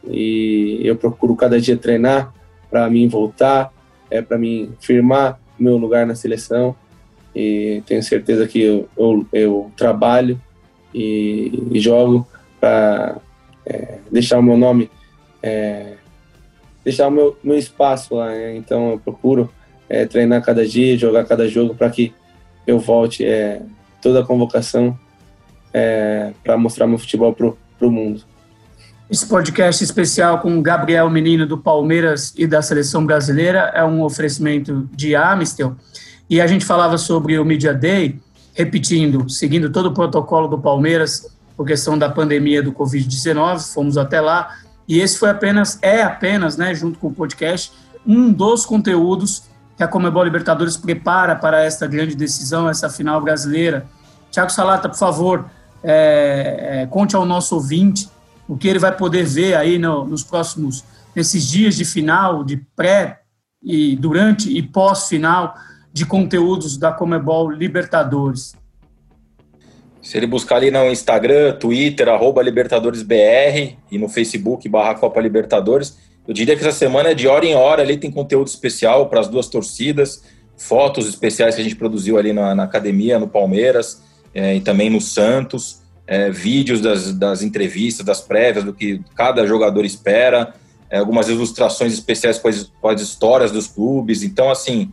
e 0.05 0.81
eu 0.83 0.95
procuro 0.95 1.35
cada 1.35 1.59
dia 1.59 1.77
treinar 1.77 2.33
para 2.69 2.89
mim 2.89 3.07
voltar, 3.07 3.73
é 4.11 4.21
para 4.21 4.37
mim 4.37 4.73
firmar 4.79 5.39
meu 5.59 5.77
lugar 5.77 6.05
na 6.05 6.15
seleção 6.15 6.75
e 7.35 7.83
tenho 7.85 8.01
certeza 8.01 8.47
que 8.47 8.61
eu, 8.61 8.89
eu, 8.97 9.27
eu 9.31 9.71
trabalho 9.75 10.41
e, 10.93 11.67
e 11.71 11.79
jogo 11.79 12.27
para 12.59 13.17
é, 13.65 13.99
deixar 14.11 14.39
o 14.39 14.43
meu 14.43 14.57
nome, 14.57 14.89
é, 15.41 15.93
deixar 16.83 17.07
o 17.07 17.11
meu, 17.11 17.37
meu 17.43 17.57
espaço 17.57 18.15
lá. 18.15 18.29
Né? 18.29 18.55
Então 18.55 18.91
eu 18.91 18.99
procuro 18.99 19.49
é, 19.87 20.05
treinar 20.05 20.43
cada 20.43 20.65
dia, 20.65 20.97
jogar 20.97 21.25
cada 21.25 21.47
jogo 21.47 21.75
para 21.75 21.89
que 21.89 22.13
eu 22.65 22.79
volte 22.79 23.25
é, 23.25 23.61
toda 24.01 24.21
a 24.21 24.25
convocação 24.25 24.97
é, 25.73 26.31
para 26.43 26.57
mostrar 26.57 26.87
meu 26.87 26.97
futebol 26.97 27.33
pro, 27.33 27.57
pro 27.77 27.91
mundo. 27.91 28.23
Esse 29.09 29.25
podcast 29.25 29.81
especial 29.81 30.39
com 30.39 30.61
Gabriel 30.61 31.09
Menino 31.09 31.47
do 31.47 31.57
Palmeiras 31.57 32.33
e 32.35 32.45
da 32.45 32.61
Seleção 32.61 33.05
Brasileira 33.05 33.71
é 33.73 33.81
um 33.81 34.03
oferecimento 34.03 34.89
de 34.91 35.15
Amistel. 35.15 35.77
E 36.29 36.41
a 36.41 36.47
gente 36.47 36.65
falava 36.65 36.97
sobre 36.97 37.39
o 37.39 37.45
Media 37.45 37.73
Day, 37.73 38.19
repetindo, 38.53 39.29
seguindo 39.29 39.69
todo 39.69 39.85
o 39.85 39.93
protocolo 39.93 40.49
do 40.49 40.59
Palmeiras 40.59 41.25
por 41.55 41.65
questão 41.65 41.97
da 41.97 42.09
pandemia 42.09 42.61
do 42.61 42.73
Covid-19, 42.73 43.73
fomos 43.73 43.97
até 43.97 44.19
lá. 44.19 44.57
E 44.85 44.99
esse 44.99 45.17
foi 45.17 45.29
apenas, 45.29 45.79
é 45.81 46.01
apenas, 46.03 46.57
né, 46.57 46.75
junto 46.75 46.99
com 46.99 47.07
o 47.07 47.13
podcast, 47.13 47.71
um 48.05 48.29
dos 48.29 48.65
conteúdos 48.65 49.43
que 49.77 49.83
a 49.83 49.87
Comebol 49.87 50.25
Libertadores 50.25 50.75
prepara 50.75 51.33
para 51.33 51.63
esta 51.63 51.87
grande 51.87 52.13
decisão, 52.13 52.69
essa 52.69 52.89
final 52.89 53.21
brasileira. 53.21 53.85
Tiago 54.29 54.51
Salata, 54.51 54.89
por 54.89 54.97
favor, 54.97 55.45
é, 55.81 56.81
é, 56.81 56.87
conte 56.87 57.15
ao 57.15 57.25
nosso 57.25 57.55
ouvinte 57.55 58.09
o 58.47 58.57
que 58.57 58.67
ele 58.67 58.79
vai 58.79 58.95
poder 58.95 59.25
ver 59.25 59.55
aí 59.55 59.77
no, 59.77 60.05
nos 60.05 60.23
próximos, 60.23 60.83
nesses 61.15 61.45
dias 61.47 61.75
de 61.75 61.83
final, 61.83 62.43
de 62.43 62.57
pré 62.75 63.21
e 63.61 63.95
durante 63.95 64.55
e 64.55 64.61
pós-final 64.61 65.55
de 65.91 66.05
conteúdos 66.05 66.77
da 66.77 66.91
Comebol 66.91 67.49
Libertadores. 67.49 68.55
Se 70.01 70.15
ele 70.15 70.27
buscar 70.27 70.57
ali 70.57 70.71
no 70.71 70.89
Instagram, 70.89 71.53
Twitter, 71.53 72.07
arroba 72.07 72.41
LibertadoresBR 72.41 73.77
e 73.91 73.97
no 73.97 74.07
Facebook, 74.07 74.69
barra 74.69 74.95
Copa 74.95 75.19
Libertadores, 75.19 75.97
eu 76.25 76.33
diria 76.33 76.55
que 76.55 76.65
essa 76.65 76.77
semana 76.77 77.09
é 77.09 77.13
de 77.13 77.27
hora 77.27 77.45
em 77.45 77.55
hora, 77.55 77.81
ali 77.81 77.97
tem 77.97 78.11
conteúdo 78.11 78.47
especial 78.47 79.09
para 79.09 79.19
as 79.19 79.27
duas 79.27 79.47
torcidas, 79.47 80.23
fotos 80.55 81.07
especiais 81.07 81.55
que 81.55 81.61
a 81.61 81.63
gente 81.63 81.75
produziu 81.75 82.17
ali 82.17 82.31
na, 82.31 82.55
na 82.55 82.63
academia, 82.63 83.19
no 83.19 83.27
Palmeiras 83.27 84.01
é, 84.33 84.55
e 84.55 84.61
também 84.61 84.89
no 84.89 85.01
Santos 85.01 85.76
é, 86.07 86.31
vídeos 86.31 86.79
das, 86.79 87.13
das 87.13 87.43
entrevistas, 87.43 88.05
das 88.05 88.21
prévias, 88.21 88.63
do 88.63 88.73
que 88.73 89.01
cada 89.13 89.45
jogador 89.45 89.83
espera, 89.83 90.53
é, 90.89 90.99
algumas 90.99 91.27
ilustrações 91.27 91.91
especiais 91.91 92.39
com 92.39 92.47
as, 92.47 92.71
com 92.81 92.87
as, 92.87 93.01
histórias 93.01 93.51
dos 93.51 93.67
clubes. 93.67 94.23
Então, 94.23 94.49
assim, 94.49 94.91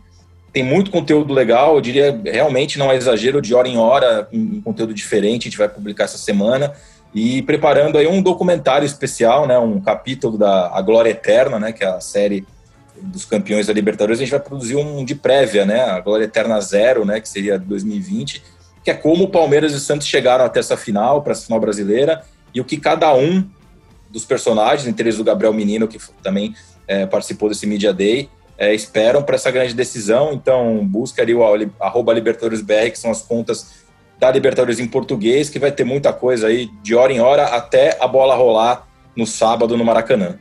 tem 0.51 0.61
muito 0.61 0.91
conteúdo 0.91 1.33
legal. 1.33 1.75
Eu 1.75 1.81
diria, 1.81 2.21
realmente 2.25 2.77
não 2.77 2.91
é 2.91 2.97
exagero, 2.97 3.41
de 3.41 3.55
hora 3.55 3.67
em 3.67 3.77
hora, 3.77 4.27
um, 4.31 4.57
um 4.57 4.61
conteúdo 4.61 4.93
diferente. 4.93 5.43
A 5.43 5.49
gente 5.49 5.57
vai 5.57 5.69
publicar 5.69 6.03
essa 6.03 6.17
semana. 6.17 6.73
E 7.13 7.41
preparando 7.43 7.97
aí 7.97 8.07
um 8.07 8.21
documentário 8.21 8.85
especial, 8.85 9.47
né, 9.47 9.57
um 9.57 9.79
capítulo 9.79 10.37
da 10.37 10.67
A 10.77 10.81
Glória 10.81 11.11
Eterna, 11.11 11.57
né, 11.57 11.71
que 11.71 11.81
é 11.81 11.87
a 11.87 12.01
série 12.01 12.45
dos 13.01 13.23
campeões 13.23 13.67
da 13.67 13.73
Libertadores. 13.73 14.19
A 14.19 14.23
gente 14.23 14.31
vai 14.31 14.39
produzir 14.41 14.75
um 14.75 15.05
de 15.05 15.15
prévia, 15.15 15.65
né, 15.65 15.81
a 15.85 16.01
Glória 16.01 16.25
Eterna 16.25 16.59
Zero, 16.59 17.05
né, 17.05 17.21
que 17.21 17.29
seria 17.29 17.57
2020 17.57 18.43
que 18.85 18.91
é 18.91 18.93
como 18.93 19.23
o 19.23 19.27
Palmeiras 19.27 19.73
e 19.73 19.75
o 19.77 19.79
Santos 19.79 20.05
chegaram 20.05 20.45
até 20.45 20.59
essa 20.59 20.77
final, 20.77 21.23
para 21.23 21.31
essa 21.31 21.45
final 21.45 21.59
brasileira, 21.59 22.21
e 22.53 22.61
o 22.61 22.63
que 22.63 22.77
cada 22.77 23.11
um 23.15 23.43
dos 24.11 24.23
personagens, 24.23 24.87
entre 24.87 25.09
eles 25.09 25.19
o 25.19 25.23
Gabriel 25.23 25.51
Menino, 25.51 25.87
que 25.87 25.97
também 26.21 26.55
é, 26.87 27.03
participou 27.07 27.49
desse 27.49 27.65
Media 27.65 27.91
Day, 27.91 28.29
é, 28.55 28.75
esperam 28.75 29.23
para 29.23 29.35
essa 29.35 29.49
grande 29.49 29.73
decisão. 29.73 30.31
Então, 30.33 30.85
busca 30.85 31.23
ali 31.23 31.33
o 31.33 31.41
arroba 31.79 32.13
LibertadoresBR, 32.13 32.91
que 32.91 32.99
são 32.99 33.09
as 33.09 33.23
contas 33.23 33.83
da 34.19 34.31
Libertadores 34.31 34.79
em 34.79 34.87
português, 34.87 35.49
que 35.49 35.57
vai 35.57 35.71
ter 35.71 35.83
muita 35.83 36.13
coisa 36.13 36.47
aí 36.47 36.69
de 36.83 36.93
hora 36.93 37.11
em 37.11 37.19
hora 37.19 37.45
até 37.55 37.97
a 37.99 38.07
bola 38.07 38.35
rolar 38.35 38.87
no 39.15 39.25
sábado 39.25 39.75
no 39.75 39.83
Maracanã. 39.83 40.35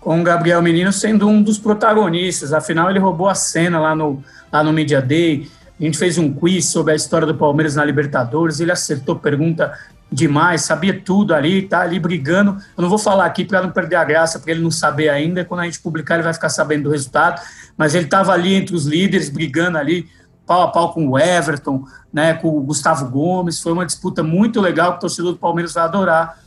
Com 0.00 0.20
o 0.20 0.24
Gabriel 0.24 0.60
Menino 0.60 0.92
sendo 0.92 1.28
um 1.28 1.40
dos 1.40 1.56
protagonistas, 1.56 2.52
afinal 2.52 2.90
ele 2.90 2.98
roubou 2.98 3.28
a 3.28 3.34
cena 3.34 3.78
lá 3.78 3.94
no, 3.94 4.22
lá 4.52 4.64
no 4.64 4.72
Media 4.72 5.00
Day. 5.00 5.48
A 5.80 5.84
gente 5.84 5.96
fez 5.96 6.18
um 6.18 6.32
quiz 6.32 6.66
sobre 6.66 6.92
a 6.92 6.96
história 6.96 7.26
do 7.26 7.34
Palmeiras 7.34 7.74
na 7.74 7.84
Libertadores, 7.84 8.60
ele 8.60 8.70
acertou 8.70 9.16
pergunta 9.16 9.72
demais, 10.12 10.62
sabia 10.62 11.00
tudo 11.00 11.32
ali, 11.32 11.62
tá 11.62 11.80
ali 11.80 11.98
brigando. 11.98 12.58
Eu 12.76 12.82
não 12.82 12.88
vou 12.88 12.98
falar 12.98 13.24
aqui 13.24 13.44
para 13.44 13.62
não 13.62 13.70
perder 13.70 13.96
a 13.96 14.04
graça, 14.04 14.38
para 14.38 14.50
ele 14.50 14.60
não 14.60 14.70
saber 14.70 15.08
ainda. 15.08 15.44
Quando 15.44 15.60
a 15.60 15.64
gente 15.64 15.80
publicar, 15.80 16.14
ele 16.14 16.24
vai 16.24 16.34
ficar 16.34 16.48
sabendo 16.48 16.84
do 16.84 16.90
resultado. 16.90 17.40
Mas 17.76 17.94
ele 17.94 18.04
estava 18.04 18.32
ali 18.32 18.54
entre 18.54 18.74
os 18.74 18.84
líderes, 18.86 19.30
brigando 19.30 19.78
ali, 19.78 20.06
pau 20.44 20.62
a 20.62 20.68
pau 20.68 20.92
com 20.92 21.08
o 21.08 21.18
Everton, 21.18 21.84
né, 22.12 22.34
com 22.34 22.48
o 22.48 22.60
Gustavo 22.60 23.08
Gomes. 23.08 23.60
Foi 23.60 23.72
uma 23.72 23.86
disputa 23.86 24.22
muito 24.22 24.60
legal 24.60 24.92
que 24.92 24.96
o 24.98 25.00
torcedor 25.00 25.32
do 25.32 25.38
Palmeiras 25.38 25.72
vai 25.72 25.84
adorar 25.84 26.38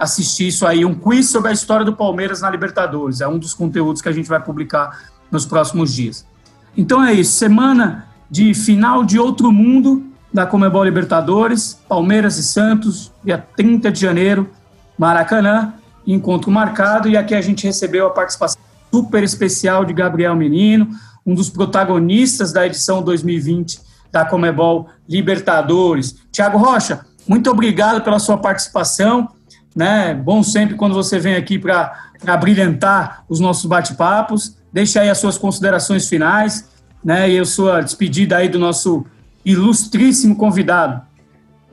assistir 0.00 0.48
isso 0.48 0.66
aí. 0.66 0.82
Um 0.82 0.94
quiz 0.94 1.30
sobre 1.30 1.50
a 1.50 1.52
história 1.52 1.84
do 1.84 1.94
Palmeiras 1.94 2.40
na 2.40 2.48
Libertadores. 2.48 3.20
É 3.20 3.28
um 3.28 3.38
dos 3.38 3.52
conteúdos 3.52 4.00
que 4.00 4.08
a 4.08 4.12
gente 4.12 4.28
vai 4.28 4.42
publicar 4.42 4.98
nos 5.30 5.44
próximos 5.44 5.94
dias. 5.94 6.26
Então 6.74 7.04
é 7.04 7.12
isso. 7.12 7.32
Semana 7.32 8.06
de 8.30 8.54
final 8.54 9.04
de 9.04 9.18
outro 9.18 9.50
mundo 9.50 10.06
da 10.32 10.46
Comebol 10.46 10.84
Libertadores, 10.84 11.78
Palmeiras 11.88 12.38
e 12.38 12.44
Santos, 12.44 13.10
dia 13.24 13.44
30 13.56 13.90
de 13.90 14.00
janeiro, 14.00 14.48
Maracanã, 14.96 15.74
encontro 16.06 16.50
marcado, 16.50 17.08
e 17.08 17.16
aqui 17.16 17.34
a 17.34 17.40
gente 17.40 17.66
recebeu 17.66 18.06
a 18.06 18.10
participação 18.10 18.60
super 18.92 19.22
especial 19.22 19.84
de 19.84 19.92
Gabriel 19.92 20.36
Menino, 20.36 20.88
um 21.26 21.34
dos 21.34 21.50
protagonistas 21.50 22.52
da 22.52 22.66
edição 22.66 23.02
2020 23.02 23.80
da 24.10 24.24
Comebol 24.24 24.88
Libertadores. 25.08 26.16
Tiago 26.32 26.58
Rocha, 26.58 27.04
muito 27.28 27.50
obrigado 27.50 28.02
pela 28.02 28.18
sua 28.18 28.38
participação, 28.38 29.28
né? 29.74 30.14
Bom 30.14 30.42
sempre 30.42 30.74
quando 30.74 30.94
você 30.94 31.18
vem 31.18 31.34
aqui 31.34 31.58
para 31.58 32.36
brilhantar 32.40 33.24
os 33.28 33.38
nossos 33.38 33.66
bate-papos. 33.66 34.56
Deixa 34.72 35.00
aí 35.00 35.08
as 35.08 35.18
suas 35.18 35.38
considerações 35.38 36.08
finais, 36.08 36.68
né? 37.04 37.30
E 37.30 37.38
a 37.38 37.44
sua 37.44 37.80
despedida 37.80 38.36
aí 38.36 38.48
do 38.48 38.58
nosso 38.58 39.04
ilustríssimo 39.44 40.36
convidado. 40.36 41.02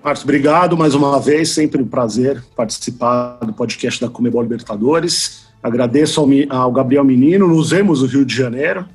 Marcos, 0.04 0.24
obrigado 0.24 0.78
mais 0.78 0.96
uma 0.96 1.20
vez, 1.20 1.52
sempre 1.52 1.82
um 1.82 1.88
prazer 1.88 2.42
participar 2.56 3.40
do 3.40 3.52
podcast 3.52 4.00
da 4.00 4.10
Comebol 4.10 4.42
Libertadores. 4.42 5.48
Agradeço 5.62 6.22
ao, 6.22 6.28
ao 6.50 6.72
Gabriel 6.72 7.04
Menino, 7.04 7.48
nos 7.48 7.72
vemos 7.72 8.02
no 8.02 8.08
Rio 8.08 8.26
de 8.26 8.34
Janeiro. 8.34 8.86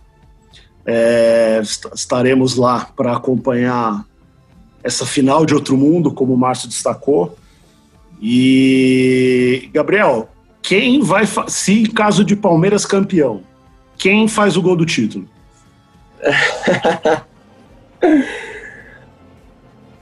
É, 0.86 1.60
estaremos 1.94 2.56
lá 2.56 2.88
para 2.96 3.14
acompanhar 3.14 4.04
essa 4.82 5.06
final 5.06 5.44
de 5.44 5.54
outro 5.54 5.76
mundo, 5.76 6.12
como 6.12 6.34
o 6.34 6.38
Márcio 6.38 6.68
destacou. 6.68 7.36
E, 8.20 9.68
Gabriel, 9.72 10.28
quem 10.62 11.00
vai, 11.00 11.24
se 11.48 11.88
caso 11.88 12.24
de 12.24 12.34
Palmeiras 12.36 12.86
campeão, 12.86 13.42
quem 13.98 14.26
faz 14.28 14.56
o 14.56 14.62
gol 14.62 14.76
do 14.76 14.86
título? 14.86 15.28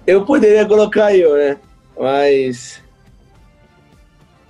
Eu 0.06 0.24
poderia 0.24 0.66
colocar 0.66 1.14
eu, 1.14 1.36
né? 1.36 1.56
Mas 1.96 2.82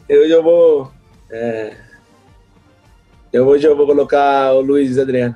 eu 0.08 0.26
já 0.26 0.40
vou. 0.40 0.90
É, 1.30 1.76
eu 3.32 3.46
hoje 3.46 3.66
eu 3.66 3.76
vou 3.76 3.86
colocar 3.86 4.54
o 4.54 4.60
Luiz 4.62 4.98
Adriano. 4.98 5.34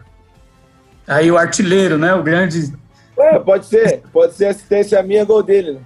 Aí 1.07 1.31
o 1.31 1.37
artilheiro, 1.37 1.99
né? 1.99 2.15
O 2.15 2.23
grande. 2.23 2.73
É, 3.19 3.39
pode 3.39 3.67
ser. 3.67 4.03
Pode 4.13 4.33
ser 4.33 4.47
assistência 4.47 5.03
minha, 5.03 5.25
gol 5.27 5.43
dele. 5.43 5.73
Né? 5.73 5.81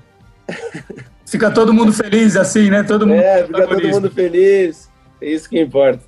Fica 1.26 1.51
todo 1.51 1.74
mundo 1.74 1.92
feliz 1.92 2.36
assim, 2.36 2.70
né? 2.70 2.82
Todo 2.84 3.07
mundo. 3.07 3.20
É, 3.20 3.44
fica 3.44 3.66
todo 3.66 3.88
mundo 3.88 4.11
feliz. 4.11 4.88
É 5.20 5.28
isso 5.28 5.49
que 5.49 5.61
importa. 5.61 6.05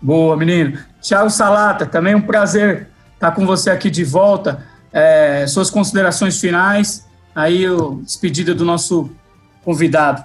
Boa, 0.00 0.36
menino. 0.36 0.78
Thiago 1.00 1.30
Salata, 1.30 1.86
também 1.86 2.14
um 2.14 2.20
prazer 2.20 2.88
estar 3.14 3.32
com 3.32 3.46
você 3.46 3.70
aqui 3.70 3.90
de 3.90 4.04
volta. 4.04 4.64
É, 4.92 5.46
suas 5.46 5.70
considerações 5.70 6.40
finais 6.40 7.04
aí 7.34 7.68
o 7.68 8.00
despedida 8.04 8.54
do 8.54 8.64
nosso 8.64 9.10
convidado. 9.64 10.24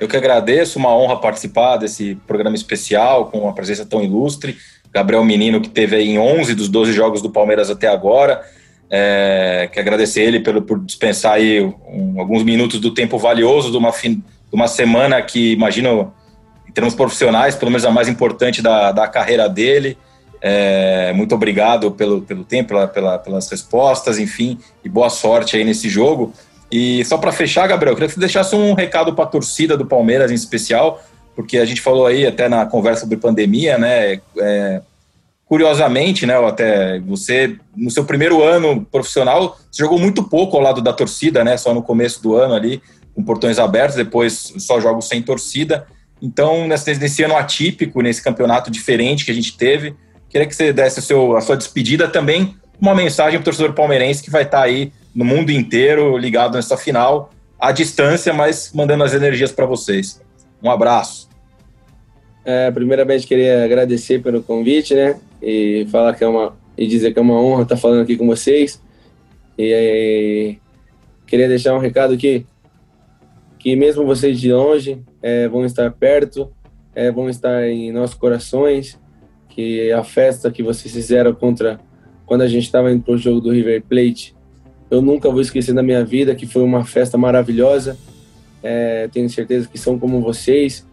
Eu 0.00 0.08
que 0.08 0.16
agradeço, 0.16 0.78
uma 0.78 0.96
honra 0.96 1.20
participar 1.20 1.76
desse 1.76 2.14
programa 2.26 2.56
especial 2.56 3.26
com 3.26 3.40
uma 3.40 3.52
presença 3.52 3.84
tão 3.84 4.02
ilustre. 4.02 4.56
Gabriel 4.92 5.24
Menino, 5.24 5.60
que 5.60 5.68
teve 5.68 6.00
em 6.00 6.18
11 6.18 6.54
dos 6.54 6.68
12 6.68 6.92
jogos 6.92 7.20
do 7.20 7.30
Palmeiras 7.30 7.68
até 7.68 7.88
agora. 7.88 8.42
É, 8.90 9.68
que 9.70 9.78
agradecer 9.78 10.22
ele 10.22 10.40
pelo, 10.40 10.62
por 10.62 10.78
dispensar 10.78 11.34
aí 11.34 11.60
um, 11.60 12.14
alguns 12.18 12.42
minutos 12.42 12.80
do 12.80 12.94
tempo 12.94 13.18
valioso 13.18 13.70
de 13.70 13.76
uma, 13.76 13.90
de 13.90 14.22
uma 14.50 14.66
semana 14.66 15.20
que, 15.20 15.52
imagino, 15.52 16.14
em 16.66 16.72
termos 16.72 16.94
profissionais, 16.94 17.54
pelo 17.54 17.70
menos 17.70 17.84
a 17.84 17.90
mais 17.90 18.08
importante 18.08 18.62
da, 18.62 18.90
da 18.90 19.06
carreira 19.06 19.46
dele. 19.46 19.98
É, 20.40 21.12
muito 21.14 21.34
obrigado 21.34 21.90
pelo, 21.92 22.22
pelo 22.22 22.44
tempo, 22.44 22.68
pela, 22.68 22.86
pela, 22.86 23.18
pelas 23.18 23.50
respostas, 23.50 24.18
enfim, 24.18 24.58
e 24.84 24.88
boa 24.88 25.10
sorte 25.10 25.56
aí 25.56 25.64
nesse 25.64 25.88
jogo. 25.88 26.32
E 26.70 27.04
só 27.04 27.16
para 27.16 27.32
fechar, 27.32 27.66
Gabriel, 27.66 27.94
queria 27.94 28.08
que 28.08 28.14
você 28.14 28.20
deixasse 28.20 28.54
um 28.54 28.74
recado 28.74 29.14
para 29.14 29.24
a 29.24 29.28
torcida 29.28 29.76
do 29.76 29.86
Palmeiras 29.86 30.30
em 30.30 30.34
especial, 30.34 31.02
porque 31.34 31.58
a 31.58 31.64
gente 31.64 31.80
falou 31.80 32.06
aí 32.06 32.26
até 32.26 32.48
na 32.48 32.66
conversa 32.66 33.02
sobre 33.02 33.16
pandemia, 33.16 33.78
né? 33.78 34.20
É, 34.38 34.82
curiosamente, 35.46 36.26
né? 36.26 36.34
Até 36.46 37.00
você 37.00 37.56
no 37.74 37.90
seu 37.90 38.04
primeiro 38.04 38.42
ano 38.42 38.84
profissional 38.84 39.56
você 39.70 39.82
jogou 39.82 39.98
muito 39.98 40.22
pouco 40.22 40.56
ao 40.56 40.62
lado 40.62 40.82
da 40.82 40.92
torcida, 40.92 41.42
né? 41.42 41.56
Só 41.56 41.72
no 41.72 41.82
começo 41.82 42.22
do 42.22 42.36
ano 42.36 42.54
ali 42.54 42.82
com 43.14 43.24
portões 43.24 43.58
abertos, 43.58 43.96
depois 43.96 44.52
só 44.58 44.78
jogos 44.78 45.08
sem 45.08 45.22
torcida. 45.22 45.86
Então 46.20 46.68
nesse, 46.68 46.94
nesse 46.96 47.22
ano 47.22 47.36
atípico, 47.36 48.02
nesse 48.02 48.22
campeonato 48.22 48.70
diferente 48.70 49.24
que 49.24 49.30
a 49.30 49.34
gente 49.34 49.56
teve, 49.56 49.96
Queria 50.28 50.46
que 50.46 50.54
você 50.54 50.72
desse 50.72 51.00
seu, 51.00 51.36
a 51.36 51.40
sua 51.40 51.56
despedida 51.56 52.08
também, 52.08 52.54
uma 52.80 52.94
mensagem 52.94 53.38
para 53.38 53.42
o 53.42 53.44
torcedor 53.44 53.72
palmeirense 53.72 54.22
que 54.22 54.30
vai 54.30 54.42
estar 54.42 54.58
tá 54.58 54.64
aí 54.64 54.92
no 55.14 55.24
mundo 55.24 55.50
inteiro 55.50 56.16
ligado 56.16 56.54
nessa 56.54 56.76
final, 56.76 57.30
à 57.58 57.72
distância, 57.72 58.32
mas 58.32 58.70
mandando 58.72 59.04
as 59.04 59.14
energias 59.14 59.50
para 59.50 59.66
vocês. 59.66 60.20
Um 60.62 60.70
abraço. 60.70 61.28
É, 62.44 62.70
primeiramente, 62.70 63.26
queria 63.26 63.64
agradecer 63.64 64.22
pelo 64.22 64.42
convite, 64.42 64.94
né? 64.94 65.18
E 65.42 65.86
falar 65.90 66.14
que 66.14 66.24
é 66.24 66.28
uma 66.28 66.56
e 66.76 66.86
dizer 66.86 67.12
que 67.12 67.18
é 67.18 67.22
uma 67.22 67.34
honra 67.34 67.64
estar 67.64 67.76
falando 67.76 68.02
aqui 68.02 68.16
com 68.16 68.26
vocês. 68.26 68.80
E, 69.58 69.72
e 69.72 70.58
queria 71.26 71.48
deixar 71.48 71.74
um 71.74 71.78
recado 71.78 72.14
aqui 72.14 72.46
que 73.58 73.74
mesmo 73.74 74.06
vocês 74.06 74.40
de 74.40 74.52
longe 74.52 75.02
é, 75.20 75.48
vão 75.48 75.64
estar 75.64 75.90
perto, 75.90 76.50
é, 76.94 77.10
vão 77.10 77.28
estar 77.28 77.68
em 77.68 77.90
nossos 77.90 78.14
corações 78.14 78.98
que 79.58 79.90
a 79.90 80.04
festa 80.04 80.52
que 80.52 80.62
vocês 80.62 80.94
fizeram 80.94 81.34
contra 81.34 81.80
quando 82.24 82.42
a 82.42 82.46
gente 82.46 82.62
estava 82.62 82.92
indo 82.92 83.02
para 83.02 83.14
o 83.14 83.18
jogo 83.18 83.40
do 83.40 83.50
River 83.50 83.82
Plate, 83.82 84.32
eu 84.88 85.02
nunca 85.02 85.28
vou 85.28 85.40
esquecer 85.40 85.72
na 85.72 85.82
minha 85.82 86.04
vida, 86.04 86.32
que 86.32 86.46
foi 86.46 86.62
uma 86.62 86.84
festa 86.84 87.18
maravilhosa. 87.18 87.98
É, 88.62 89.08
tenho 89.08 89.28
certeza 89.28 89.66
que 89.66 89.76
são 89.76 89.98
como 89.98 90.20
vocês, 90.20 90.86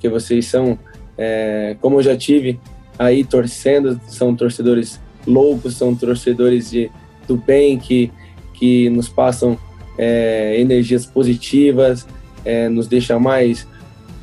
que 0.00 0.08
vocês 0.08 0.46
são, 0.46 0.78
é, 1.18 1.76
como 1.78 1.98
eu 1.98 2.02
já 2.02 2.16
tive 2.16 2.58
aí 2.98 3.22
torcendo, 3.22 4.00
são 4.08 4.34
torcedores 4.34 4.98
loucos, 5.26 5.76
são 5.76 5.94
torcedores 5.94 6.70
de, 6.70 6.90
do 7.28 7.36
bem 7.36 7.78
que, 7.78 8.10
que 8.54 8.88
nos 8.88 9.10
passam 9.10 9.58
é, 9.98 10.58
energias 10.58 11.04
positivas, 11.04 12.08
é, 12.46 12.66
nos 12.70 12.88
deixa 12.88 13.18
mais 13.18 13.68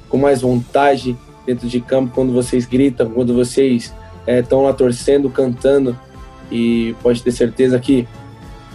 com 0.09 0.17
mais 0.17 0.41
vontade 0.41 1.15
dentro 1.45 1.67
de 1.67 1.79
campo 1.81 2.11
quando 2.13 2.31
vocês 2.31 2.65
gritam, 2.65 3.09
quando 3.09 3.33
vocês 3.33 3.93
estão 4.27 4.61
é, 4.61 4.63
lá 4.63 4.73
torcendo, 4.73 5.29
cantando 5.29 5.97
e 6.51 6.95
pode 7.01 7.21
ter 7.21 7.31
certeza 7.31 7.79
que, 7.79 8.07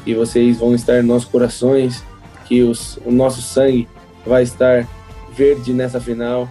que 0.05 0.15
vocês 0.15 0.59
vão 0.59 0.75
estar 0.75 0.99
em 0.99 1.03
nossos 1.03 1.29
corações, 1.29 2.05
que 2.47 2.63
os, 2.63 2.99
o 3.05 3.11
nosso 3.11 3.41
sangue 3.41 3.89
vai 4.27 4.43
estar 4.43 4.87
verde 5.35 5.73
nessa 5.73 6.01
final 6.01 6.49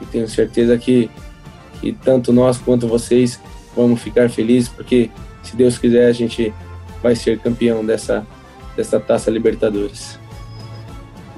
e 0.00 0.06
tenho 0.06 0.28
certeza 0.28 0.78
que, 0.78 1.10
que 1.80 1.92
tanto 1.92 2.32
nós 2.32 2.58
quanto 2.58 2.86
vocês 2.86 3.40
vamos 3.76 4.00
ficar 4.00 4.30
felizes 4.30 4.68
porque 4.68 5.10
se 5.42 5.56
Deus 5.56 5.78
quiser 5.78 6.06
a 6.06 6.12
gente 6.12 6.52
vai 7.02 7.16
ser 7.16 7.38
campeão 7.38 7.84
dessa, 7.84 8.26
dessa 8.76 9.00
Taça 9.00 9.30
Libertadores. 9.30 10.18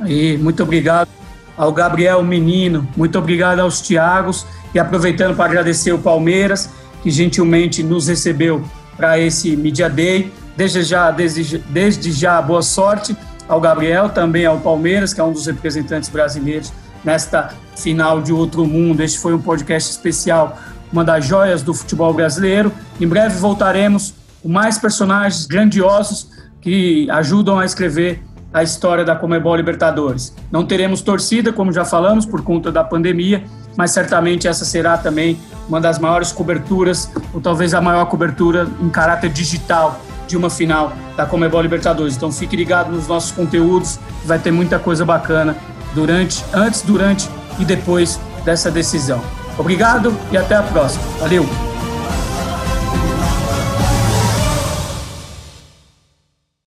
Aí, 0.01 0.37
muito 0.37 0.63
obrigado 0.63 1.22
ao 1.63 1.73
Gabriel 1.73 2.25
Menino, 2.25 2.89
muito 2.97 3.17
obrigado 3.17 3.61
aos 3.61 3.81
Tiagos 3.81 4.45
e 4.75 4.81
aproveitando 4.81 5.37
para 5.37 5.45
agradecer 5.45 5.93
o 5.93 5.99
Palmeiras, 5.99 6.69
que 7.05 7.09
gentilmente 7.09 7.85
nos 7.85 8.09
recebeu 8.09 8.65
para 8.97 9.17
esse 9.17 9.57
Media 9.57 9.89
Day. 9.89 10.33
Desde 10.57 10.83
já, 10.83 11.13
desde, 11.13 11.59
desde 11.59 12.11
já, 12.11 12.43
boa 12.43 12.63
sorte 12.63 13.17
ao 13.49 13.61
Gabriel, 13.61 14.09
também 14.09 14.45
ao 14.45 14.59
Palmeiras, 14.59 15.15
que 15.15 15.21
é 15.21 15.25
um 15.25 15.33
dos 15.33 15.47
representantes 15.47 16.09
brasileiros 16.09 16.73
nesta 17.05 17.55
final 17.77 18.21
de 18.21 18.33
Outro 18.33 18.67
Mundo. 18.67 19.01
Este 19.01 19.21
foi 19.21 19.33
um 19.33 19.41
podcast 19.41 19.89
especial, 19.89 20.59
uma 20.93 21.05
das 21.05 21.25
joias 21.25 21.63
do 21.63 21.73
futebol 21.73 22.13
brasileiro. 22.13 22.73
Em 23.01 23.07
breve 23.07 23.39
voltaremos 23.39 24.15
com 24.43 24.49
mais 24.49 24.79
personagens 24.79 25.47
grandiosos 25.47 26.29
que 26.61 27.09
ajudam 27.09 27.61
a 27.61 27.65
escrever 27.65 28.21
a 28.53 28.63
história 28.63 29.05
da 29.05 29.17
Comebol 29.17 29.57
Libertadores. 29.57 30.35
Não 30.51 30.65
teremos 30.65 31.01
torcida, 31.01 31.53
como 31.53 31.73
já 31.73 31.85
falamos, 31.85 32.27
por 32.27 32.43
conta 32.43 32.71
da 32.71 32.85
pandemia, 32.85 33.45
mas 33.77 33.91
certamente 33.91 34.47
essa 34.47 34.65
será 34.65 34.99
também 34.99 35.39
uma 35.69 35.81
das 35.81 35.99
maiores 35.99 36.33
coberturas, 36.33 37.11
ou 37.33 37.41
talvez 37.41 37.73
a 37.73 37.81
maior 37.81 38.05
cobertura 38.07 38.69
em 38.81 38.91
caráter 38.91 39.31
digital 39.31 40.01
de 40.27 40.37
uma 40.37 40.51
final 40.51 40.93
da 41.17 41.25
Comebol 41.27 41.63
Libertadores. 41.63 42.17
Então 42.17 42.31
fique 42.31 42.57
ligado 42.57 42.91
nos 42.93 43.07
nossos 43.07 43.33
conteúdos, 43.33 43.99
vai 44.25 44.39
ter 44.39 44.51
muita 44.51 44.79
coisa 44.79 45.05
bacana 45.05 45.57
durante, 45.95 46.45
antes, 46.53 46.83
durante 46.83 47.29
e 47.59 47.65
depois 47.65 48.21
dessa 48.45 48.71
decisão. 48.71 49.23
Obrigado 49.59 50.15
e 50.31 50.37
até 50.37 50.55
a 50.55 50.63
próxima. 50.63 51.05
Valeu! 51.19 51.72